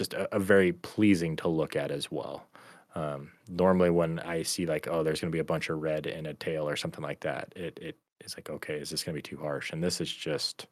just 0.00 0.14
a, 0.14 0.34
a 0.34 0.38
very 0.38 0.72
pleasing 0.72 1.36
to 1.36 1.48
look 1.48 1.76
at 1.76 1.90
as 1.90 2.10
well. 2.10 2.46
Um, 2.94 3.32
normally, 3.48 3.90
when 3.90 4.18
I 4.20 4.42
see 4.42 4.64
like 4.64 4.88
oh, 4.88 5.02
there's 5.02 5.20
going 5.20 5.30
to 5.30 5.36
be 5.36 5.40
a 5.40 5.44
bunch 5.44 5.68
of 5.68 5.82
red 5.82 6.06
in 6.06 6.24
a 6.24 6.32
tail 6.32 6.66
or 6.66 6.74
something 6.74 7.04
like 7.04 7.20
that, 7.20 7.52
it 7.54 7.78
it 7.82 7.96
is 8.24 8.34
like 8.34 8.48
okay, 8.48 8.76
is 8.76 8.88
this 8.88 9.04
going 9.04 9.14
to 9.14 9.18
be 9.18 9.22
too 9.22 9.36
harsh? 9.36 9.72
And 9.72 9.84
this 9.84 10.00
is 10.00 10.10
just 10.10 10.66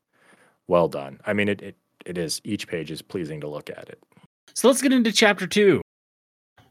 well 0.67 0.89
done. 0.89 1.21
I 1.27 1.35
mean, 1.35 1.51
it, 1.51 1.61
it 1.61 1.77
it 2.07 2.17
is 2.17 2.41
each 2.43 2.67
page 2.67 2.91
is 2.91 3.03
pleasing 3.03 3.39
to 3.43 3.49
look 3.49 3.69
at 3.69 3.91
it. 3.91 4.03
So 4.55 4.67
let's 4.69 4.81
get 4.81 4.95
into 4.95 5.13
chapter 5.13 5.47
two, 5.47 5.83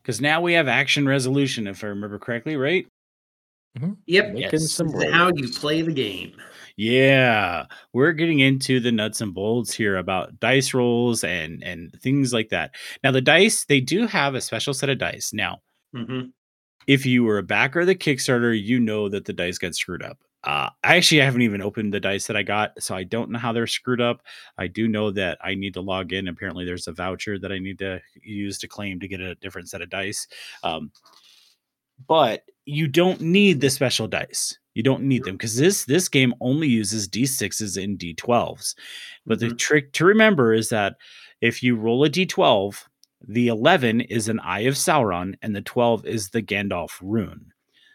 because 0.01 0.19
now 0.19 0.41
we 0.41 0.53
have 0.53 0.67
action 0.67 1.07
resolution, 1.07 1.67
if 1.67 1.83
I 1.83 1.87
remember 1.87 2.17
correctly, 2.17 2.57
right? 2.57 2.87
Yep. 4.07 4.33
Making 4.33 4.59
Yes. 4.59 4.71
some 4.71 4.87
This 4.87 5.03
is 5.03 5.13
how 5.13 5.31
you 5.35 5.47
play 5.49 5.83
the 5.83 5.93
game. 5.93 6.33
Yeah, 6.77 7.65
we're 7.91 8.13
getting 8.13 8.39
into 8.39 8.79
the 8.79 8.91
nuts 8.91 9.19
and 9.19 9.33
bolts 9.33 9.73
here 9.73 9.97
about 9.97 10.39
dice 10.39 10.73
rolls 10.75 11.23
and 11.23 11.63
and 11.63 11.91
things 12.01 12.33
like 12.33 12.49
that. 12.49 12.75
Now 13.03 13.11
the 13.11 13.21
dice, 13.21 13.65
they 13.65 13.81
do 13.81 14.05
have 14.07 14.35
a 14.35 14.41
special 14.41 14.73
set 14.75 14.89
of 14.89 14.99
dice. 14.99 15.33
Now, 15.33 15.61
hmm 15.93 16.31
if 16.87 17.05
you 17.05 17.23
were 17.23 17.37
a 17.37 17.43
backer 17.43 17.81
of 17.81 17.87
the 17.87 17.95
Kickstarter, 17.95 18.59
you 18.61 18.79
know 18.79 19.09
that 19.09 19.25
the 19.25 19.33
dice 19.33 19.57
got 19.57 19.75
screwed 19.75 20.03
up. 20.03 20.19
Uh, 20.43 20.69
I 20.83 20.95
actually 20.95 21.19
haven't 21.21 21.41
even 21.41 21.61
opened 21.61 21.93
the 21.93 21.99
dice 21.99 22.27
that 22.27 22.37
I 22.37 22.43
got, 22.43 22.81
so 22.81 22.95
I 22.95 23.03
don't 23.03 23.31
know 23.31 23.39
how 23.39 23.51
they're 23.51 23.67
screwed 23.67 23.99
up. 23.99 24.21
I 24.57 24.67
do 24.67 24.87
know 24.87 25.11
that 25.11 25.37
I 25.43 25.55
need 25.55 25.73
to 25.73 25.81
log 25.81 26.13
in. 26.13 26.29
Apparently, 26.29 26.63
there's 26.63 26.87
a 26.87 26.93
voucher 26.93 27.37
that 27.39 27.51
I 27.51 27.59
need 27.59 27.79
to 27.79 28.01
use 28.21 28.57
to 28.59 28.67
claim 28.67 28.99
to 29.01 29.07
get 29.07 29.19
a 29.19 29.35
different 29.35 29.69
set 29.69 29.81
of 29.81 29.89
dice. 29.89 30.27
Um, 30.63 30.91
but 32.07 32.43
you 32.65 32.87
don't 32.87 33.21
need 33.21 33.61
the 33.61 33.69
special 33.69 34.07
dice. 34.07 34.57
You 34.77 34.83
don't 34.83 35.05
need 35.05 35.23
them 35.23 35.37
because 35.37 35.55
this 35.57 35.85
this 35.85 36.07
game 36.07 36.35
only 36.39 36.67
uses 36.67 37.07
d6s 37.07 37.83
and 37.83 37.97
d12s. 37.97 38.75
But 39.25 39.39
the 39.39 39.49
trick 39.49 39.91
to 39.93 40.05
remember 40.05 40.53
is 40.53 40.69
that 40.69 40.97
if 41.41 41.63
you 41.63 41.75
roll 41.75 42.03
a 42.03 42.09
d12, 42.11 42.83
the 43.27 43.47
11 43.47 44.01
is 44.01 44.29
an 44.29 44.39
Eye 44.41 44.61
of 44.69 44.75
Sauron 44.75 45.33
and 45.41 45.55
the 45.55 45.63
12 45.63 46.05
is 46.05 46.29
the 46.29 46.43
Gandalf 46.43 46.91
rune. 47.01 47.51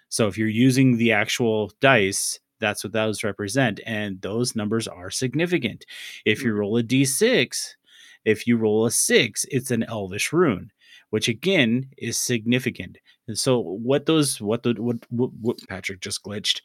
So 0.09 0.27
if 0.27 0.37
you're 0.37 0.49
using 0.49 0.97
the 0.97 1.13
actual 1.13 1.71
dice, 1.81 2.41
that's 2.59 2.83
what 2.83 2.93
those 2.93 3.23
represent. 3.23 3.79
And 3.87 4.21
those 4.21 4.57
numbers 4.57 4.89
are 4.89 5.09
significant. 5.11 5.87
If 6.25 6.43
you 6.43 6.53
Mm. 6.53 6.59
roll 6.59 6.77
a 6.79 6.83
d6, 6.83 7.77
if 8.25 8.47
you 8.49 8.57
roll 8.57 8.87
a 8.87 8.91
six, 8.91 9.47
it's 9.53 9.71
an 9.71 9.85
Elvish 9.85 10.33
rune, 10.33 10.73
which 11.11 11.29
again 11.29 11.91
is 11.97 12.19
significant. 12.19 12.99
And 13.29 13.39
so 13.39 13.61
what 13.61 14.07
those 14.07 14.41
what 14.41 14.63
the 14.63 14.75
what, 14.79 14.97
what, 15.11 15.31
what 15.41 15.59
Patrick 15.69 16.01
just 16.01 16.23
glitched. 16.23 16.61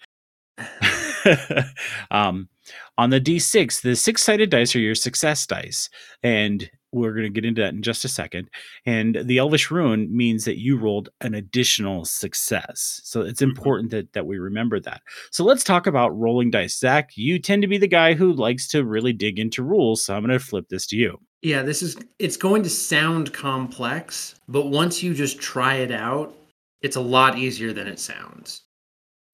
um, 2.11 2.49
on 2.97 3.09
the 3.11 3.21
d6, 3.21 3.81
the 3.81 3.95
six 3.95 4.23
sided 4.23 4.49
dice 4.49 4.75
are 4.75 4.79
your 4.79 4.95
success 4.95 5.45
dice. 5.45 5.89
And 6.23 6.69
we're 6.91 7.13
going 7.13 7.23
to 7.23 7.29
get 7.29 7.45
into 7.45 7.61
that 7.61 7.73
in 7.73 7.81
just 7.81 8.05
a 8.05 8.09
second. 8.09 8.49
And 8.85 9.19
the 9.23 9.37
Elvish 9.37 9.69
rune 9.69 10.15
means 10.15 10.45
that 10.45 10.59
you 10.59 10.77
rolled 10.77 11.09
an 11.21 11.33
additional 11.33 12.05
success. 12.05 13.01
So 13.03 13.21
it's 13.21 13.41
important 13.41 13.91
that, 13.91 14.13
that 14.13 14.25
we 14.25 14.37
remember 14.37 14.79
that. 14.79 15.01
So 15.31 15.43
let's 15.43 15.63
talk 15.63 15.85
about 15.85 16.17
rolling 16.17 16.49
dice. 16.49 16.79
Zach, 16.79 17.11
you 17.15 17.39
tend 17.39 17.61
to 17.61 17.67
be 17.67 17.77
the 17.77 17.87
guy 17.87 18.13
who 18.13 18.33
likes 18.33 18.67
to 18.69 18.85
really 18.85 19.13
dig 19.13 19.37
into 19.37 19.63
rules. 19.63 20.05
So 20.05 20.15
I'm 20.15 20.25
going 20.25 20.37
to 20.37 20.43
flip 20.43 20.69
this 20.69 20.87
to 20.87 20.95
you. 20.95 21.19
Yeah, 21.43 21.61
this 21.61 21.83
is 21.83 21.95
it's 22.17 22.37
going 22.37 22.63
to 22.63 22.69
sound 22.69 23.31
complex, 23.31 24.35
but 24.47 24.67
once 24.67 25.03
you 25.03 25.13
just 25.13 25.39
try 25.39 25.75
it 25.75 25.91
out, 25.91 26.35
it's 26.81 26.95
a 26.95 27.01
lot 27.01 27.37
easier 27.37 27.73
than 27.73 27.87
it 27.87 27.99
sounds. 27.99 28.63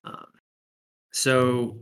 Um, 0.04 0.28
so 1.12 1.78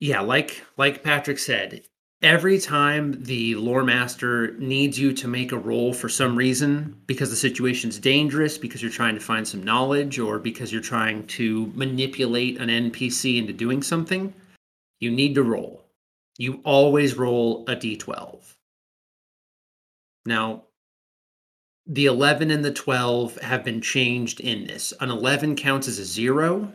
yeah, 0.00 0.20
like 0.20 0.64
like 0.76 1.02
Patrick 1.04 1.38
said, 1.38 1.82
every 2.22 2.58
time 2.58 3.22
the 3.22 3.54
lore 3.56 3.84
master 3.84 4.56
needs 4.58 4.98
you 4.98 5.12
to 5.12 5.28
make 5.28 5.52
a 5.52 5.58
roll 5.58 5.92
for 5.92 6.08
some 6.08 6.36
reason 6.36 7.00
because 7.06 7.30
the 7.30 7.36
situation's 7.36 7.98
dangerous, 7.98 8.58
because 8.58 8.82
you're 8.82 8.90
trying 8.90 9.14
to 9.14 9.20
find 9.20 9.46
some 9.46 9.62
knowledge, 9.62 10.18
or 10.18 10.38
because 10.38 10.72
you're 10.72 10.82
trying 10.82 11.26
to 11.28 11.70
manipulate 11.74 12.58
an 12.60 12.68
NPC 12.68 13.38
into 13.38 13.52
doing 13.52 13.82
something, 13.82 14.32
you 15.00 15.10
need 15.10 15.34
to 15.34 15.42
roll. 15.42 15.84
You 16.38 16.60
always 16.64 17.16
roll 17.16 17.64
a 17.68 17.76
d12. 17.76 18.42
Now, 20.24 20.64
the 21.86 22.06
11 22.06 22.50
and 22.50 22.64
the 22.64 22.72
12 22.72 23.38
have 23.38 23.64
been 23.64 23.80
changed 23.80 24.40
in 24.40 24.66
this. 24.66 24.92
An 25.00 25.10
11 25.10 25.56
counts 25.56 25.88
as 25.88 25.98
a 25.98 26.04
zero, 26.04 26.72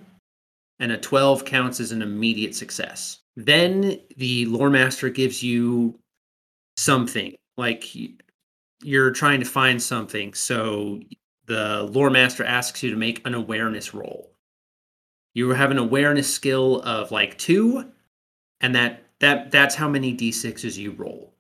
and 0.79 0.91
a 0.91 0.97
12 0.97 1.45
counts 1.45 1.79
as 1.79 1.91
an 1.91 2.01
immediate 2.01 2.55
success. 2.55 3.19
Then 3.35 3.99
the 4.17 4.45
lore 4.45 4.69
master 4.69 5.09
gives 5.09 5.41
you 5.43 5.99
something, 6.75 7.35
like 7.57 7.85
you're 8.83 9.11
trying 9.11 9.39
to 9.39 9.45
find 9.45 9.81
something. 9.81 10.33
So 10.33 10.99
the 11.45 11.83
lore 11.83 12.09
master 12.09 12.43
asks 12.43 12.83
you 12.83 12.91
to 12.91 12.97
make 12.97 13.25
an 13.25 13.33
awareness 13.33 13.93
roll. 13.93 14.31
You 15.33 15.49
have 15.49 15.71
an 15.71 15.77
awareness 15.77 16.33
skill 16.33 16.81
of 16.81 17.11
like 17.11 17.37
two, 17.37 17.91
and 18.59 18.75
that 18.75 19.03
that 19.19 19.51
that's 19.51 19.75
how 19.75 19.87
many 19.87 20.15
d6s 20.15 20.77
you 20.77 20.91
roll. 20.91 21.33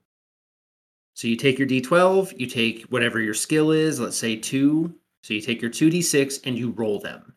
So 1.17 1.27
you 1.27 1.35
take 1.35 1.57
your 1.57 1.67
d12, 1.67 2.39
you 2.39 2.45
take 2.45 2.83
whatever 2.89 3.19
your 3.19 3.33
skill 3.33 3.71
is, 3.71 3.99
let's 3.99 4.15
say 4.15 4.35
2. 4.35 4.93
So 5.23 5.33
you 5.33 5.41
take 5.41 5.63
your 5.63 5.71
2d6 5.71 6.45
and 6.45 6.55
you 6.55 6.69
roll 6.69 6.99
them. 6.99 7.33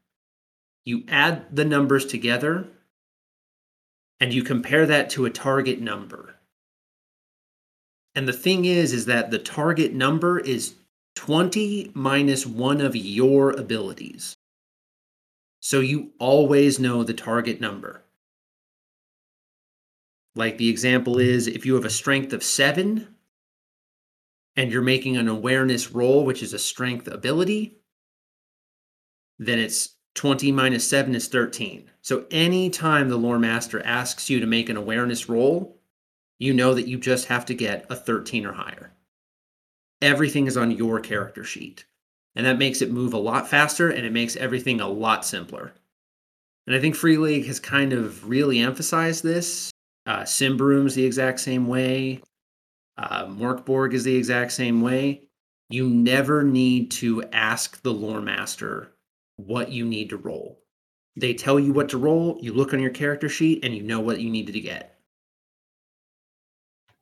You 0.85 1.05
add 1.09 1.57
the 1.57 1.65
numbers 1.65 2.05
together 2.05 2.69
and 4.21 4.35
you 4.35 4.43
compare 4.43 4.85
that 4.85 5.09
to 5.11 5.25
a 5.25 5.31
target 5.31 5.81
number. 5.81 6.35
And 8.15 8.29
the 8.29 8.35
thing 8.35 8.67
is 8.67 8.93
is 8.93 9.07
that 9.07 9.31
the 9.31 9.39
target 9.39 9.95
number 9.95 10.39
is 10.39 10.75
20 11.15 11.93
minus 11.95 12.45
1 12.45 12.83
of 12.83 12.95
your 12.95 13.53
abilities. 13.53 14.37
So 15.61 15.81
you 15.81 16.11
always 16.19 16.79
know 16.79 17.03
the 17.03 17.15
target 17.15 17.63
number. 17.63 18.03
Like 20.35 20.59
the 20.59 20.69
example 20.69 21.19
is 21.19 21.47
if 21.47 21.65
you 21.65 21.77
have 21.77 21.87
a 21.87 21.91
strength 21.91 22.35
of 22.35 22.45
7 22.45 23.17
and 24.57 24.71
you're 24.71 24.83
making 24.83 25.17
an 25.17 25.29
awareness 25.29 25.93
roll, 25.93 26.25
which 26.25 26.43
is 26.43 26.53
a 26.53 26.59
strength 26.59 27.09
ability, 27.09 27.79
then 29.39 29.59
it's 29.59 29.97
20 30.15 30.53
minus 30.53 30.87
7 30.87 31.15
is 31.15 31.29
13. 31.29 31.91
So 32.03 32.27
anytime 32.31 33.09
the 33.09 33.17
lore 33.17 33.39
master 33.39 33.85
asks 33.85 34.29
you 34.29 34.41
to 34.41 34.47
make 34.47 34.69
an 34.69 34.77
awareness 34.77 35.29
roll, 35.29 35.79
you 36.39 36.53
know 36.53 36.75
that 36.75 36.89
you 36.89 36.99
just 36.99 37.27
have 37.29 37.47
to 37.47 37.55
get 37.55 37.87
a 37.89 37.97
13 37.97 38.47
or 38.47 38.53
higher. 38.53 38.93
Everything 40.03 40.47
is 40.47 40.57
on 40.57 40.71
your 40.71 41.01
character 41.01 41.45
sheet. 41.45 41.85
And 42.35 42.47
that 42.47 42.59
makes 42.59 42.81
it 42.81 42.91
move 42.91 43.13
a 43.13 43.19
lot 43.19 43.49
faster 43.49 43.91
and 43.91 44.07
it 44.07 44.13
makes 44.13 44.37
everything 44.37 44.81
a 44.81 44.89
lot 44.89 45.25
simpler. 45.25 45.75
And 46.67 46.77
I 46.77 46.81
think 46.81 46.95
Free 46.95 47.17
League 47.17 47.47
has 47.47 47.61
kind 47.61 47.93
of 47.93 48.29
really 48.29 48.61
emphasized 48.61 49.23
this. 49.23 49.71
Uh, 50.07 50.25
the 50.95 51.05
exact 51.05 51.41
same 51.41 51.67
way. 51.67 52.23
Uh, 52.97 53.27
Mörk 53.27 53.65
Borg 53.65 53.95
is 53.95 54.05
the 54.05 54.17
exact 54.17 54.53
same 54.53 54.83
way. 54.83 55.23
You 55.69 55.89
never 55.89 56.43
need 56.43 56.91
to 56.93 57.23
ask 57.33 57.81
the 57.83 57.93
lore 57.93 58.21
master 58.21 58.93
what 59.37 59.71
you 59.71 59.85
need 59.85 60.11
to 60.11 60.17
roll. 60.17 60.61
They 61.17 61.35
tell 61.35 61.59
you 61.59 61.73
what 61.73 61.89
to 61.91 61.99
roll, 61.99 62.39
you 62.41 62.53
look 62.53 62.73
on 62.73 62.81
your 62.81 62.91
character 62.91 63.29
sheet, 63.29 63.65
and 63.65 63.75
you 63.75 63.83
know 63.83 64.01
what 64.01 64.21
you 64.21 64.31
needed 64.31 64.53
to 64.53 64.61
get. 64.61 64.99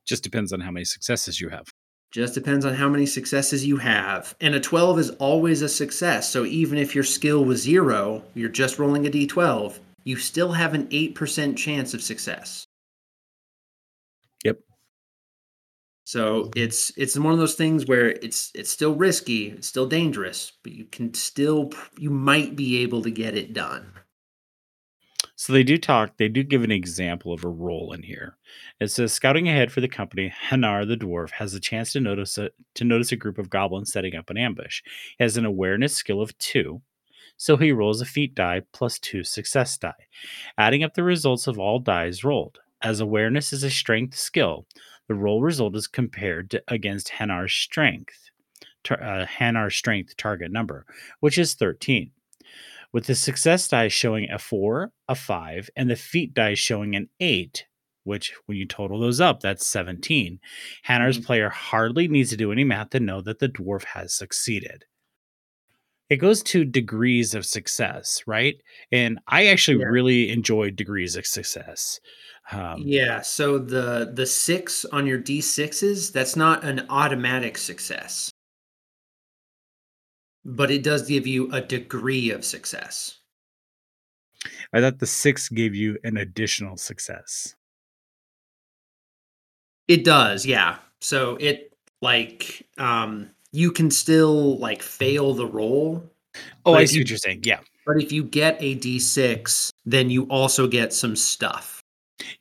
Just 0.07 0.23
depends 0.23 0.53
on 0.53 0.61
how 0.61 0.71
many 0.71 0.85
successes 0.85 1.41
you 1.41 1.51
have. 1.51 1.67
Just 2.11 2.33
depends 2.33 2.65
on 2.65 2.75
how 2.75 2.89
many 2.89 3.05
successes 3.05 3.67
you 3.67 3.77
have. 3.77 4.35
And 4.41 4.55
a 4.55 4.61
12 4.61 4.99
is 4.99 5.11
always 5.11 5.61
a 5.61 5.69
success. 5.69 6.31
So 6.31 6.47
even 6.47 6.79
if 6.79 6.95
your 6.95 7.05
skill 7.05 7.45
was 7.45 7.63
zero, 7.63 8.25
you're 8.35 8.49
just 8.49 8.79
rolling 8.79 9.07
a 9.07 9.11
d12, 9.11 9.79
you 10.05 10.17
still 10.17 10.53
have 10.53 10.73
an 10.73 10.87
8% 10.87 11.57
chance 11.57 11.93
of 11.93 12.03
success. 12.03 12.67
So 16.09 16.51
it's 16.57 16.91
it's 16.97 17.19
one 17.19 17.35
of 17.35 17.39
those 17.39 17.55
things 17.55 17.85
where 17.85 18.09
it's 18.09 18.51
it's 18.55 18.71
still 18.71 18.95
risky, 18.95 19.51
it's 19.51 19.67
still 19.67 19.85
dangerous, 19.85 20.53
but 20.63 20.73
you 20.73 20.87
can 20.87 21.13
still 21.13 21.71
you 21.99 22.09
might 22.09 22.57
be 22.57 22.79
able 22.79 23.03
to 23.03 23.11
get 23.11 23.37
it 23.37 23.53
done. 23.53 23.93
So 25.37 25.53
they 25.53 25.63
do 25.63 25.77
talk, 25.77 26.17
they 26.17 26.29
do 26.29 26.43
give 26.43 26.65
an 26.65 26.71
example 26.71 27.35
of 27.35 27.45
a 27.45 27.51
roll 27.51 27.93
in 27.93 28.05
here. 28.05 28.39
It 28.81 28.91
says 28.91 29.13
scouting 29.13 29.51
ahead 29.51 29.71
for 29.71 29.83
the 29.83 29.87
company, 29.87 30.33
Hanar 30.49 30.89
the 30.89 30.97
dwarf 30.97 31.33
has 31.33 31.53
a 31.53 31.61
chance 31.61 31.93
to 31.93 32.01
notice 32.01 32.39
a 32.39 32.53
to 32.77 32.85
notice 32.85 33.13
a 33.13 33.17
group 33.17 33.37
of 33.37 33.51
goblins 33.51 33.93
setting 33.93 34.17
up 34.17 34.31
an 34.31 34.39
ambush. 34.39 34.81
He 35.19 35.25
has 35.25 35.37
an 35.37 35.45
awareness 35.45 35.95
skill 35.95 36.23
of 36.23 36.39
two, 36.39 36.81
so 37.37 37.59
he 37.59 37.71
rolls 37.71 38.01
a 38.01 38.07
feat 38.07 38.35
die 38.35 38.63
plus 38.73 38.99
two 38.99 39.25
success 39.25 39.77
die, 39.77 40.07
adding 40.57 40.83
up 40.83 40.95
the 40.95 41.05
results 41.05 41.47
of 41.47 41.59
all 41.59 41.79
dies 41.79 42.25
rolled. 42.25 42.61
As 42.81 43.01
awareness 43.01 43.53
is 43.53 43.65
a 43.65 43.71
strength 43.71 44.17
skill, 44.17 44.65
the 45.09 45.15
roll 45.15 45.43
result 45.43 45.77
is 45.77 45.87
compared 45.89 46.51
to, 46.53 46.63
against 46.69 47.09
Hanar's 47.11 47.53
strength, 47.55 48.31
tar, 48.85 49.03
uh, 49.03 49.27
Hanar's 49.27 49.77
strength 49.77 50.17
target 50.17 50.53
number, 50.53 50.87
which 51.21 51.39
is 51.39 51.55
13 51.55 52.13
with 52.93 53.07
the 53.07 53.15
success 53.15 53.69
die 53.69 53.89
showing 53.89 54.31
a 54.31 54.39
4, 54.39 54.93
a 55.09 55.15
5, 55.15 55.71
and 55.77 55.91
the 55.91 55.97
feat 55.97 56.35
die 56.35 56.55
showing 56.55 56.95
an 56.97 57.09
8, 57.21 57.67
which 58.05 58.33
when 58.47 58.59
you 58.59 58.67
total 58.67 58.99
those 59.01 59.21
up, 59.21 59.41
that's 59.41 59.67
17. 59.67 60.41
Hanar's 60.85 61.19
Mhm. 61.19 61.27
player 61.27 61.51
hardly 61.51 62.09
needs 62.09 62.31
to 62.31 62.37
do 62.37 62.53
any 62.53 62.65
math 62.65 62.91
to 62.91 63.01
know 63.01 63.21
that 63.23 63.39
the 63.41 63.49
dwarf 63.49 63.85
has 63.85 64.15
succeeded. 64.15 64.85
it 66.11 66.17
goes 66.17 66.43
to 66.43 66.65
degrees 66.65 67.35
of 67.35 67.45
success, 67.45 68.23
right? 68.27 68.57
And 68.91 69.19
I 69.29 69.47
actually 69.47 69.77
Yeah. 69.77 69.85
really 69.85 70.31
enjoyed 70.31 70.75
degrees 70.77 71.17
of 71.17 71.27
success. 71.27 72.01
Um, 72.51 72.83
Yeah, 72.85 73.21
so 73.21 73.59
the 73.59 74.11
the 74.15 74.25
six 74.27 74.85
on 74.87 75.07
your 75.07 75.19
D6s, 75.19 76.13
that's 76.13 76.37
not 76.37 76.65
an 76.65 76.87
automatic 76.89 77.59
success. 77.59 78.31
But 80.45 80.71
it 80.71 80.83
does 80.83 81.07
give 81.07 81.27
you 81.27 81.51
a 81.53 81.61
degree 81.61 82.31
of 82.31 82.45
success. 82.45 83.19
I 84.73 84.81
thought 84.81 84.99
the 84.99 85.07
six 85.07 85.49
gave 85.49 85.75
you 85.75 85.99
an 86.05 86.17
additional 86.17 86.77
success. 86.77 87.55
It 89.89 90.05
does, 90.05 90.47
yeah. 90.47 90.79
So 91.01 91.37
it 91.37 91.75
like 92.01 92.67
um 92.79 93.31
you 93.53 93.73
can 93.73 93.91
still 93.91 94.59
like 94.59 94.83
fail 94.83 95.35
the 95.35 95.47
roll, 95.47 96.03
Oh, 96.65 96.75
I 96.75 96.85
see 96.85 96.97
you- 96.97 97.01
what 97.03 97.11
you're 97.11 97.19
saying. 97.19 97.41
Yeah. 97.45 97.61
but 97.87 98.01
if 98.03 98.13
you 98.13 98.23
get 98.23 98.57
a 98.61 98.75
D6, 98.77 99.71
then 99.87 100.11
you 100.11 100.25
also 100.25 100.67
get 100.69 100.93
some 100.93 101.17
stuff. 101.17 101.78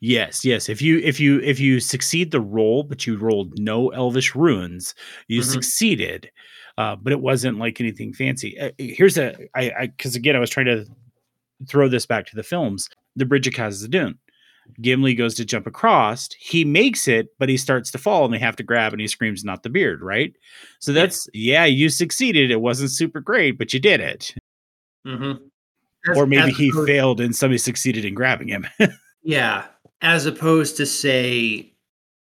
Yes, 0.00 0.44
yes. 0.44 0.68
If 0.68 0.80
you 0.82 0.98
if 0.98 1.18
you 1.20 1.40
if 1.40 1.58
you 1.60 1.80
succeed 1.80 2.30
the 2.30 2.40
roll, 2.40 2.82
but 2.82 3.06
you 3.06 3.16
rolled 3.16 3.58
no 3.58 3.88
elvish 3.90 4.34
runes, 4.34 4.94
you 5.28 5.40
Mhm. 5.40 5.44
succeeded. 5.52 6.30
Uh, 6.76 6.94
but 6.96 7.12
it 7.12 7.20
wasn't 7.20 7.58
like 7.58 7.80
anything 7.80 8.12
fancy. 8.12 8.58
Uh, 8.58 8.70
here's 8.78 9.18
a 9.18 9.36
I 9.54 9.70
I 9.78 9.86
because 9.88 10.14
again 10.16 10.36
I 10.36 10.38
was 10.40 10.50
trying 10.50 10.66
to 10.66 10.86
throw 11.66 11.88
this 11.88 12.06
back 12.06 12.26
to 12.26 12.36
the 12.36 12.42
films. 12.42 12.88
The 13.16 13.24
Bridge 13.26 13.46
of 13.48 13.54
Khazad-dûm. 13.54 14.14
Gimli 14.82 15.14
goes 15.14 15.34
to 15.36 15.44
jump 15.46 15.66
across. 15.66 16.28
He 16.38 16.62
makes 16.64 17.08
it, 17.08 17.28
but 17.38 17.48
he 17.48 17.56
starts 17.56 17.90
to 17.90 17.98
fall, 17.98 18.26
and 18.26 18.34
they 18.34 18.38
have 18.38 18.54
to 18.56 18.62
grab, 18.62 18.92
and 18.92 19.00
he 19.00 19.08
screams, 19.08 19.42
"Not 19.42 19.62
the 19.62 19.70
beard!" 19.70 20.02
Right? 20.02 20.34
So 20.78 20.92
Yeah. 20.92 21.00
that's 21.02 21.28
yeah, 21.32 21.64
you 21.64 21.88
succeeded. 21.88 22.50
It 22.50 22.60
wasn't 22.60 22.90
super 22.90 23.20
great, 23.20 23.58
but 23.58 23.72
you 23.72 23.80
did 23.80 24.00
it. 24.00 24.34
Mm-hmm. 25.06 25.44
or 26.16 26.26
maybe 26.26 26.52
he 26.52 26.70
failed, 26.86 27.20
and 27.20 27.34
somebody 27.34 27.58
succeeded 27.58 28.04
in 28.04 28.14
grabbing 28.14 28.48
him. 28.48 28.66
Yeah, 29.24 29.64
as 30.00 30.26
opposed 30.26 30.76
to 30.76 30.86
say 30.86 31.72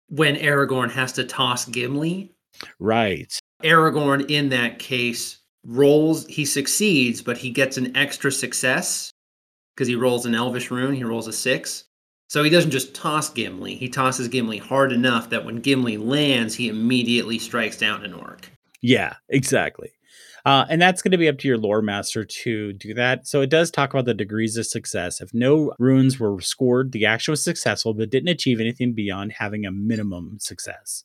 when 0.09 0.35
Aragorn 0.35 0.91
has 0.91 1.13
to 1.13 1.23
toss 1.23 1.65
Gimli, 1.65 2.31
right. 2.79 3.37
Aragorn 3.63 4.29
in 4.29 4.49
that 4.49 4.79
case 4.79 5.37
rolls, 5.65 6.25
he 6.27 6.45
succeeds, 6.45 7.21
but 7.21 7.37
he 7.37 7.51
gets 7.51 7.77
an 7.77 7.95
extra 7.95 8.31
success 8.31 9.11
because 9.75 9.87
he 9.87 9.95
rolls 9.95 10.25
an 10.25 10.35
Elvish 10.35 10.71
rune, 10.71 10.95
he 10.95 11.03
rolls 11.03 11.27
a 11.27 11.33
six. 11.33 11.85
So 12.27 12.43
he 12.43 12.49
doesn't 12.49 12.71
just 12.71 12.93
toss 12.93 13.29
Gimli, 13.29 13.75
he 13.75 13.89
tosses 13.89 14.27
Gimli 14.27 14.57
hard 14.57 14.91
enough 14.91 15.29
that 15.29 15.45
when 15.45 15.61
Gimli 15.61 15.97
lands, 15.97 16.55
he 16.55 16.69
immediately 16.69 17.39
strikes 17.39 17.77
down 17.77 18.05
an 18.05 18.13
orc. 18.13 18.49
Yeah, 18.81 19.15
exactly. 19.29 19.91
Uh, 20.45 20.65
and 20.69 20.81
that's 20.81 21.01
going 21.01 21.11
to 21.11 21.17
be 21.17 21.27
up 21.27 21.37
to 21.39 21.47
your 21.47 21.57
lore 21.57 21.81
master 21.81 22.23
to 22.23 22.73
do 22.73 22.93
that. 22.93 23.27
So 23.27 23.41
it 23.41 23.49
does 23.49 23.71
talk 23.71 23.93
about 23.93 24.05
the 24.05 24.13
degrees 24.13 24.57
of 24.57 24.65
success. 24.65 25.21
If 25.21 25.33
no 25.33 25.73
runes 25.79 26.19
were 26.19 26.39
scored, 26.41 26.91
the 26.91 27.05
action 27.05 27.31
was 27.31 27.43
successful, 27.43 27.93
but 27.93 28.09
didn't 28.09 28.29
achieve 28.29 28.59
anything 28.59 28.93
beyond 28.93 29.33
having 29.33 29.65
a 29.65 29.71
minimum 29.71 30.37
success. 30.39 31.03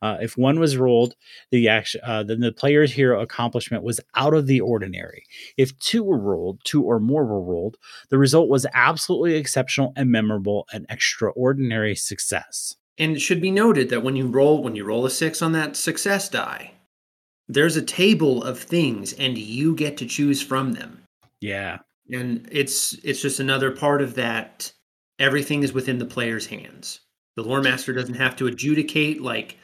Uh, 0.00 0.16
if 0.20 0.36
one 0.36 0.60
was 0.60 0.76
rolled, 0.76 1.14
the 1.50 1.68
action, 1.68 2.00
uh, 2.04 2.22
then 2.22 2.40
the 2.40 2.52
player's 2.52 2.92
hero 2.92 3.20
accomplishment 3.20 3.82
was 3.82 4.00
out 4.14 4.34
of 4.34 4.46
the 4.46 4.60
ordinary. 4.60 5.24
If 5.56 5.76
two 5.80 6.04
were 6.04 6.18
rolled, 6.18 6.60
two 6.64 6.84
or 6.84 7.00
more 7.00 7.24
were 7.24 7.42
rolled, 7.42 7.76
the 8.08 8.18
result 8.18 8.48
was 8.48 8.66
absolutely 8.74 9.34
exceptional 9.34 9.92
and 9.96 10.10
memorable, 10.10 10.66
an 10.72 10.86
extraordinary 10.88 11.96
success. 11.96 12.76
And 12.96 13.16
it 13.16 13.20
should 13.20 13.40
be 13.40 13.50
noted 13.50 13.90
that 13.90 14.02
when 14.02 14.16
you 14.16 14.26
roll 14.26 14.62
when 14.62 14.74
you 14.74 14.84
roll 14.84 15.06
a 15.06 15.10
six 15.10 15.40
on 15.40 15.52
that 15.52 15.76
success 15.76 16.28
die, 16.28 16.72
there's 17.48 17.76
a 17.76 17.82
table 17.82 18.42
of 18.44 18.58
things 18.58 19.12
and 19.14 19.38
you 19.38 19.74
get 19.74 19.96
to 19.98 20.06
choose 20.06 20.42
from 20.42 20.72
them. 20.72 21.02
Yeah, 21.40 21.78
and 22.10 22.48
it's 22.52 22.94
it's 23.04 23.22
just 23.22 23.40
another 23.40 23.70
part 23.70 24.02
of 24.02 24.14
that 24.14 24.72
everything 25.18 25.62
is 25.62 25.72
within 25.72 25.98
the 25.98 26.04
player's 26.04 26.46
hands. 26.46 27.00
The 27.36 27.42
lore 27.44 27.62
master 27.62 27.92
doesn't 27.92 28.14
have 28.14 28.36
to 28.36 28.46
adjudicate 28.46 29.22
like 29.22 29.56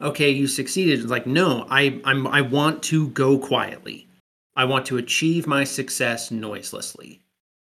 okay 0.00 0.30
you 0.30 0.46
succeeded. 0.46 1.00
It's 1.00 1.10
like 1.10 1.26
no 1.26 1.66
i 1.70 2.00
i'm 2.04 2.26
i 2.26 2.40
want 2.40 2.82
to 2.84 3.08
go 3.10 3.38
quietly. 3.38 4.06
I 4.56 4.64
want 4.64 4.86
to 4.86 4.98
achieve 4.98 5.46
my 5.46 5.64
success 5.64 6.30
noiselessly. 6.30 7.20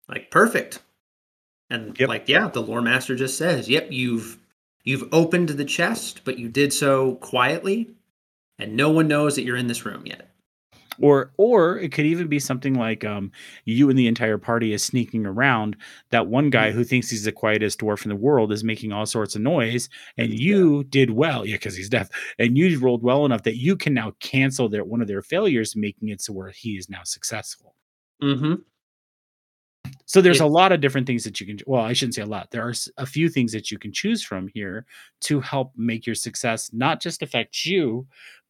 Like 0.08 0.30
perfect. 0.30 0.80
And 1.70 1.98
Yep. 1.98 2.08
like 2.08 2.28
yeah 2.28 2.48
the 2.48 2.62
lore 2.62 2.80
master 2.82 3.14
just 3.16 3.36
says 3.36 3.68
yep 3.68 3.88
you've 3.90 4.38
you've 4.84 5.08
opened 5.12 5.50
the 5.50 5.64
chest 5.64 6.22
but 6.24 6.38
you 6.38 6.48
did 6.48 6.72
so 6.72 7.16
quietly 7.16 7.90
and 8.58 8.76
no 8.76 8.90
one 8.90 9.08
knows 9.08 9.36
that 9.36 9.42
you're 9.44 9.56
in 9.56 9.66
this 9.68 9.84
room 9.86 10.06
yet. 10.06 10.30
Or 11.00 11.30
or 11.36 11.78
it 11.78 11.92
could 11.92 12.06
even 12.06 12.26
be 12.26 12.40
something 12.40 12.74
like 12.74 13.04
um 13.04 13.30
you 13.64 13.88
and 13.88 13.96
the 13.96 14.08
entire 14.08 14.36
party 14.36 14.72
is 14.72 14.82
sneaking 14.82 15.26
around. 15.26 15.76
That 16.10 16.26
one 16.26 16.50
guy 16.50 16.72
who 16.72 16.82
thinks 16.82 17.08
he's 17.08 17.22
the 17.22 17.30
quietest 17.30 17.78
dwarf 17.78 18.04
in 18.04 18.08
the 18.08 18.16
world 18.16 18.50
is 18.50 18.64
making 18.64 18.90
all 18.92 19.06
sorts 19.06 19.36
of 19.36 19.42
noise 19.42 19.88
and 20.16 20.32
you 20.32 20.82
did 20.84 21.10
well. 21.10 21.46
Yeah 21.46 21.54
because 21.54 21.76
he's 21.76 21.88
deaf 21.88 22.08
and 22.40 22.58
you 22.58 22.76
rolled 22.80 23.04
well 23.04 23.24
enough 23.24 23.44
that 23.44 23.58
you 23.58 23.76
can 23.76 23.94
now 23.94 24.12
cancel 24.18 24.68
their 24.68 24.82
one 24.84 25.00
of 25.00 25.06
their 25.06 25.22
failures 25.22 25.76
making 25.76 26.08
it 26.08 26.20
so 26.20 26.32
where 26.32 26.50
he 26.50 26.72
is 26.76 26.90
now 26.90 27.04
successful. 27.04 27.76
Mm-hmm. 28.20 28.54
So 30.06 30.20
there's 30.20 30.40
Yeah. 30.40 30.46
a 30.46 30.48
lot 30.48 30.72
of 30.72 30.80
different 30.80 31.06
things 31.06 31.22
that 31.24 31.40
you 31.40 31.46
can 31.46 31.58
well 31.66 31.82
i 31.82 31.92
shouldn't 31.92 32.14
say 32.16 32.22
a 32.22 32.26
lot. 32.26 32.50
There 32.50 32.66
are 32.66 32.74
a 32.96 33.06
few 33.06 33.28
things 33.28 33.52
that 33.52 33.70
you 33.70 33.78
can 33.78 33.92
choose 33.92 34.22
from 34.22 34.48
here 34.48 34.84
to 35.22 35.40
help 35.40 35.72
make 35.76 36.06
your 36.06 36.14
success 36.16 36.70
not 36.72 37.00
just 37.00 37.22
affect 37.22 37.64
you 37.64 38.06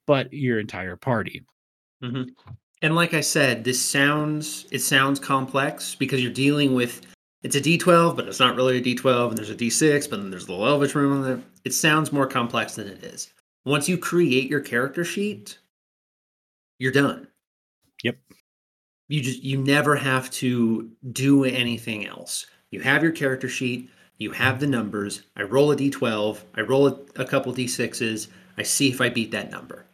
but 0.09 0.33
your 0.33 0.59
entire 0.59 0.97
party 0.97 1.45
hmm 2.03 2.23
And 2.83 2.95
like 2.95 3.15
I 3.15 3.21
said, 3.21 3.65
this 3.65 3.81
sounds 3.81 4.67
it 4.71 4.81
sounds 4.81 5.21
complex 5.21 5.95
because 5.95 6.23
you're 6.23 6.33
dealing 6.33 6.75
with 6.75 7.03
it's 7.43 7.57
a 7.57 7.61
D12, 7.61 8.17
but 8.17 8.27
it's 8.27 8.41
not 8.41 8.57
really 8.57 8.79
a 8.79 8.83
D12, 8.83 9.29
and 9.29 9.39
there's 9.39 9.51
a 9.51 9.55
D6, 9.55 10.11
but 10.11 10.21
then 10.21 10.31
there's 10.31 10.49
a 10.49 10.51
little 10.51 10.67
Elvish 10.67 10.95
rune 10.95 11.13
on 11.13 11.23
there. 11.23 11.41
It 11.65 11.73
sounds 11.73 12.13
more 12.13 12.27
complex 12.27 12.75
than 12.75 12.89
it 12.89 13.05
is. 13.05 13.33
Once 13.65 13.89
you 13.89 13.97
create 13.97 14.51
your 14.51 14.61
character 14.61 15.05
sheet, 15.05 15.59
you're 16.79 16.93
done. 16.93 17.29
Yep. 18.03 18.19
You 19.09 19.23
just 19.23 19.43
you 19.43 19.59
never 19.59 19.97
have 19.97 20.31
to 20.43 20.91
do 21.13 21.45
anything 21.45 22.07
else. 22.07 22.47
You 22.71 22.81
have 22.81 23.03
your 23.03 23.13
character 23.13 23.49
sheet, 23.49 23.91
you 24.19 24.33
have 24.33 24.61
the 24.61 24.67
numbers. 24.67 25.23
I 25.37 25.43
roll 25.43 25.73
a 25.73 25.77
D12, 25.77 26.39
I 26.55 26.61
roll 26.63 26.89
a, 26.89 26.99
a 27.17 27.25
couple 27.25 27.53
D6s, 27.53 28.29
I 28.57 28.63
see 28.63 28.89
if 28.91 29.01
I 29.01 29.09
beat 29.09 29.31
that 29.33 29.51
number. 29.51 29.88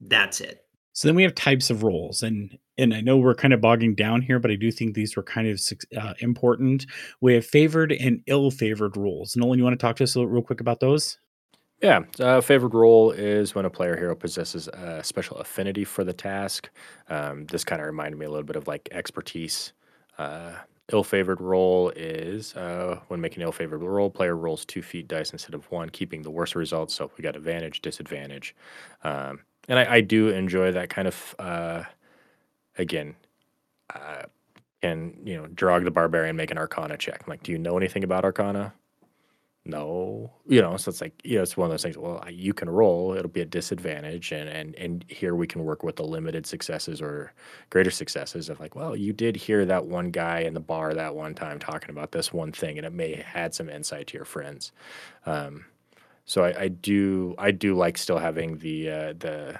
That's 0.00 0.40
it. 0.40 0.64
So 0.92 1.06
then 1.06 1.14
we 1.14 1.22
have 1.22 1.34
types 1.34 1.70
of 1.70 1.82
rolls, 1.84 2.22
and 2.22 2.58
and 2.76 2.92
I 2.92 3.00
know 3.00 3.16
we're 3.16 3.34
kind 3.34 3.54
of 3.54 3.60
bogging 3.60 3.94
down 3.94 4.20
here, 4.20 4.38
but 4.38 4.50
I 4.50 4.56
do 4.56 4.70
think 4.72 4.94
these 4.94 5.16
were 5.16 5.22
kind 5.22 5.48
of 5.48 5.60
uh, 5.96 6.14
important. 6.18 6.86
We 7.20 7.34
have 7.34 7.46
favored 7.46 7.92
and 7.92 8.20
ill-favored 8.26 8.96
rolls. 8.96 9.36
Nolan, 9.36 9.58
you 9.58 9.64
want 9.64 9.78
to 9.78 9.84
talk 9.84 9.96
to 9.96 10.04
us 10.04 10.14
a 10.14 10.18
little, 10.18 10.32
real 10.32 10.42
quick 10.42 10.60
about 10.60 10.80
those? 10.80 11.18
Yeah, 11.80 12.00
uh, 12.18 12.40
favored 12.40 12.74
roll 12.74 13.12
is 13.12 13.54
when 13.54 13.64
a 13.64 13.70
player 13.70 13.96
hero 13.96 14.16
possesses 14.16 14.66
a 14.68 15.02
special 15.04 15.36
affinity 15.36 15.84
for 15.84 16.02
the 16.02 16.12
task. 16.12 16.68
Um, 17.08 17.46
this 17.46 17.62
kind 17.62 17.80
of 17.80 17.86
reminded 17.86 18.18
me 18.18 18.26
a 18.26 18.30
little 18.30 18.44
bit 18.46 18.56
of 18.56 18.66
like 18.66 18.88
expertise. 18.90 19.72
Uh, 20.18 20.54
ill-favored 20.92 21.40
roll 21.40 21.90
is 21.90 22.56
uh, 22.56 22.98
when 23.08 23.20
making 23.20 23.42
an 23.42 23.46
ill-favored 23.46 23.82
roll, 23.82 24.10
player 24.10 24.36
rolls 24.36 24.64
two 24.64 24.82
feat 24.82 25.06
dice 25.06 25.30
instead 25.30 25.54
of 25.54 25.70
one, 25.70 25.88
keeping 25.90 26.22
the 26.22 26.30
worst 26.30 26.56
results. 26.56 26.94
So 26.94 27.10
we 27.16 27.22
got 27.22 27.36
advantage, 27.36 27.82
disadvantage, 27.82 28.56
um, 29.04 29.40
and 29.68 29.78
I, 29.78 29.96
I 29.96 30.00
do 30.00 30.28
enjoy 30.28 30.72
that 30.72 30.90
kind 30.90 31.08
of. 31.08 31.34
Uh, 31.38 31.84
again, 32.76 33.16
uh, 33.94 34.22
can 34.82 35.14
you 35.24 35.36
know 35.36 35.46
Drog 35.48 35.84
the 35.84 35.90
barbarian 35.90 36.36
make 36.36 36.50
an 36.50 36.58
Arcana 36.58 36.96
check? 36.96 37.22
I'm 37.24 37.30
like, 37.30 37.42
do 37.42 37.52
you 37.52 37.58
know 37.58 37.76
anything 37.76 38.04
about 38.04 38.24
Arcana? 38.24 38.72
no 39.68 40.30
you 40.46 40.62
know 40.62 40.76
so 40.78 40.88
it's 40.88 41.02
like 41.02 41.12
you 41.24 41.36
know 41.36 41.42
it's 41.42 41.56
one 41.56 41.66
of 41.66 41.70
those 41.70 41.82
things 41.82 41.98
well 41.98 42.24
you 42.30 42.54
can 42.54 42.70
roll 42.70 43.12
it'll 43.14 43.30
be 43.30 43.42
a 43.42 43.46
disadvantage 43.46 44.32
and 44.32 44.48
and 44.48 44.74
and 44.76 45.04
here 45.08 45.34
we 45.34 45.46
can 45.46 45.62
work 45.62 45.82
with 45.82 45.96
the 45.96 46.02
limited 46.02 46.46
successes 46.46 47.02
or 47.02 47.32
greater 47.68 47.90
successes 47.90 48.48
of 48.48 48.58
like 48.60 48.74
well 48.74 48.96
you 48.96 49.12
did 49.12 49.36
hear 49.36 49.66
that 49.66 49.84
one 49.84 50.10
guy 50.10 50.40
in 50.40 50.54
the 50.54 50.60
bar 50.60 50.94
that 50.94 51.14
one 51.14 51.34
time 51.34 51.58
talking 51.58 51.90
about 51.90 52.12
this 52.12 52.32
one 52.32 52.50
thing 52.50 52.78
and 52.78 52.86
it 52.86 52.92
may 52.94 53.22
add 53.34 53.54
some 53.54 53.68
insight 53.68 54.06
to 54.06 54.16
your 54.16 54.24
friends 54.24 54.72
um 55.26 55.66
so 56.28 56.44
i, 56.44 56.62
I 56.64 56.68
do 56.68 57.34
i 57.38 57.50
do 57.50 57.74
like 57.74 57.96
still 57.98 58.18
having 58.18 58.58
the 58.58 58.90
uh 58.90 59.12
the 59.18 59.58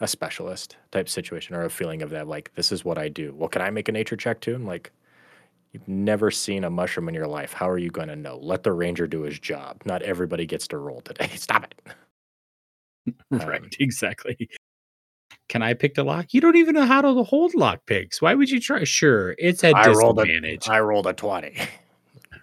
a 0.00 0.08
specialist 0.08 0.76
type 0.90 1.08
situation 1.08 1.54
or 1.54 1.64
a 1.64 1.70
feeling 1.70 2.02
of 2.02 2.10
that 2.10 2.26
like 2.28 2.50
this 2.54 2.72
is 2.72 2.84
what 2.84 2.98
i 2.98 3.08
do 3.08 3.34
well 3.36 3.48
can 3.48 3.62
i 3.62 3.70
make 3.70 3.88
a 3.88 3.92
nature 3.92 4.16
check 4.16 4.40
too 4.40 4.54
i'm 4.54 4.66
like 4.66 4.90
You've 5.72 5.86
never 5.86 6.30
seen 6.30 6.64
a 6.64 6.70
mushroom 6.70 7.10
in 7.10 7.14
your 7.14 7.26
life. 7.26 7.52
How 7.52 7.68
are 7.68 7.76
you 7.76 7.90
going 7.90 8.08
to 8.08 8.16
know? 8.16 8.38
Let 8.40 8.62
the 8.62 8.72
ranger 8.72 9.06
do 9.06 9.20
his 9.20 9.38
job. 9.38 9.82
Not 9.84 10.00
everybody 10.00 10.46
gets 10.46 10.66
to 10.68 10.78
roll 10.78 11.02
today. 11.02 11.28
Stop 11.36 11.66
it. 13.06 13.14
right, 13.30 13.60
Um, 13.60 13.68
exactly. 13.78 14.48
Can 15.50 15.60
I 15.60 15.74
pick 15.74 15.94
the 15.94 16.04
lock? 16.04 16.32
You 16.32 16.40
don't 16.40 16.56
even 16.56 16.74
know 16.74 16.86
how 16.86 17.02
to 17.02 17.22
hold 17.22 17.54
lock 17.54 17.84
picks. 17.84 18.22
Why 18.22 18.34
would 18.34 18.48
you 18.48 18.60
try? 18.60 18.84
Sure, 18.84 19.34
it's 19.38 19.62
a 19.62 19.76
I 19.76 19.88
rolled 19.88 20.18
a- 20.20 20.24
disadvantage, 20.24 20.68
I 20.70 20.80
rolled 20.80 21.06
a 21.06 21.12
20. 21.12 21.54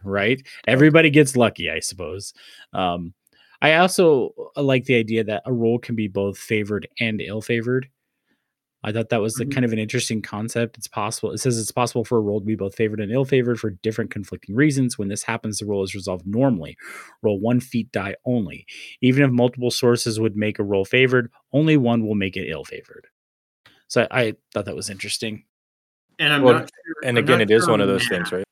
right? 0.03 0.39
Everybody 0.67 1.09
gets 1.09 1.35
lucky, 1.35 1.71
I 1.71 1.79
suppose. 1.79 2.31
Um, 2.73 3.15
I 3.61 3.75
also 3.75 4.33
uh, 4.55 4.61
like 4.63 4.85
the 4.85 4.95
idea 4.95 5.23
that 5.23 5.43
a 5.45 5.53
roll 5.53 5.79
can 5.79 5.95
be 5.95 6.07
both 6.07 6.37
favored 6.37 6.87
and 6.99 7.21
ill-favored. 7.21 7.89
I 8.83 8.91
thought 8.91 9.09
that 9.09 9.21
was 9.21 9.33
the 9.33 9.45
Mhm. 9.45 9.51
kind 9.51 9.65
of 9.65 9.73
an 9.73 9.79
interesting 9.79 10.21
concept. 10.21 10.77
It's 10.77 10.87
possible. 10.87 11.31
It 11.31 11.39
says 11.39 11.57
it's 11.57 11.71
possible 11.71 12.05
for 12.05 12.17
a 12.19 12.21
roll 12.21 12.39
to 12.39 12.45
be 12.45 12.55
both 12.55 12.75
favored 12.75 12.99
and 12.99 13.11
ill 13.11 13.25
favored 13.25 13.59
for 13.59 13.71
different 13.71 14.11
conflicting 14.11 14.53
reasons. 14.55 14.97
When 14.97 15.07
this 15.07 15.23
happens, 15.23 15.57
the 15.57 15.65
roll 15.65 15.83
is 15.83 15.95
resolved 15.95 16.27
normally. 16.27 16.77
Roll 17.23 17.39
one 17.39 17.59
feat 17.59 17.91
die 17.91 18.15
only. 18.25 18.67
Even 19.01 19.23
if 19.23 19.31
multiple 19.31 19.71
sources 19.71 20.19
would 20.19 20.35
make 20.35 20.59
a 20.59 20.63
roll 20.63 20.85
favored, 20.85 21.31
only 21.51 21.77
one 21.77 22.05
will 22.05 22.13
make 22.13 22.37
it 22.37 22.47
ill 22.47 22.63
favored. 22.63 23.07
So 23.87 24.07
I, 24.11 24.21
I 24.21 24.33
thought 24.53 24.65
that 24.65 24.75
was 24.75 24.91
interesting. 24.91 25.45
And 26.19 26.31
I'm 26.31 26.43
Well, 26.43 26.53
not 26.53 26.69
sure, 26.85 26.95
and 27.03 27.17
I'm 27.17 27.25
again, 27.25 27.39
not 27.39 27.49
it 27.49 27.51
is 27.51 27.63
sure 27.63 27.71
one 27.71 27.81
of 27.81 27.87
the 27.87 27.93
those 27.93 28.07
things, 28.07 28.31
right? 28.31 28.45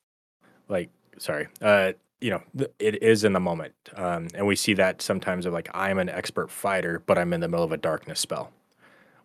Like, 0.68 0.90
sorry, 1.20 1.48
uh, 1.62 1.94
you 2.22 2.30
know, 2.30 2.68
it 2.80 3.02
is 3.04 3.24
in 3.24 3.34
the 3.34 3.40
moment, 3.40 3.74
um, 3.96 4.28
and 4.34 4.48
we 4.48 4.56
see 4.56 4.74
that 4.76 5.02
sometimes 5.02 5.46
of 5.46 5.54
like 5.54 5.70
I'm 5.74 6.00
an 6.00 6.10
expert 6.10 6.50
fighter, 6.50 7.02
but 7.06 7.18
I'm 7.18 7.34
in 7.34 7.42
the 7.42 7.48
middle 7.48 7.66
of 7.66 7.72
a 7.72 7.78
darkness 7.78 8.20
spell. 8.20 8.52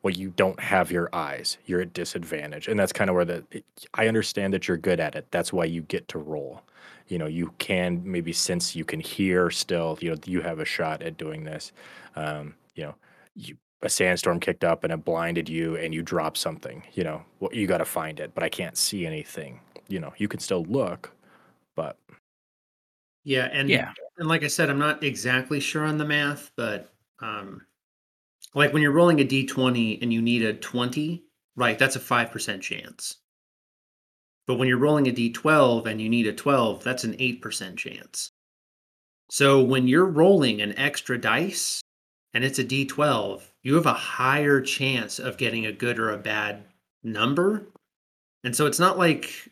Well, 0.02 0.14
you 0.14 0.30
don't 0.30 0.58
have 0.60 0.90
your 0.90 1.08
eyes, 1.12 1.58
you're 1.66 1.80
at 1.80 1.92
disadvantage, 1.92 2.68
and 2.68 2.78
that's 2.78 2.92
kind 2.92 3.10
of 3.10 3.16
where 3.16 3.24
the 3.24 3.44
I 3.94 4.08
understand 4.08 4.52
that 4.54 4.68
you're 4.68 4.76
good 4.76 5.00
at 5.00 5.14
it. 5.14 5.26
That's 5.30 5.52
why 5.52 5.64
you 5.64 5.82
get 5.82 6.08
to 6.08 6.18
roll. 6.18 6.62
You 7.08 7.18
know, 7.18 7.26
you 7.26 7.52
can 7.58 8.02
maybe 8.04 8.32
since 8.32 8.76
you 8.76 8.84
can 8.84 9.00
hear 9.00 9.50
still, 9.50 9.98
you 10.00 10.10
know, 10.10 10.16
you 10.26 10.40
have 10.42 10.58
a 10.58 10.64
shot 10.64 11.02
at 11.02 11.16
doing 11.16 11.44
this. 11.44 11.72
Um, 12.16 12.54
you 12.74 12.84
know, 12.84 12.94
you 13.34 13.56
a 13.82 13.88
sandstorm 13.88 14.40
kicked 14.40 14.64
up 14.64 14.84
and 14.84 14.92
it 14.92 15.04
blinded 15.04 15.48
you 15.48 15.76
and 15.76 15.94
you 15.94 16.02
dropped 16.02 16.36
something, 16.36 16.82
you 16.94 17.04
know, 17.04 17.22
well, 17.40 17.50
you 17.52 17.66
got 17.66 17.78
to 17.78 17.84
find 17.84 18.18
it, 18.18 18.34
but 18.34 18.42
I 18.42 18.48
can't 18.48 18.76
see 18.76 19.06
anything. 19.06 19.60
You 19.88 20.00
know, 20.00 20.12
you 20.18 20.28
can 20.28 20.40
still 20.40 20.64
look, 20.64 21.12
Yeah, 23.28 23.50
and 23.52 23.68
Yeah. 23.68 23.92
and 24.16 24.26
like 24.26 24.42
I 24.42 24.46
said, 24.46 24.70
I'm 24.70 24.78
not 24.78 25.04
exactly 25.04 25.60
sure 25.60 25.84
on 25.84 25.98
the 25.98 26.06
math, 26.06 26.50
but 26.56 26.94
um, 27.20 27.60
like 28.54 28.72
when 28.72 28.80
you're 28.80 28.90
rolling 28.90 29.20
a 29.20 29.24
d20 29.24 30.00
and 30.00 30.10
you 30.10 30.22
need 30.22 30.42
a 30.42 30.54
20, 30.54 31.22
right? 31.54 31.78
That's 31.78 31.94
a 31.94 32.00
five 32.00 32.30
percent 32.30 32.62
chance. 32.62 33.18
But 34.46 34.54
when 34.54 34.66
you're 34.66 34.78
rolling 34.78 35.08
a 35.08 35.12
d12 35.12 35.84
and 35.86 36.00
you 36.00 36.08
need 36.08 36.26
a 36.26 36.32
12, 36.32 36.82
that's 36.82 37.04
an 37.04 37.16
eight 37.18 37.42
percent 37.42 37.78
chance. 37.78 38.32
So 39.30 39.62
when 39.62 39.86
you're 39.86 40.06
rolling 40.06 40.62
an 40.62 40.76
extra 40.78 41.20
dice 41.20 41.82
and 42.32 42.42
it's 42.44 42.58
a 42.58 42.64
d12, 42.64 43.42
you 43.62 43.74
have 43.74 43.84
a 43.84 43.92
higher 43.92 44.62
chance 44.62 45.18
of 45.18 45.36
getting 45.36 45.66
a 45.66 45.72
good 45.72 45.98
or 45.98 46.12
a 46.12 46.18
bad 46.18 46.64
number. 47.02 47.68
And 48.42 48.56
so 48.56 48.64
it's 48.64 48.78
not 48.78 48.96
like 48.96 49.50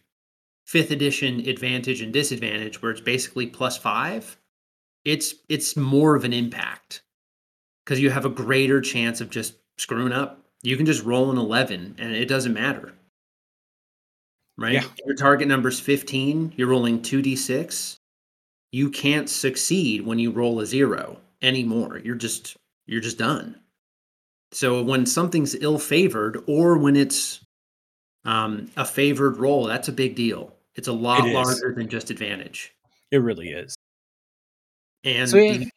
fifth 0.67 0.91
edition 0.91 1.49
advantage 1.49 2.03
and 2.03 2.13
disadvantage 2.13 2.83
where 2.83 2.91
it's 2.91 3.01
basically 3.01 3.47
plus 3.47 3.79
five. 3.79 4.37
It's 5.05 5.35
it's 5.49 5.77
more 5.77 6.17
of 6.17 6.25
an 6.25 6.33
impact 6.33 7.03
because 7.85 8.01
you 8.01 8.11
have 8.11 8.25
a 8.25 8.31
greater 8.31 8.81
chance 8.81 9.21
of 9.21 9.31
just 9.31 9.55
screwing 9.79 10.13
up. 10.13 10.41
You 10.63 10.77
can 10.77 10.87
just 10.87 11.05
roll 11.05 11.31
an 11.31 11.39
11 11.39 11.97
and 11.99 12.15
it 12.15 12.27
doesn't 12.27 12.53
matter. 12.53 12.93
Right? 14.59 14.75
Yeah. 14.75 14.85
Your 15.05 15.15
target 15.15 15.47
number 15.47 15.69
is 15.69 15.79
15, 15.79 16.55
you're 16.57 16.69
rolling 16.69 17.01
2d6. 17.01 17.99
You 18.73 18.91
can't 18.91 19.31
succeed 19.31 20.05
when 20.05 20.19
you 20.19 20.33
roll 20.33 20.61
a 20.61 20.67
0 20.67 21.21
anymore. 21.43 22.01
You're 22.03 22.17
just 22.17 22.57
you're 22.87 23.01
just 23.01 23.19
done. 23.19 23.61
So 24.53 24.83
when 24.83 25.07
something's 25.07 25.55
ill 25.55 25.79
favored 25.79 26.43
or 26.47 26.79
when 26.79 26.97
it's 26.97 27.45
um, 28.25 28.71
a 28.77 28.85
favored 28.85 29.37
roll, 29.37 29.67
that's 29.67 29.89
a 29.89 29.93
big 29.93 30.15
deal. 30.17 30.56
It's 30.77 30.89
a 30.89 30.93
lot 30.93 31.25
It 31.27 31.29
is. 31.31 31.35
larger 31.35 31.75
than 31.75 31.89
just 31.89 32.11
advantage. 32.11 32.75
It 33.11 33.19
really 33.19 33.51
is. 33.51 33.75
And 35.05 35.29
So, 35.29 35.37
yeah. 35.39 35.59
the- 35.59 35.71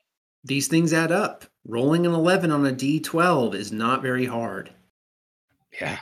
these 0.43 0.67
things 0.67 0.93
add 0.93 1.11
up. 1.11 1.45
Rolling 1.65 2.05
an 2.05 2.13
11 2.13 2.51
on 2.51 2.65
a 2.65 2.71
d12 2.71 3.53
is 3.53 3.71
not 3.71 4.01
very 4.01 4.25
hard. 4.25 4.71
Yeah. 5.79 5.99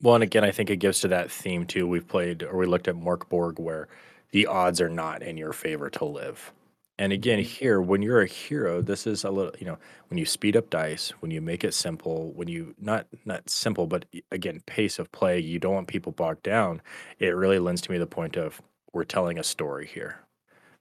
Well, 0.00 0.16
and 0.16 0.24
again, 0.24 0.44
I 0.44 0.50
think 0.50 0.70
it 0.70 0.76
gives 0.76 1.00
to 1.00 1.08
that 1.08 1.30
theme 1.30 1.66
too. 1.66 1.86
We've 1.86 2.06
played 2.06 2.42
or 2.42 2.56
we 2.58 2.66
looked 2.66 2.88
at 2.88 2.96
Mörk 2.96 3.28
Borg 3.28 3.58
where 3.58 3.88
the 4.32 4.46
odds 4.46 4.80
are 4.80 4.88
not 4.88 5.22
in 5.22 5.36
your 5.36 5.52
favor 5.52 5.88
to 5.90 6.04
live. 6.04 6.52
And 6.98 7.12
again, 7.12 7.40
here, 7.40 7.80
when 7.80 8.02
you're 8.02 8.22
a 8.22 8.26
hero, 8.26 8.80
this 8.80 9.06
is 9.06 9.24
a 9.24 9.30
little, 9.30 9.52
you 9.58 9.66
know, 9.66 9.78
when 10.08 10.18
you 10.18 10.24
speed 10.24 10.56
up 10.56 10.70
dice, 10.70 11.10
when 11.18 11.32
you 11.32 11.40
make 11.40 11.64
it 11.64 11.74
simple, 11.74 12.30
when 12.32 12.46
you 12.46 12.74
not 12.80 13.06
not 13.24 13.50
simple, 13.50 13.86
but 13.88 14.04
again, 14.30 14.62
pace 14.66 15.00
of 15.00 15.10
play, 15.10 15.40
you 15.40 15.58
don't 15.58 15.74
want 15.74 15.88
people 15.88 16.12
bogged 16.12 16.44
down. 16.44 16.80
It 17.18 17.30
really 17.30 17.58
lends 17.58 17.80
to 17.82 17.90
me 17.90 17.98
the 17.98 18.06
point 18.06 18.36
of 18.36 18.62
we're 18.92 19.04
telling 19.04 19.38
a 19.38 19.44
story 19.44 19.86
here. 19.86 20.20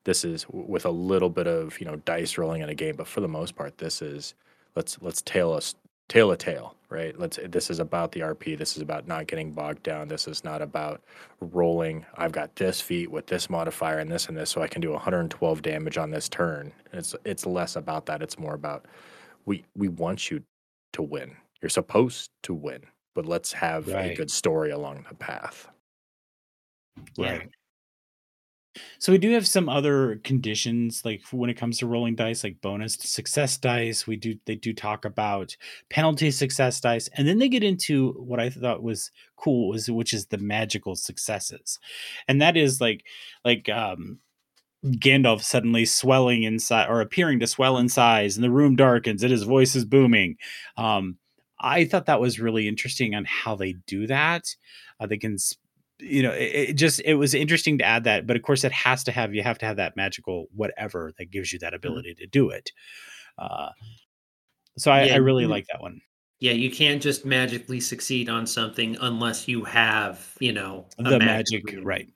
This 0.04 0.24
is 0.24 0.46
with 0.50 0.86
a 0.86 0.92
little 0.92 1.30
bit 1.30 1.48
of 1.48 1.80
you 1.80 1.86
know 1.88 1.96
dice 1.98 2.38
rolling 2.38 2.62
in 2.62 2.70
a 2.70 2.76
game, 2.76 2.96
but 2.96 3.08
for 3.08 3.22
the 3.22 3.28
most 3.28 3.56
part, 3.56 3.80
this 3.80 4.02
is 4.02 4.36
let's 4.76 5.02
let's 5.02 5.22
tell 5.24 5.52
us 5.52 5.74
tale 6.14 6.32
a 6.32 6.38
tale, 6.38 6.76
right? 6.90 7.18
Let's 7.20 7.40
this 7.46 7.72
is 7.72 7.80
about 7.80 8.12
the 8.12 8.20
RP. 8.20 8.56
This 8.56 8.76
is 8.76 8.84
about 8.84 9.08
not 9.08 9.26
getting 9.26 9.52
bogged 9.52 9.82
down. 9.82 10.08
This 10.08 10.28
is 10.28 10.44
not 10.44 10.62
about 10.62 11.02
rolling. 11.42 12.06
I've 12.16 12.32
got 12.32 12.56
this 12.56 12.80
feat 12.80 13.10
with 13.10 13.26
this 13.26 13.50
modifier 13.50 13.98
and 13.98 14.12
this 14.12 14.28
and 14.28 14.38
this, 14.38 14.52
so 14.52 14.62
I 14.62 14.68
can 14.68 14.80
do 14.80 14.92
112 14.92 15.62
damage 15.64 15.98
on 15.98 16.12
this 16.12 16.30
turn. 16.30 16.72
It's 16.92 17.16
it's 17.26 17.48
less 17.48 17.76
about 17.78 18.06
that. 18.06 18.22
It's 18.22 18.38
more 18.38 18.54
about 18.54 18.86
we 19.46 19.66
we 19.76 19.88
want 19.88 20.30
you 20.30 20.44
to 20.94 21.02
win. 21.02 21.36
You're 21.62 21.70
supposed 21.70 22.30
to 22.44 22.54
win, 22.54 22.84
but 23.16 23.26
let's 23.26 23.52
have 23.54 23.88
a 23.88 24.14
good 24.14 24.30
story 24.30 24.70
along 24.70 25.06
the 25.10 25.16
path. 25.16 25.68
Yeah. 27.18 27.32
Right. 27.32 27.50
So 28.98 29.12
we 29.12 29.18
do 29.20 29.32
have 29.32 29.48
some 29.48 29.70
other 29.70 30.20
conditions, 30.24 31.04
like 31.06 31.22
when 31.32 31.50
it 31.50 31.58
comes 31.58 31.78
to 31.80 31.88
rolling 31.88 32.16
dice, 32.16 32.44
like 32.44 32.62
bonus 32.62 32.96
success 32.96 33.58
dice. 33.58 34.08
We 34.08 34.16
do 34.16 34.36
they 34.46 34.56
do 34.56 34.74
talk 34.74 35.06
about 35.06 35.56
penalty 35.90 36.32
success 36.32 36.80
dice, 36.82 37.10
and 37.16 37.28
then 37.28 37.38
they 37.40 37.50
get 37.50 37.64
into 37.64 38.14
what 38.14 38.40
I 38.40 38.50
thought 38.50 38.82
was 38.84 39.12
cool, 39.36 39.70
was 39.70 39.90
which 39.92 40.14
is 40.14 40.28
the 40.28 40.38
magical 40.40 40.96
successes, 40.96 41.80
and 42.28 42.42
that 42.42 42.58
is 42.58 42.82
like 42.82 43.06
like 43.46 43.70
um 43.70 44.20
Gandalf 44.86 45.42
suddenly 45.42 45.86
swelling 45.86 46.44
inside 46.44 46.90
or 46.90 47.00
appearing 47.00 47.40
to 47.40 47.48
swell 47.48 47.78
in 47.78 47.88
size, 47.88 48.36
and 48.36 48.44
the 48.44 48.52
room 48.52 48.76
darkens, 48.76 49.24
and 49.24 49.32
his 49.32 49.44
voice 49.44 49.76
is 49.76 49.86
booming. 49.86 50.38
Um, 50.76 51.18
I 51.60 51.86
thought 51.86 52.08
that 52.08 52.20
was 52.20 52.40
really 52.42 52.68
interesting 52.68 53.16
on 53.16 53.24
how 53.26 53.56
they 53.56 53.74
do 53.88 54.08
that. 54.08 54.54
Uh, 55.00 55.06
they 55.08 55.18
can, 55.18 55.36
s- 55.36 55.56
you 56.00 56.24
know, 56.24 56.32
it, 56.32 56.70
it 56.70 56.74
just 56.74 57.02
it 57.06 57.16
was 57.16 57.34
interesting 57.34 57.78
to 57.80 57.84
add 57.86 58.04
that, 58.06 58.26
but 58.28 58.36
of 58.36 58.42
course, 58.42 58.64
it 58.64 58.72
has 58.72 59.04
to 59.06 59.12
have 59.12 59.34
you 59.34 59.44
have 59.44 59.58
to 59.60 59.66
have 59.66 59.78
that 59.78 59.96
magical 59.96 60.48
whatever 60.56 61.14
that 61.18 61.32
gives 61.32 61.54
you 61.54 61.60
that 61.60 61.74
ability 61.74 62.16
to 62.16 62.28
do 62.28 62.50
it. 62.50 62.72
Uh, 63.38 63.70
so 64.78 64.92
I, 64.92 65.04
Yeah, 65.06 65.14
I 65.14 65.18
really 65.18 65.44
you- 65.44 65.50
like 65.50 65.66
that 65.72 65.82
one. 65.82 66.02
Yeah, 66.40 66.52
you 66.52 66.70
can't 66.72 67.02
just 67.02 67.24
magically 67.26 67.80
succeed 67.80 68.28
on 68.28 68.46
something 68.48 68.98
unless 69.00 69.48
you 69.48 69.64
have, 69.64 70.36
you 70.42 70.52
know, 70.52 70.88
a 71.00 71.04
the 71.04 71.18
magic, 71.20 71.64
reason. 71.68 71.86
right 71.86 72.10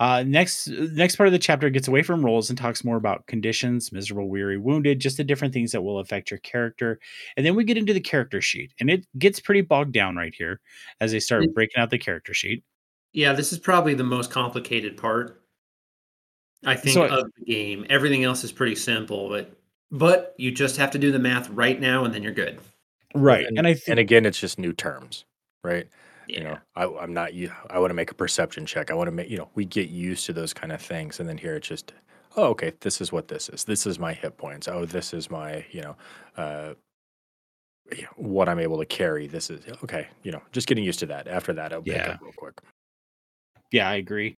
uh 0.00 0.24
next 0.26 0.68
next 0.68 1.16
part 1.16 1.28
of 1.28 1.32
the 1.32 1.38
chapter 1.38 1.70
gets 1.70 1.86
away 1.88 2.02
from 2.02 2.24
rolls 2.24 2.50
and 2.50 2.58
talks 2.58 2.82
more 2.84 2.96
about 2.96 3.26
conditions 3.28 3.92
miserable 3.92 4.28
weary 4.28 4.58
wounded 4.58 4.98
just 5.00 5.16
the 5.16 5.24
different 5.24 5.54
things 5.54 5.70
that 5.72 5.82
will 5.82 6.00
affect 6.00 6.30
your 6.30 6.38
character 6.40 6.98
and 7.36 7.46
then 7.46 7.54
we 7.54 7.62
get 7.64 7.78
into 7.78 7.92
the 7.94 8.00
character 8.00 8.40
sheet 8.40 8.72
and 8.80 8.90
it 8.90 9.06
gets 9.18 9.38
pretty 9.38 9.60
bogged 9.60 9.92
down 9.92 10.16
right 10.16 10.34
here 10.36 10.60
as 11.00 11.12
they 11.12 11.20
start 11.20 11.44
breaking 11.54 11.80
out 11.80 11.90
the 11.90 11.98
character 11.98 12.34
sheet 12.34 12.64
Yeah, 13.12 13.32
this 13.32 13.52
is 13.52 13.60
probably 13.60 13.94
the 13.94 14.02
most 14.02 14.32
complicated 14.32 14.96
part. 14.96 15.40
I 16.66 16.74
think 16.74 16.94
So- 16.94 17.04
of 17.06 17.30
the 17.38 17.44
game. 17.44 17.86
Everything 17.88 18.24
else 18.24 18.42
is 18.42 18.50
pretty 18.50 18.74
simple, 18.74 19.28
but 19.28 19.56
but 19.92 20.34
you 20.38 20.50
just 20.50 20.76
have 20.78 20.90
to 20.90 20.98
do 20.98 21.12
the 21.12 21.20
math 21.20 21.48
right 21.50 21.80
now, 21.80 22.04
and 22.04 22.12
then 22.12 22.24
you're 22.24 22.32
good. 22.32 22.58
right 23.14 23.46
And, 23.46 23.58
and 23.58 23.66
i 23.68 23.76
and 23.86 24.00
again, 24.00 24.26
it's 24.26 24.40
just 24.40 24.58
new 24.58 24.72
terms, 24.72 25.24
right? 25.62 25.86
Yeah. 26.28 26.38
You 26.38 26.44
know, 26.44 26.58
I, 26.76 26.84
I'm 27.02 27.12
not. 27.12 27.34
you- 27.34 27.52
I 27.70 27.78
want 27.78 27.90
to 27.90 27.94
make 27.94 28.10
a 28.10 28.14
perception 28.14 28.66
check. 28.66 28.90
I 28.90 28.94
want 28.94 29.08
to 29.08 29.12
make. 29.12 29.28
You 29.30 29.38
know, 29.38 29.48
we 29.54 29.64
get 29.64 29.88
used 29.90 30.26
to 30.26 30.32
those 30.32 30.52
kind 30.54 30.72
of 30.72 30.80
things, 30.80 31.20
and 31.20 31.28
then 31.28 31.38
here 31.38 31.54
it's 31.56 31.68
just, 31.68 31.92
oh, 32.36 32.46
okay, 32.50 32.72
this 32.80 33.00
is 33.00 33.12
what 33.12 33.28
this 33.28 33.48
is. 33.48 33.64
This 33.64 33.86
is 33.86 33.98
my 33.98 34.12
hit 34.12 34.36
points. 34.36 34.68
Oh, 34.68 34.84
this 34.86 35.12
is 35.14 35.30
my, 35.30 35.64
you 35.70 35.82
know, 35.82 35.96
uh, 36.36 36.74
what 38.16 38.48
I'm 38.48 38.58
able 38.58 38.78
to 38.78 38.86
carry. 38.86 39.26
This 39.26 39.50
is 39.50 39.60
okay. 39.82 40.08
You 40.22 40.32
know, 40.32 40.42
just 40.52 40.66
getting 40.66 40.84
used 40.84 41.00
to 41.00 41.06
that. 41.06 41.28
After 41.28 41.52
that, 41.52 41.72
it'll 41.72 41.82
pick 41.82 41.94
Yeah. 41.96 42.12
up 42.12 42.20
real 42.22 42.32
quick. 42.32 42.54
yeah 43.72 43.88
i 43.88 43.94
agree 43.94 44.34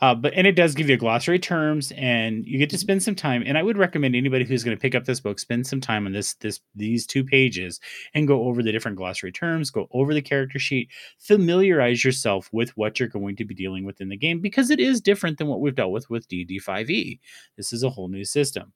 uh, 0.00 0.14
but 0.14 0.32
and 0.34 0.46
it 0.46 0.52
does 0.52 0.74
give 0.74 0.88
you 0.88 0.94
a 0.94 0.98
glossary 0.98 1.38
terms 1.38 1.92
and 1.96 2.46
you 2.46 2.58
get 2.58 2.70
to 2.70 2.78
spend 2.78 3.02
some 3.02 3.14
time 3.14 3.42
and 3.46 3.58
i 3.58 3.62
would 3.62 3.78
recommend 3.78 4.16
anybody 4.16 4.44
who's 4.44 4.64
going 4.64 4.76
to 4.76 4.80
pick 4.80 4.94
up 4.94 5.04
this 5.04 5.20
book 5.20 5.38
spend 5.38 5.66
some 5.66 5.80
time 5.80 6.06
on 6.06 6.12
this 6.12 6.34
this 6.34 6.60
these 6.74 7.06
two 7.06 7.24
pages 7.24 7.80
and 8.14 8.28
go 8.28 8.44
over 8.44 8.62
the 8.62 8.72
different 8.72 8.96
glossary 8.96 9.32
terms 9.32 9.70
go 9.70 9.86
over 9.92 10.14
the 10.14 10.22
character 10.22 10.58
sheet 10.58 10.88
familiarize 11.18 12.04
yourself 12.04 12.48
with 12.52 12.76
what 12.76 12.98
you're 12.98 13.08
going 13.08 13.36
to 13.36 13.44
be 13.44 13.54
dealing 13.54 13.84
with 13.84 14.00
in 14.00 14.08
the 14.08 14.16
game 14.16 14.40
because 14.40 14.70
it 14.70 14.80
is 14.80 15.00
different 15.00 15.38
than 15.38 15.46
what 15.46 15.60
we've 15.60 15.74
dealt 15.74 15.92
with 15.92 16.08
with 16.10 16.28
dd5e 16.28 17.18
this 17.56 17.72
is 17.72 17.82
a 17.82 17.90
whole 17.90 18.08
new 18.08 18.24
system. 18.24 18.72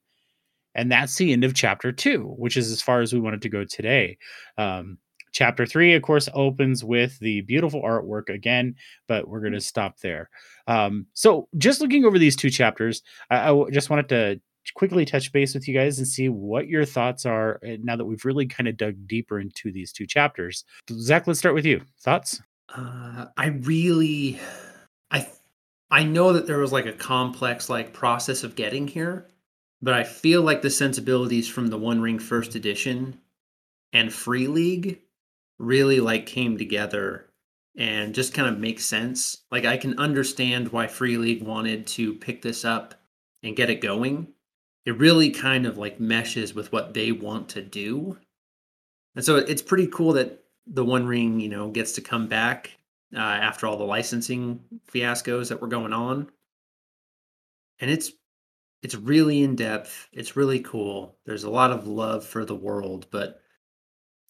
And 0.75 0.91
that's 0.91 1.17
the 1.17 1.33
end 1.33 1.45
of 1.45 1.55
chapter 1.55 1.93
two 1.93 2.35
which 2.37 2.57
is 2.57 2.71
as 2.71 2.83
far 2.83 3.01
as 3.01 3.13
we 3.13 3.21
wanted 3.21 3.43
to 3.43 3.49
go 3.49 3.65
today. 3.65 4.19
Um, 4.59 4.99
chapter 5.35 5.67
three 5.67 5.93
of 5.93 6.01
course 6.01 6.31
opens 6.33 6.83
with 6.83 7.19
the 7.19 7.43
beautiful 7.43 7.83
artwork 7.83 8.31
again 8.31 8.75
but 9.07 9.29
we're 9.29 9.41
going 9.41 9.53
to 9.53 9.61
stop 9.61 9.99
there 9.99 10.31
um, 10.67 11.07
so 11.13 11.47
just 11.59 11.83
looking 11.83 12.07
over 12.07 12.19
these 12.19 12.37
two 12.37 12.49
chapters 12.49 13.03
I 13.31 13.53
just 13.71 13.91
wanted 13.91 14.09
to 14.09 14.41
quickly 14.73 15.05
touch 15.05 15.31
base 15.33 15.55
with 15.55 15.69
you 15.69 15.75
guys 15.75 15.99
and 15.99 16.09
see 16.09 16.29
what 16.29 16.69
your 16.69 16.85
thoughts 16.85 17.27
are 17.27 17.61
uh, 17.67 17.77
now 17.83 17.97
that 17.97 18.05
we've 18.05 18.25
really 18.25 18.47
kind 18.47 18.69
of 18.69 18.77
dug 18.77 18.95
deeper 19.07 19.39
into 19.39 19.71
these 19.71 19.93
two 19.93 20.07
chapters. 20.07 20.65
Zach, 20.91 21.27
let's 21.27 21.39
start 21.39 21.55
with 21.55 21.67
you. 21.67 21.83
Thoughts? 22.01 22.41
Uh, 22.75 23.27
I 23.37 23.49
really, 23.49 24.41
I, 25.11 25.29
I 25.91 26.05
know 26.05 26.33
that 26.33 26.47
there 26.47 26.59
was 26.59 26.73
like 26.73 26.87
a 26.87 26.93
complex 26.93 27.69
like 27.69 27.93
process 27.93 28.43
of 28.43 28.57
getting 28.57 28.89
here, 28.89 29.29
but 29.83 29.95
I 29.95 30.05
feel 30.05 30.43
like 30.43 30.63
the 30.63 30.71
sensibilities 30.71 31.49
from 31.49 31.67
the 31.69 31.79
One 31.79 32.01
Ring 32.01 32.19
First 32.19 32.55
Edition 32.55 33.21
and 33.93 34.13
Free 34.13 34.49
League 34.49 35.01
really 35.59 36.01
like 36.01 36.27
came 36.27 36.59
together 36.59 37.27
and 37.77 38.15
just 38.15 38.35
kind 38.35 38.49
of 38.49 38.59
makes 38.59 38.85
sense. 38.85 39.39
Like 39.51 39.65
I 39.65 39.77
can 39.77 39.99
understand 39.99 40.69
why 40.69 40.87
Free 40.87 41.17
League 41.17 41.43
wanted 41.43 41.87
to 41.89 42.15
pick 42.15 42.43
this 42.43 42.65
up 42.65 42.95
and 43.43 43.57
get 43.57 43.71
it 43.71 43.81
going. 43.81 44.29
It 44.87 44.99
really 44.99 45.31
kind 45.31 45.67
of 45.67 45.79
like 45.79 45.99
meshes 45.99 46.55
with 46.55 46.73
what 46.73 46.95
they 46.95 47.13
want 47.13 47.49
to 47.51 47.63
do. 47.63 48.19
And 49.17 49.25
so 49.25 49.37
it's 49.37 49.63
pretty 49.63 49.87
cool 49.89 50.13
that 50.15 50.45
the 50.67 50.85
One 50.85 51.07
Ring, 51.07 51.41
you 51.41 51.49
know, 51.49 51.71
gets 51.71 51.93
to 51.93 52.01
come 52.01 52.29
back 52.29 52.77
uh, 53.15 53.19
after 53.19 53.67
all 53.67 53.77
the 53.77 53.85
licensing 53.85 54.61
fiascos 54.93 55.49
that 55.49 55.61
were 55.61 55.69
going 55.69 55.93
on. 55.93 56.31
And 57.81 57.91
it's 57.91 58.13
it's 58.83 58.95
really 58.95 59.43
in 59.43 59.57
depth. 59.57 60.09
It's 60.13 60.37
really 60.37 60.61
cool. 60.61 61.17
There's 61.25 61.45
a 61.45 61.51
lot 61.51 61.71
of 61.71 61.87
love 61.87 62.25
for 62.25 62.45
the 62.45 62.55
world, 62.55 63.07
but 63.11 63.41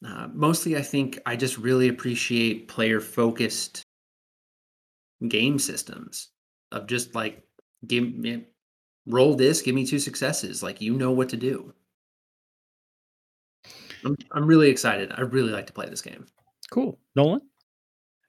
uh, 0.06 0.28
mostly, 0.32 0.76
I 0.76 0.82
think 0.82 1.18
I 1.26 1.36
just 1.36 1.58
really 1.58 1.88
appreciate 1.88 2.68
player 2.68 3.00
focused 3.00 3.82
game 5.28 5.58
systems 5.58 6.28
of 6.72 6.86
just 6.86 7.14
like 7.14 7.42
give 7.86 8.14
me 8.14 8.44
roll 9.06 9.34
this, 9.34 9.62
give 9.62 9.74
me 9.74 9.86
two 9.86 9.98
successes. 9.98 10.62
Like 10.62 10.80
you 10.80 10.94
know 10.94 11.12
what 11.12 11.28
to 11.30 11.36
do. 11.36 11.72
I'm 14.04 14.16
I'm 14.32 14.46
really 14.46 14.68
excited. 14.68 15.12
I 15.16 15.22
really 15.22 15.52
like 15.52 15.66
to 15.68 15.72
play 15.72 15.88
this 15.88 16.02
game. 16.02 16.26
Cool, 16.70 16.98
Nolan. 17.16 17.40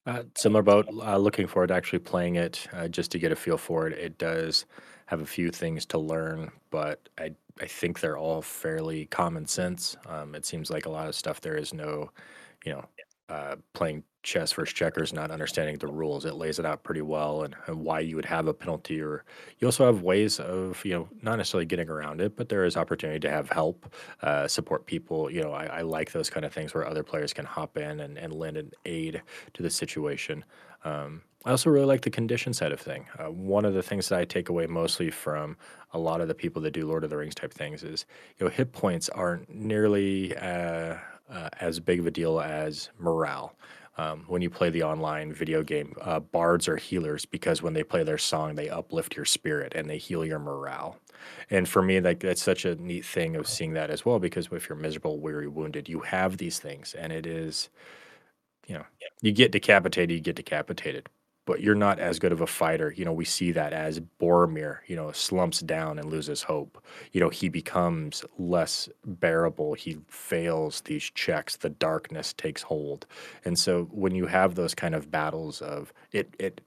Uh, 0.06 0.24
similar 0.38 0.62
boat. 0.62 0.88
Uh, 0.88 1.18
looking 1.18 1.48
forward 1.48 1.68
to 1.68 1.74
actually 1.74 2.00
playing 2.00 2.36
it 2.36 2.68
uh, 2.74 2.88
just 2.88 3.12
to 3.12 3.20
get 3.20 3.32
a 3.32 3.36
feel 3.36 3.58
for 3.58 3.88
it. 3.88 3.98
It 3.98 4.18
does 4.18 4.66
have 5.08 5.22
a 5.22 5.26
few 5.26 5.50
things 5.50 5.86
to 5.88 5.98
learn, 5.98 6.52
but 6.70 7.10
I 7.18 7.32
I 7.62 7.68
think 7.68 8.00
they're 8.00 8.18
all 8.18 8.42
fairly 8.42 9.06
common 9.06 9.46
sense. 9.48 9.96
Um, 10.08 10.36
it 10.36 10.46
seems 10.46 10.70
like 10.70 10.86
a 10.86 10.90
lot 10.90 11.08
of 11.08 11.16
stuff 11.16 11.40
there 11.42 11.56
is 11.56 11.74
no, 11.74 12.12
you 12.66 12.74
know, 12.74 12.86
uh, 13.30 13.56
playing 13.74 14.04
chess 14.24 14.52
versus 14.54 14.74
checkers, 14.74 15.14
not 15.14 15.32
understanding 15.32 15.78
the 15.78 15.88
rules. 15.88 16.26
It 16.26 16.36
lays 16.36 16.60
it 16.60 16.66
out 16.66 16.84
pretty 16.84 17.02
well 17.02 17.44
and, 17.44 17.56
and 17.68 17.80
why 17.80 18.02
you 18.02 18.16
would 18.18 18.26
have 18.26 18.48
a 18.48 18.54
penalty. 18.54 19.02
Or 19.02 19.24
you 19.60 19.68
also 19.68 19.86
have 19.86 20.02
ways 20.02 20.40
of, 20.40 20.84
you 20.84 20.94
know, 20.94 21.10
not 21.22 21.38
necessarily 21.38 21.66
getting 21.66 21.90
around 21.90 22.22
it, 22.22 22.36
but 22.36 22.50
there 22.50 22.66
is 22.66 22.76
opportunity 22.76 23.20
to 23.22 23.30
have 23.30 23.50
help, 23.50 23.94
uh, 24.22 24.48
support 24.48 24.86
people. 24.86 25.32
You 25.32 25.44
know, 25.44 25.52
I, 25.52 25.66
I 25.66 25.82
like 25.82 26.12
those 26.12 26.30
kind 26.30 26.46
of 26.46 26.54
things 26.54 26.74
where 26.74 26.86
other 26.88 27.04
players 27.04 27.34
can 27.34 27.46
hop 27.46 27.78
in 27.78 28.02
and, 28.02 28.18
and 28.18 28.34
lend 28.34 28.58
an 28.58 28.72
aid 28.86 29.22
to 29.54 29.64
the 29.64 29.70
situation. 29.70 30.44
Um, 30.84 31.22
I 31.46 31.52
also 31.52 31.70
really 31.70 31.86
like 31.86 32.02
the 32.02 32.10
condition 32.10 32.54
side 32.54 32.72
of 32.72 32.80
thing. 32.80 33.06
Uh, 33.20 33.32
one 33.32 33.66
of 33.66 33.74
the 33.76 33.84
things 33.84 34.10
that 34.10 34.20
I 34.20 34.26
take 34.26 34.50
away 34.50 34.66
mostly 34.66 35.12
from 35.12 35.58
a 35.94 36.00
lot 36.00 36.20
of 36.22 36.28
the 36.28 36.34
people 36.34 36.62
that 36.64 36.72
do 36.72 36.88
Lord 36.88 37.04
of 37.04 37.12
the 37.12 37.18
Rings 37.18 37.36
type 37.36 37.54
things 37.54 37.84
is, 37.84 38.06
you 38.38 38.46
know, 38.46 38.52
hit 38.52 38.72
points 38.72 39.10
aren't 39.10 39.54
nearly 39.54 40.36
uh, 40.38 40.96
uh, 41.30 41.50
as 41.62 41.80
big 41.80 42.00
of 42.00 42.08
a 42.08 42.12
deal 42.12 42.40
as 42.42 42.90
morale. 42.98 43.56
Um, 43.98 44.26
when 44.28 44.42
you 44.42 44.50
play 44.50 44.70
the 44.72 44.84
online 44.84 45.32
video 45.32 45.64
game, 45.64 45.96
uh, 46.02 46.20
bards 46.20 46.68
are 46.68 46.76
healers 46.76 47.26
because 47.26 47.62
when 47.62 47.74
they 47.74 47.84
play 47.84 48.04
their 48.04 48.18
song, 48.18 48.56
they 48.56 48.68
uplift 48.68 49.16
your 49.16 49.24
spirit 49.24 49.74
and 49.76 49.90
they 49.90 49.98
heal 49.98 50.26
your 50.26 50.40
morale. 50.40 50.98
And 51.50 51.70
for 51.70 51.82
me, 51.82 52.02
like 52.02 52.20
that's 52.20 52.44
such 52.44 52.66
a 52.66 52.76
neat 52.76 53.06
thing 53.06 53.36
of 53.38 53.48
seeing 53.48 53.74
that 53.74 53.90
as 53.92 54.04
well. 54.04 54.20
Because 54.20 54.50
if 54.52 54.68
you're 54.68 54.78
miserable, 54.78 55.20
weary, 55.20 55.48
wounded, 55.48 55.88
you 55.88 56.02
have 56.02 56.38
these 56.38 56.60
things, 56.60 56.94
and 56.94 57.14
it 57.14 57.26
is, 57.26 57.70
you 58.68 58.76
know, 58.76 58.86
you 59.22 59.32
get 59.32 59.52
decapitated, 59.52 60.16
you 60.16 60.22
get 60.22 60.36
decapitated 60.36 61.10
but 61.46 61.62
you're 61.62 61.76
not 61.76 62.00
as 62.00 62.20
good 62.20 62.32
of 62.32 62.42
a 62.42 62.48
fighter. 62.48 62.94
You 62.96 63.06
know, 63.06 63.14
we 63.14 63.26
see 63.26 63.52
that 63.52 63.72
as 63.74 64.00
Boromir, 64.20 64.80
you 64.88 64.96
know, 64.96 65.12
slumps 65.12 65.60
down 65.62 66.00
and 66.00 66.10
loses 66.12 66.44
hope. 66.44 66.84
You 67.12 67.22
know, 67.22 67.30
he 67.30 67.50
becomes 67.50 68.26
less 68.38 68.90
bearable. 69.06 69.74
He 69.76 69.98
fails 70.08 70.82
these 70.82 71.04
checks. 71.04 71.56
The 71.56 71.70
darkness 71.70 72.34
takes 72.34 72.62
hold. 72.64 73.06
And 73.46 73.58
so 73.58 73.86
when 73.92 74.16
you 74.16 74.26
have 74.26 74.56
those 74.56 74.76
kind 74.76 74.96
of 74.96 75.12
battles 75.12 75.62
of 75.62 75.94
it 76.12 76.36
it 76.40 76.62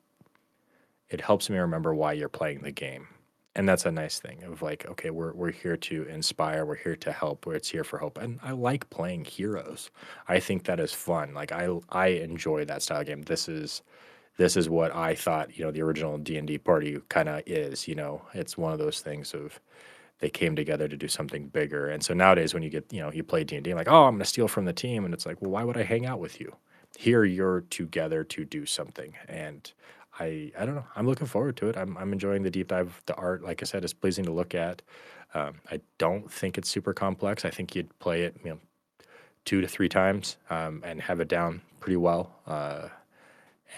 it 1.11 1.21
helps 1.21 1.49
me 1.51 1.59
remember 1.59 1.95
why 1.95 2.13
you're 2.13 2.29
playing 2.29 2.61
the 2.63 2.71
game. 2.73 3.09
And 3.55 3.69
that's 3.69 3.87
a 3.87 3.91
nice 3.91 4.21
thing 4.21 4.45
of 4.45 4.63
like, 4.63 4.87
okay, 4.89 5.11
we're 5.11 5.33
we're 5.33 5.51
here 5.51 5.77
to 5.77 6.05
inspire, 6.05 6.65
we're 6.65 6.77
here 6.77 6.95
to 6.97 7.13
help, 7.13 7.45
where 7.47 7.57
it's 7.57 7.69
here 7.71 7.83
for 7.83 7.99
hope. 7.99 8.19
And 8.19 8.39
I 8.43 8.53
like 8.53 8.89
playing 8.91 9.25
heroes. 9.25 9.91
I 10.29 10.39
think 10.39 10.65
that 10.65 10.79
is 10.79 10.93
fun. 10.93 11.35
Like 11.35 11.51
I 11.51 11.69
I 11.91 12.09
enjoy 12.09 12.65
that 12.67 12.83
style 12.83 13.03
game. 13.05 13.23
This 13.23 13.49
is 13.49 13.83
this 14.39 14.57
is 14.57 14.71
what 14.71 14.95
I 14.95 15.15
thought, 15.15 15.59
you 15.59 15.65
know, 15.65 15.71
the 15.71 15.83
original 15.83 16.17
D&D 16.17 16.59
party 16.59 16.99
kind 17.11 17.29
of 17.29 17.43
is, 17.47 17.87
you 17.87 17.95
know. 17.95 18.23
It's 18.35 18.57
one 18.57 18.73
of 18.73 18.79
those 18.79 19.01
things 19.01 19.35
of 19.35 19.61
they 20.21 20.31
came 20.31 20.57
together 20.57 20.89
to 20.89 20.97
do 20.97 21.09
something 21.09 21.49
bigger. 21.49 21.89
And 21.89 22.03
so 22.03 22.15
nowadays 22.15 22.55
when 22.55 22.63
you 22.63 22.71
get, 22.71 22.93
you 22.93 23.01
know, 23.01 23.13
you 23.13 23.23
play 23.23 23.45
D&D 23.45 23.75
like, 23.75 23.89
"Oh, 23.89 24.05
I'm 24.05 24.15
going 24.15 24.21
to 24.21 24.25
steal 24.25 24.49
from 24.49 24.65
the 24.65 24.73
team." 24.73 25.05
And 25.05 25.13
it's 25.13 25.27
like, 25.27 25.43
"Well, 25.43 25.51
why 25.51 25.65
would 25.65 25.77
I 25.77 25.83
hang 25.83 26.07
out 26.07 26.21
with 26.21 26.41
you?" 26.41 26.57
Here 26.97 27.25
you're 27.25 27.63
together 27.63 28.25
to 28.25 28.45
do 28.45 28.65
something. 28.67 29.15
And 29.29 29.71
I 30.19 30.53
I 30.59 30.65
don't 30.67 30.75
know. 30.77 30.87
I'm 30.97 31.07
looking 31.07 31.27
forward 31.27 31.57
to 31.59 31.69
it. 31.69 31.77
I'm 31.77 31.97
I'm 31.99 32.13
enjoying 32.13 32.43
the 32.43 32.51
deep 32.51 32.69
dive. 32.69 33.03
The 33.07 33.15
art, 33.17 33.43
like 33.43 33.63
I 33.63 33.67
said, 33.67 33.85
is 33.85 33.93
pleasing 33.93 34.25
to 34.25 34.33
look 34.33 34.55
at. 34.55 34.83
Um, 35.35 35.57
I 35.71 35.81
don't 35.99 36.31
think 36.33 36.57
it's 36.59 36.69
super 36.69 36.95
complex. 36.95 37.45
I 37.45 37.51
think 37.51 37.75
you'd 37.77 37.97
play 37.99 38.23
it, 38.23 38.37
you 38.45 38.51
know, 38.51 38.59
two 39.45 39.61
to 39.61 39.69
three 39.69 39.89
times 39.89 40.37
um, 40.51 40.83
and 40.85 41.03
have 41.03 41.21
it 41.21 41.29
down 41.29 41.61
pretty 41.81 41.97
well. 41.97 42.33
Uh, 42.47 42.89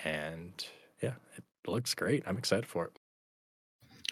and 0.05 0.64
yeah, 1.03 1.14
it 1.36 1.45
looks 1.66 1.95
great. 1.95 2.22
I'm 2.26 2.38
excited 2.38 2.66
for 2.66 2.86
it. 2.86 2.99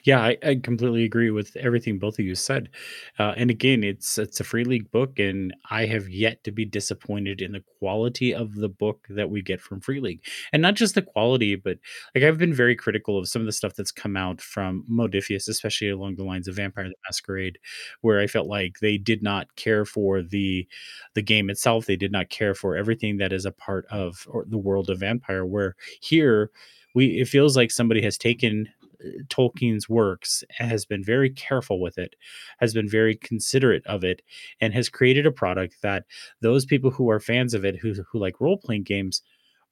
Yeah, 0.09 0.21
I, 0.23 0.39
I 0.43 0.55
completely 0.63 1.05
agree 1.05 1.31
with 1.31 1.55
everything 1.57 1.99
both 1.99 2.19
of 2.19 2.25
you 2.25 2.35
said. 2.35 2.71
Uh, 3.19 3.35
and 3.37 3.51
again, 3.51 3.85
it's 3.85 4.17
it's 4.17 4.41
a 4.41 4.45
free 4.45 4.65
league 4.65 4.91
book, 4.91 5.19
and 5.19 5.53
I 5.71 5.85
have 5.85 6.09
yet 6.09 6.43
to 6.45 6.51
be 6.51 6.65
disappointed 6.65 7.43
in 7.43 7.53
the 7.53 7.63
quality 7.79 8.33
of 8.35 8.55
the 8.55 8.71
book 8.71 9.07
that 9.11 9.29
we 9.29 9.43
get 9.43 9.61
from 9.61 9.81
Free 9.81 10.01
League, 10.01 10.25
and 10.53 10.63
not 10.63 10.77
just 10.77 10.95
the 10.95 11.03
quality, 11.03 11.57
but 11.57 11.77
like 12.15 12.25
I've 12.25 12.39
been 12.39 12.55
very 12.55 12.75
critical 12.75 13.19
of 13.19 13.29
some 13.29 13.43
of 13.43 13.47
the 13.47 13.53
stuff 13.53 13.75
that's 13.75 13.93
come 13.93 14.17
out 14.17 14.41
from 14.41 14.85
Modiphius, 14.91 15.49
especially 15.49 15.91
along 15.91 16.17
the 16.17 16.25
lines 16.25 16.49
of 16.49 16.55
Vampire 16.57 16.89
the 16.89 16.95
Masquerade, 17.07 17.59
where 18.01 18.21
I 18.21 18.29
felt 18.29 18.47
like 18.47 18.79
they 18.81 18.97
did 18.97 19.23
not 19.23 19.55
care 19.57 19.85
for 19.85 20.23
the 20.23 20.67
the 21.15 21.23
game 21.23 21.51
itself. 21.51 21.85
They 21.87 21.97
did 21.97 22.13
not 22.13 22.31
care 22.31 22.55
for 22.55 22.77
everything 22.77 23.19
that 23.19 23.33
is 23.33 23.45
a 23.45 23.53
part 23.53 23.85
of 23.91 24.27
the 24.47 24.59
world 24.59 24.89
of 24.91 25.01
Vampire. 25.01 25.45
Where 25.45 25.77
here 26.01 26.51
we 26.95 27.21
it 27.21 27.29
feels 27.29 27.57
like 27.57 27.71
somebody 27.71 28.03
has 28.03 28.17
taken 28.19 28.69
Tolkien's 29.29 29.89
works 29.89 30.45
has 30.51 30.85
been 30.85 31.05
very 31.05 31.31
careful 31.31 31.81
with 31.81 31.99
it, 31.99 32.17
has 32.59 32.75
been 32.75 32.89
very 32.89 33.15
considerate 33.15 33.87
of 33.87 34.05
it, 34.05 34.23
and 34.61 34.75
has 34.75 34.89
created 34.89 35.27
a 35.27 35.33
product 35.33 35.77
that 35.83 36.05
those 36.41 36.67
people 36.67 36.91
who 36.91 37.11
are 37.11 37.21
fans 37.21 37.55
of 37.55 37.65
it, 37.65 37.77
who 37.77 37.95
who 38.11 38.19
like 38.19 38.41
role 38.41 38.59
playing 38.59 38.83
games, 38.85 39.23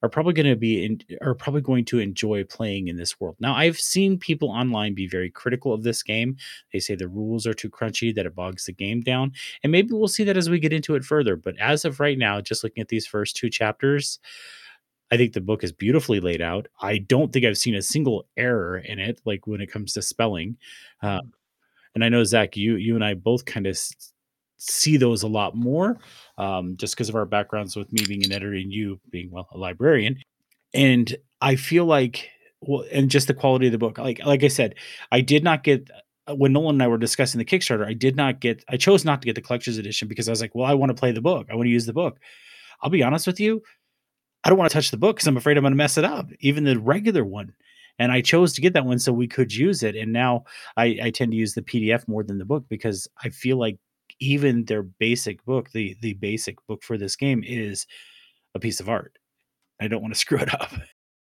are 0.03 0.09
probably 0.09 0.35
going 0.35 0.47
to 0.47 0.57
be 0.57 0.85
in, 0.85 1.01
are 1.23 1.35
probably 1.35 1.63
going 1.63 1.85
to 1.87 1.99
enjoy 1.99 2.45
playing 2.45 2.89
in 2.89 2.97
this 2.97 3.19
world. 3.19 3.37
Now, 3.41 3.55
I've 3.55 3.79
seen 3.79 4.19
people 4.19 4.51
online 4.51 4.95
be 4.95 5.09
very 5.09 5.31
critical 5.31 5.73
of 5.73 5.83
this 5.83 6.03
game. 6.03 6.37
They 6.73 6.81
say 6.81 6.95
the 6.95 7.09
rules 7.09 7.47
are 7.47 7.55
too 7.55 7.71
crunchy, 7.71 8.15
that 8.15 8.27
it 8.27 8.35
bogs 8.35 8.67
the 8.67 8.73
game 8.73 9.01
down, 9.01 9.33
and 9.63 9.73
maybe 9.73 9.93
we'll 9.93 10.09
see 10.09 10.25
that 10.25 10.37
as 10.37 10.51
we 10.51 10.61
get 10.61 10.73
into 10.73 10.95
it 10.95 11.05
further. 11.05 11.37
But 11.37 11.59
as 11.59 11.85
of 11.85 11.99
right 11.99 12.19
now, 12.19 12.41
just 12.41 12.63
looking 12.63 12.83
at 12.83 12.89
these 12.89 13.07
first 13.07 13.37
two 13.37 13.51
chapters, 13.51 14.19
I 15.11 15.17
think 15.17 15.33
the 15.33 15.41
book 15.41 15.63
is 15.63 15.73
beautifully 15.73 16.21
laid 16.21 16.43
out. 16.43 16.67
I 16.81 16.99
don't 16.99 17.33
think 17.33 17.45
I've 17.45 17.59
seen 17.59 17.75
a 17.75 17.83
single 17.83 18.27
error 18.37 18.79
in 18.79 18.99
it, 18.99 19.21
like 19.25 19.47
when 19.47 19.61
it 19.61 19.71
comes 19.71 19.93
to 19.93 20.03
spelling. 20.03 20.57
Uh, 21.03 21.21
and 21.95 22.05
I 22.05 22.09
know 22.09 22.25
Zach, 22.25 22.57
you 22.57 22.77
you 22.77 22.95
and 22.95 23.05
I 23.05 23.15
both 23.15 23.45
kind 23.45 23.67
of 23.67 23.73
s- 23.73 24.13
see 24.59 24.97
those 24.97 25.23
a 25.23 25.29
lot 25.29 25.57
more, 25.57 25.99
um, 26.39 26.77
just 26.77 26.95
because 26.95 27.09
of 27.09 27.15
our 27.15 27.25
backgrounds 27.27 27.77
with 27.77 27.93
me 27.93 28.05
being 28.07 28.25
an 28.25 28.33
editor 28.33 28.53
and 28.55 28.73
you 28.73 29.01
being 29.11 29.31
well 29.31 29.49
a 29.53 29.59
librarian. 29.59 30.19
And 30.75 31.15
I 31.41 31.57
feel 31.57 31.85
like, 31.85 32.29
well, 32.61 32.85
and 32.93 33.11
just 33.11 33.29
the 33.29 33.35
quality 33.35 33.67
of 33.67 33.73
the 33.73 33.79
book. 33.79 33.99
Like 33.99 34.25
like 34.25 34.45
I 34.45 34.49
said, 34.49 34.75
I 35.13 35.21
did 35.21 35.45
not 35.45 35.63
get 35.65 35.89
uh, 36.27 36.35
when 36.35 36.53
Nolan 36.53 36.77
and 36.77 36.83
I 36.83 36.89
were 36.89 36.99
discussing 36.99 37.39
the 37.39 37.45
Kickstarter. 37.45 37.87
I 37.87 37.95
did 37.95 38.17
not 38.17 38.41
get. 38.41 38.65
I 38.69 38.77
chose 38.77 39.05
not 39.05 39.23
to 39.23 39.27
get 39.27 39.35
the 39.35 39.41
collector's 39.43 39.79
edition 39.79 40.09
because 40.09 40.29
I 40.29 40.33
was 40.33 40.41
like, 40.41 40.55
well, 40.55 40.67
I 40.67 40.75
want 40.75 40.91
to 40.91 41.01
play 41.01 41.13
the 41.13 41.23
book. 41.23 41.47
I 41.51 41.55
want 41.55 41.67
to 41.67 41.71
use 41.71 41.87
the 41.87 41.93
book. 41.93 42.19
I'll 42.83 42.91
be 42.91 43.03
honest 43.03 43.27
with 43.27 43.41
you. 43.41 43.63
I 44.45 44.49
don't 44.49 44.59
want 44.59 44.71
to 44.71 44.75
touch 44.75 44.91
the 44.91 44.97
book 44.97 45.17
because 45.17 45.27
I'm 45.27 45.37
afraid 45.37 45.57
I'm 45.57 45.63
going 45.63 45.73
to 45.73 45.77
mess 45.77 45.99
it 45.99 46.05
up, 46.05 46.31
even 46.41 46.65
the 46.65 46.79
regular 46.79 47.25
one. 47.25 47.53
And 47.99 48.13
I 48.13 48.21
chose 48.21 48.53
to 48.55 48.61
get 48.61 48.75
that 48.75 48.85
one 48.85 48.99
so 48.99 49.13
we 49.13 49.27
could 49.27 49.53
use 49.53 49.83
it. 49.83 49.97
And 49.97 50.13
now 50.13 50.45
I, 50.77 50.99
I 51.03 51.11
tend 51.11 51.33
to 51.33 51.37
use 51.37 51.55
the 51.55 51.63
PDF 51.63 52.07
more 52.07 52.23
than 52.23 52.39
the 52.39 52.45
book 52.45 52.65
because 52.69 53.09
I 53.23 53.31
feel 53.31 53.59
like 53.59 53.79
even 54.21 54.65
their 54.65 54.83
basic 54.83 55.45
book, 55.45 55.71
the 55.73 55.97
the 56.01 56.15
basic 56.15 56.65
book 56.67 56.83
for 56.83 56.99
this 56.99 57.17
game, 57.17 57.43
is 57.45 57.87
a 58.55 58.59
piece 58.59 58.81
of 58.81 58.89
art. 58.89 59.19
I 59.81 59.89
don't 59.89 60.03
want 60.03 60.15
to 60.15 60.21
screw 60.21 60.39
it 60.39 60.53
up. 60.55 60.73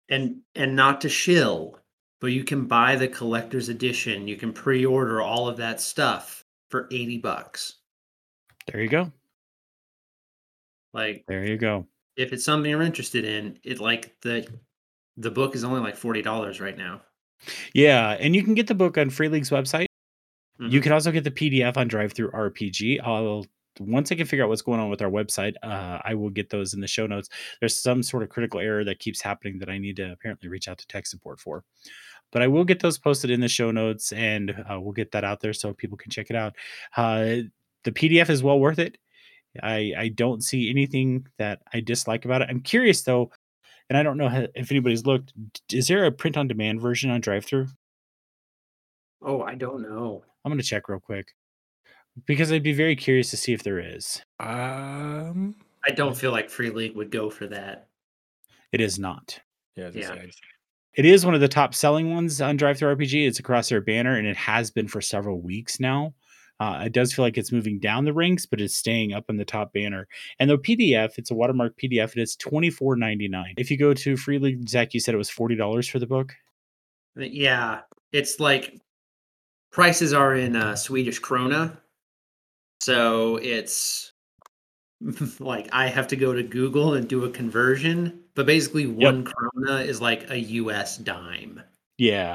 And 0.08 0.40
and 0.54 0.76
not 0.76 1.00
to 1.02 1.08
shill, 1.08 1.78
but 2.20 2.28
you 2.28 2.44
can 2.44 2.66
buy 2.66 2.96
the 2.96 3.08
collector's 3.08 3.68
edition. 3.68 4.28
You 4.28 4.36
can 4.36 4.52
pre-order 4.52 5.20
all 5.20 5.48
of 5.48 5.56
that 5.58 5.80
stuff 5.80 6.44
for 6.68 6.88
80 6.90 7.18
bucks. 7.18 7.76
There 8.66 8.82
you 8.82 8.88
go. 8.88 9.12
Like 10.92 11.24
There 11.28 11.44
you 11.44 11.56
go. 11.56 11.86
If 12.16 12.32
it's 12.32 12.44
something 12.44 12.70
you're 12.70 12.82
interested 12.82 13.24
in, 13.24 13.58
it 13.64 13.80
like 13.80 14.20
the 14.22 14.46
the 15.16 15.30
book 15.30 15.54
is 15.54 15.64
only 15.64 15.80
like 15.80 15.96
$40 15.96 16.60
right 16.60 16.76
now. 16.76 17.02
Yeah, 17.74 18.10
and 18.20 18.34
you 18.34 18.42
can 18.42 18.54
get 18.54 18.66
the 18.66 18.74
book 18.74 18.98
on 18.98 19.10
Free 19.10 19.28
League's 19.28 19.50
website. 19.50 19.86
You 20.58 20.80
Mhm. 20.80 20.82
can 20.84 20.92
also 20.92 21.12
get 21.12 21.24
the 21.24 21.30
PDF 21.30 21.76
on 21.76 21.88
DriveThruRPG. 21.88 23.00
I'll 23.02 23.46
once 23.80 24.12
I 24.12 24.16
can 24.16 24.26
figure 24.26 24.44
out 24.44 24.50
what's 24.50 24.62
going 24.62 24.80
on 24.80 24.90
with 24.90 25.00
our 25.02 25.10
website, 25.10 25.54
uh, 25.62 26.00
I 26.04 26.14
will 26.14 26.30
get 26.30 26.50
those 26.50 26.74
in 26.74 26.80
the 26.80 26.88
show 26.88 27.06
notes. 27.06 27.30
There's 27.60 27.76
some 27.76 28.02
sort 28.02 28.22
of 28.22 28.28
critical 28.28 28.60
error 28.60 28.84
that 28.84 28.98
keeps 28.98 29.22
happening 29.22 29.58
that 29.60 29.70
I 29.70 29.78
need 29.78 29.96
to 29.96 30.12
apparently 30.12 30.48
reach 30.50 30.68
out 30.68 30.78
to 30.78 30.86
tech 30.88 31.06
support 31.06 31.40
for. 31.40 31.64
But 32.32 32.42
I 32.42 32.48
will 32.48 32.64
get 32.64 32.80
those 32.80 32.98
posted 32.98 33.30
in 33.30 33.40
the 33.40 33.48
show 33.48 33.70
notes, 33.70 34.12
and 34.12 34.50
uh, 34.50 34.80
we'll 34.80 34.92
get 34.92 35.12
that 35.12 35.24
out 35.24 35.40
there 35.40 35.52
so 35.54 35.72
people 35.74 35.96
can 35.98 36.10
check 36.10 36.30
it 36.30 36.36
out. 36.36 36.56
Uh, 36.96 37.42
the 37.84 37.92
PDF 37.92 38.30
is 38.30 38.42
well 38.42 38.60
worth 38.60 38.78
it. 38.78 38.98
I 39.62 39.92
I 39.96 40.08
don't 40.08 40.42
see 40.42 40.70
anything 40.70 41.26
that 41.38 41.60
I 41.72 41.80
dislike 41.80 42.24
about 42.24 42.42
it. 42.42 42.48
I'm 42.50 42.60
curious 42.60 43.02
though, 43.02 43.30
and 43.88 43.96
I 43.96 44.02
don't 44.02 44.16
know 44.16 44.28
how, 44.28 44.46
if 44.54 44.70
anybody's 44.70 45.06
looked. 45.06 45.32
Is 45.72 45.88
there 45.88 46.04
a 46.04 46.12
print 46.12 46.36
on 46.36 46.46
demand 46.48 46.80
version 46.80 47.10
on 47.10 47.20
Drive 47.20 47.44
Through? 47.44 47.66
Oh, 49.22 49.42
I 49.42 49.54
don't 49.54 49.82
know. 49.82 50.24
I'm 50.44 50.50
gonna 50.52 50.62
check 50.62 50.88
real 50.88 51.00
quick 51.00 51.32
because 52.26 52.50
I'd 52.52 52.62
be 52.62 52.72
very 52.72 52.96
curious 52.96 53.30
to 53.30 53.36
see 53.36 53.52
if 53.52 53.62
there 53.62 53.78
is. 53.78 54.22
Um, 54.38 55.54
I 55.86 55.90
don't 55.90 56.16
feel 56.16 56.32
like 56.32 56.48
Free 56.50 56.70
League 56.70 56.96
would 56.96 57.10
go 57.10 57.28
for 57.30 57.46
that. 57.48 57.88
It 58.72 58.80
is 58.80 58.98
not. 58.98 59.38
yeah, 59.76 59.84
I 59.84 59.86
was 59.88 59.94
gonna 59.96 60.06
Yeah. 60.16 60.22
say, 60.22 60.30
It 60.94 61.04
is 61.04 61.24
one 61.24 61.34
of 61.34 61.40
the 61.40 61.48
top 61.48 61.74
selling 61.74 62.12
ones 62.12 62.40
on 62.40 62.58
DriveThruRPG. 62.58 63.26
It's 63.26 63.38
across 63.38 63.68
their 63.68 63.80
banner, 63.80 64.16
and 64.16 64.26
it 64.26 64.36
has 64.36 64.70
been 64.70 64.88
for 64.88 65.00
several 65.00 65.40
weeks 65.40 65.78
now. 65.80 66.14
Uh, 66.60 66.82
it 66.84 66.92
does 66.92 67.12
feel 67.12 67.24
like 67.24 67.38
it's 67.38 67.50
moving 67.50 67.78
down 67.78 68.04
the 68.04 68.12
ranks, 68.12 68.44
but 68.44 68.60
it's 68.60 68.76
staying 68.76 69.14
up 69.14 69.24
in 69.30 69.38
the 69.38 69.46
top 69.46 69.72
banner. 69.72 70.06
And 70.38 70.50
the 70.50 70.58
PDF, 70.58 71.16
it's 71.16 71.30
a 71.30 71.34
watermark 71.34 71.78
PDF. 71.78 72.12
And 72.12 72.18
It 72.18 72.22
is 72.22 72.36
twenty 72.36 72.68
four 72.68 72.96
ninety 72.96 73.28
nine. 73.28 73.54
If 73.56 73.70
you 73.70 73.78
go 73.78 73.94
to 73.94 74.16
Free 74.16 74.38
League, 74.38 74.68
Zach, 74.68 74.92
you 74.92 75.00
said 75.00 75.14
it 75.14 75.18
was 75.18 75.30
forty 75.30 75.56
dollars 75.56 75.88
for 75.88 75.98
the 75.98 76.06
book. 76.06 76.34
Uh, 77.18 77.22
Yeah, 77.22 77.80
it's 78.12 78.38
like 78.38 78.78
prices 79.72 80.12
are 80.12 80.34
in 80.34 80.54
uh, 80.54 80.76
Swedish 80.76 81.20
krona, 81.20 81.78
so 82.80 83.36
it's 83.36 84.12
like 85.40 85.68
I 85.72 85.88
have 85.88 86.08
to 86.08 86.16
go 86.16 86.34
to 86.34 86.42
Google 86.42 86.92
and 86.92 87.08
do 87.08 87.24
a 87.24 87.30
conversion. 87.30 88.20
But 88.34 88.44
basically, 88.44 88.86
one 88.86 89.24
krona 89.24 89.84
is 89.84 90.00
like 90.00 90.30
a 90.30 90.38
U.S. 90.38 90.98
dime. 90.98 91.62
Yeah, 91.98 92.34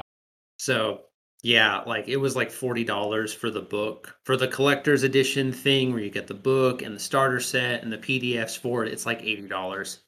So 0.58 1.02
yeah, 1.42 1.82
like 1.86 2.08
it 2.08 2.16
was 2.16 2.36
like 2.36 2.50
forty 2.50 2.84
dollars 2.84 3.32
for 3.32 3.50
the 3.50 3.60
book 3.62 4.18
for 4.24 4.36
the 4.36 4.48
collector's 4.48 5.02
edition 5.02 5.52
thing 5.52 5.92
where 5.92 6.02
you 6.02 6.10
get 6.10 6.26
the 6.26 6.34
book 6.34 6.82
and 6.82 6.94
the 6.94 7.00
starter 7.00 7.40
set 7.40 7.82
and 7.82 7.92
the 7.92 7.98
PDFs 7.98 8.58
for 8.58 8.84
it. 8.84 8.92
It's 8.92 9.06
like 9.06 9.22
eighty 9.22 9.46
dollars, 9.48 10.00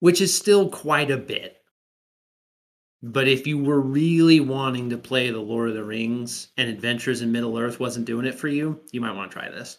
which 0.00 0.20
is 0.20 0.36
still 0.36 0.68
quite 0.70 1.10
a 1.10 1.16
bit. 1.18 1.56
But 3.02 3.28
if 3.28 3.46
you 3.46 3.58
were 3.62 3.80
really 3.80 4.40
wanting 4.40 4.90
to 4.90 4.98
play 4.98 5.30
the 5.30 5.40
Lord 5.40 5.68
of 5.70 5.74
the 5.74 5.84
Rings 5.84 6.48
and 6.56 6.68
Adventures 6.70 7.22
in 7.22 7.32
Middle 7.32 7.58
Earth 7.58 7.80
wasn't 7.80 8.06
doing 8.06 8.26
it 8.26 8.34
for 8.34 8.48
you, 8.48 8.80
you 8.92 9.00
might 9.00 9.12
want 9.16 9.30
to 9.30 9.38
try 9.38 9.50
this. 9.50 9.78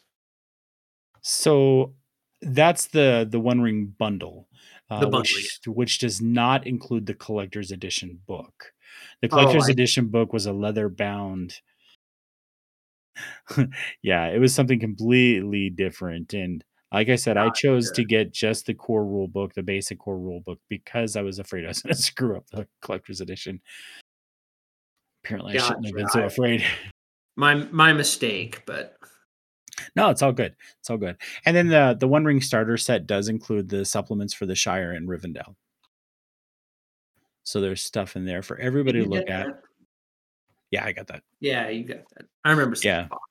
So 1.22 1.96
that's 2.42 2.88
the 2.88 3.28
the 3.30 3.40
One 3.40 3.62
Ring 3.62 3.94
bundle, 3.98 4.48
uh, 4.90 5.00
The 5.00 5.08
bundle, 5.08 5.22
which, 5.22 5.60
which 5.68 6.00
does 6.00 6.22
not 6.22 6.66
include 6.66 7.06
the 7.06 7.14
collector's 7.14 7.72
edition 7.72 8.22
book. 8.26 8.74
The 9.22 9.28
Oh, 9.28 9.38
collector's 9.38 9.68
I- 9.68 9.72
edition 9.72 10.08
book 10.08 10.34
was 10.34 10.46
a 10.46 10.54
leather 10.54 10.90
bound. 10.90 11.54
yeah, 14.02 14.28
it 14.28 14.40
was 14.40 14.54
something 14.54 14.80
completely 14.80 15.70
different. 15.70 16.34
And 16.34 16.64
like 16.92 17.10
I 17.10 17.16
said, 17.16 17.38
I 17.38 17.48
Gotcha. 17.48 17.62
chose 17.62 17.92
to 17.92 18.04
get 18.04 18.34
just 18.34 18.66
the 18.66 18.74
core 18.74 19.06
rule 19.06 19.28
book, 19.28 19.54
the 19.54 19.64
basic 19.64 20.00
core 20.00 20.18
rule 20.20 20.42
book, 20.42 20.60
because 20.70 21.16
I 21.16 21.22
was 21.22 21.40
afraid 21.40 21.66
I 21.66 21.70
was 21.70 21.82
going 21.82 21.96
to 21.96 22.02
screw 22.02 22.38
up 22.38 22.46
the 22.52 22.68
collector's 22.82 23.22
edition. 23.22 23.62
Apparently, 25.24 25.58
I 25.58 25.62
shouldn't 25.62 25.86
have 25.86 25.96
been 25.96 26.10
so 26.10 26.24
afraid. 26.24 26.64
My 27.38 27.56
my 27.72 27.94
mistake, 27.94 28.62
but 28.66 28.98
No, 29.96 30.10
it's 30.10 30.22
all 30.22 30.34
good. 30.34 30.54
It's 30.80 30.90
all 30.90 30.98
good. 30.98 31.16
And 31.46 31.56
then 31.56 31.70
the 31.70 31.96
the 31.98 32.08
One 32.08 32.26
Ring 32.26 32.42
starter 32.42 32.76
set 32.76 33.08
does 33.08 33.30
include 33.30 33.70
the 33.70 33.86
supplements 33.86 34.34
for 34.34 34.46
the 34.46 34.54
Shire 34.54 34.92
and 34.92 35.08
Rivendell. 35.08 35.56
So 37.44 37.62
there's 37.62 37.82
stuff 37.82 38.16
in 38.16 38.26
there 38.26 38.42
for 38.42 38.58
everybody 38.58 39.04
to 39.04 39.10
look 39.10 39.30
at. 39.30 39.48
that? 39.48 39.62
Yeah, 40.72 40.86
I 40.86 40.92
got 40.94 41.08
that. 41.08 41.24
Yeah, 41.40 41.70
you 41.70 41.84
got 41.84 42.04
that. 42.16 42.26
I 42.46 42.52
remember. 42.52 42.78
Yeah. 42.82 43.08
box. 43.08 43.22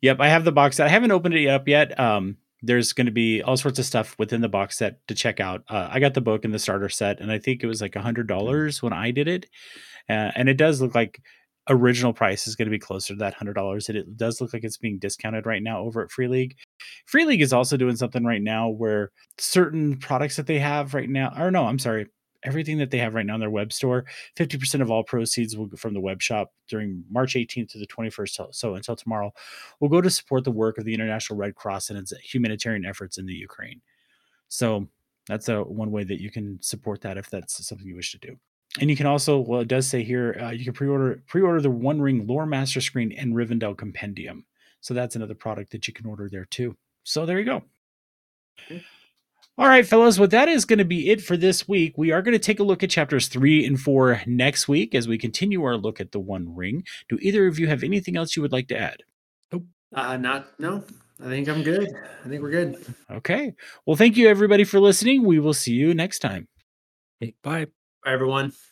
Yep, 0.00 0.20
I 0.20 0.28
have 0.28 0.44
the 0.44 0.52
box 0.52 0.76
set. 0.76 0.86
I 0.86 0.90
haven't 0.90 1.10
opened 1.10 1.34
it 1.34 1.48
up 1.48 1.66
yet. 1.66 1.98
Um, 1.98 2.36
there's 2.62 2.92
going 2.92 3.06
to 3.06 3.12
be 3.12 3.42
all 3.42 3.56
sorts 3.56 3.78
of 3.78 3.84
stuff 3.84 4.16
within 4.18 4.40
the 4.40 4.48
box 4.48 4.78
set 4.78 5.06
to 5.08 5.14
check 5.14 5.40
out. 5.40 5.62
Uh, 5.68 5.88
I 5.90 6.00
got 6.00 6.14
the 6.14 6.20
book 6.20 6.44
and 6.44 6.54
the 6.54 6.58
starter 6.58 6.88
set, 6.88 7.20
and 7.20 7.30
I 7.30 7.38
think 7.38 7.62
it 7.62 7.66
was 7.66 7.80
like 7.80 7.96
a 7.96 8.02
hundred 8.02 8.26
dollars 8.26 8.82
when 8.82 8.92
I 8.92 9.10
did 9.10 9.28
it. 9.28 9.46
Uh, 10.08 10.32
and 10.34 10.48
it 10.48 10.56
does 10.56 10.80
look 10.80 10.94
like 10.94 11.20
original 11.70 12.12
price 12.12 12.46
is 12.46 12.56
going 12.56 12.66
to 12.66 12.70
be 12.70 12.78
closer 12.78 13.12
to 13.12 13.18
that 13.18 13.34
hundred 13.34 13.54
dollars. 13.54 13.88
It, 13.88 13.96
it 13.96 14.16
does 14.16 14.40
look 14.40 14.52
like 14.52 14.64
it's 14.64 14.78
being 14.78 14.98
discounted 14.98 15.46
right 15.46 15.62
now 15.62 15.80
over 15.80 16.02
at 16.02 16.10
Free 16.10 16.28
League. 16.28 16.56
Free 17.06 17.24
League 17.24 17.42
is 17.42 17.52
also 17.52 17.76
doing 17.76 17.96
something 17.96 18.24
right 18.24 18.42
now 18.42 18.68
where 18.68 19.10
certain 19.36 19.98
products 19.98 20.36
that 20.36 20.46
they 20.46 20.58
have 20.58 20.94
right 20.94 21.08
now, 21.08 21.32
or 21.38 21.50
no, 21.50 21.66
I'm 21.66 21.78
sorry, 21.78 22.06
everything 22.44 22.78
that 22.78 22.90
they 22.90 22.98
have 22.98 23.14
right 23.14 23.26
now 23.26 23.34
in 23.34 23.40
their 23.40 23.50
web 23.50 23.72
store, 23.72 24.04
50% 24.36 24.80
of 24.80 24.90
all 24.90 25.02
proceeds 25.02 25.56
will 25.56 25.66
go 25.66 25.76
from 25.76 25.94
the 25.94 26.00
web 26.00 26.22
shop 26.22 26.52
during 26.68 27.04
March 27.10 27.34
18th 27.34 27.70
to 27.70 27.78
the 27.78 27.86
21st. 27.86 28.54
So, 28.54 28.74
until 28.74 28.96
tomorrow, 28.96 29.32
will 29.80 29.88
go 29.88 30.00
to 30.00 30.10
support 30.10 30.44
the 30.44 30.50
work 30.50 30.78
of 30.78 30.84
the 30.84 30.94
International 30.94 31.38
Red 31.38 31.54
Cross 31.54 31.90
and 31.90 31.98
its 31.98 32.12
humanitarian 32.18 32.84
efforts 32.84 33.18
in 33.18 33.26
the 33.26 33.34
Ukraine. 33.34 33.80
So 34.48 34.88
that's 35.26 35.48
a 35.48 35.62
one 35.62 35.90
way 35.90 36.04
that 36.04 36.20
you 36.20 36.30
can 36.30 36.60
support 36.62 37.00
that 37.02 37.18
if 37.18 37.30
that's 37.30 37.66
something 37.66 37.86
you 37.86 37.96
wish 37.96 38.12
to 38.12 38.18
do. 38.18 38.36
And 38.80 38.90
you 38.90 38.96
can 38.96 39.06
also, 39.06 39.38
well, 39.38 39.60
it 39.60 39.68
does 39.68 39.86
say 39.86 40.02
here, 40.02 40.38
uh, 40.40 40.50
you 40.50 40.64
can 40.64 40.74
pre-order 40.74 41.22
pre-order 41.26 41.60
the 41.60 41.70
One 41.70 42.00
Ring 42.00 42.26
Lore 42.26 42.46
Master 42.46 42.80
Screen 42.80 43.12
and 43.12 43.34
Rivendell 43.34 43.76
Compendium. 43.76 44.44
So 44.80 44.94
that's 44.94 45.16
another 45.16 45.34
product 45.34 45.72
that 45.72 45.88
you 45.88 45.94
can 45.94 46.06
order 46.06 46.28
there 46.30 46.44
too. 46.46 46.76
So 47.04 47.26
there 47.26 47.38
you 47.38 47.44
go. 47.44 47.62
Okay. 48.60 48.84
All 49.58 49.66
right, 49.66 49.84
fellas, 49.84 50.20
well, 50.20 50.28
that 50.28 50.48
is 50.48 50.64
going 50.64 50.78
to 50.78 50.84
be 50.84 51.10
it 51.10 51.20
for 51.20 51.36
this 51.36 51.66
week. 51.66 51.98
We 51.98 52.12
are 52.12 52.22
going 52.22 52.32
to 52.32 52.38
take 52.38 52.60
a 52.60 52.62
look 52.62 52.84
at 52.84 52.90
chapters 52.90 53.26
three 53.26 53.66
and 53.66 53.78
four 53.78 54.22
next 54.24 54.68
week 54.68 54.94
as 54.94 55.08
we 55.08 55.18
continue 55.18 55.64
our 55.64 55.76
look 55.76 56.00
at 56.00 56.12
the 56.12 56.20
One 56.20 56.54
Ring. 56.54 56.84
Do 57.08 57.18
either 57.20 57.44
of 57.48 57.58
you 57.58 57.66
have 57.66 57.82
anything 57.82 58.16
else 58.16 58.36
you 58.36 58.42
would 58.42 58.52
like 58.52 58.68
to 58.68 58.78
add? 58.78 59.02
Nope. 59.50 59.64
Uh, 59.92 60.16
not 60.16 60.60
no. 60.60 60.84
I 61.20 61.24
think 61.24 61.48
I'm 61.48 61.64
good. 61.64 61.88
I 62.24 62.28
think 62.28 62.40
we're 62.40 62.52
good. 62.52 62.76
Okay. 63.10 63.52
Well, 63.84 63.96
thank 63.96 64.16
you 64.16 64.28
everybody 64.28 64.62
for 64.62 64.78
listening. 64.78 65.24
We 65.24 65.40
will 65.40 65.54
see 65.54 65.72
you 65.72 65.92
next 65.92 66.20
time. 66.20 66.46
hey, 67.18 67.34
bye. 67.42 67.64
Bye, 68.04 68.12
everyone. 68.12 68.52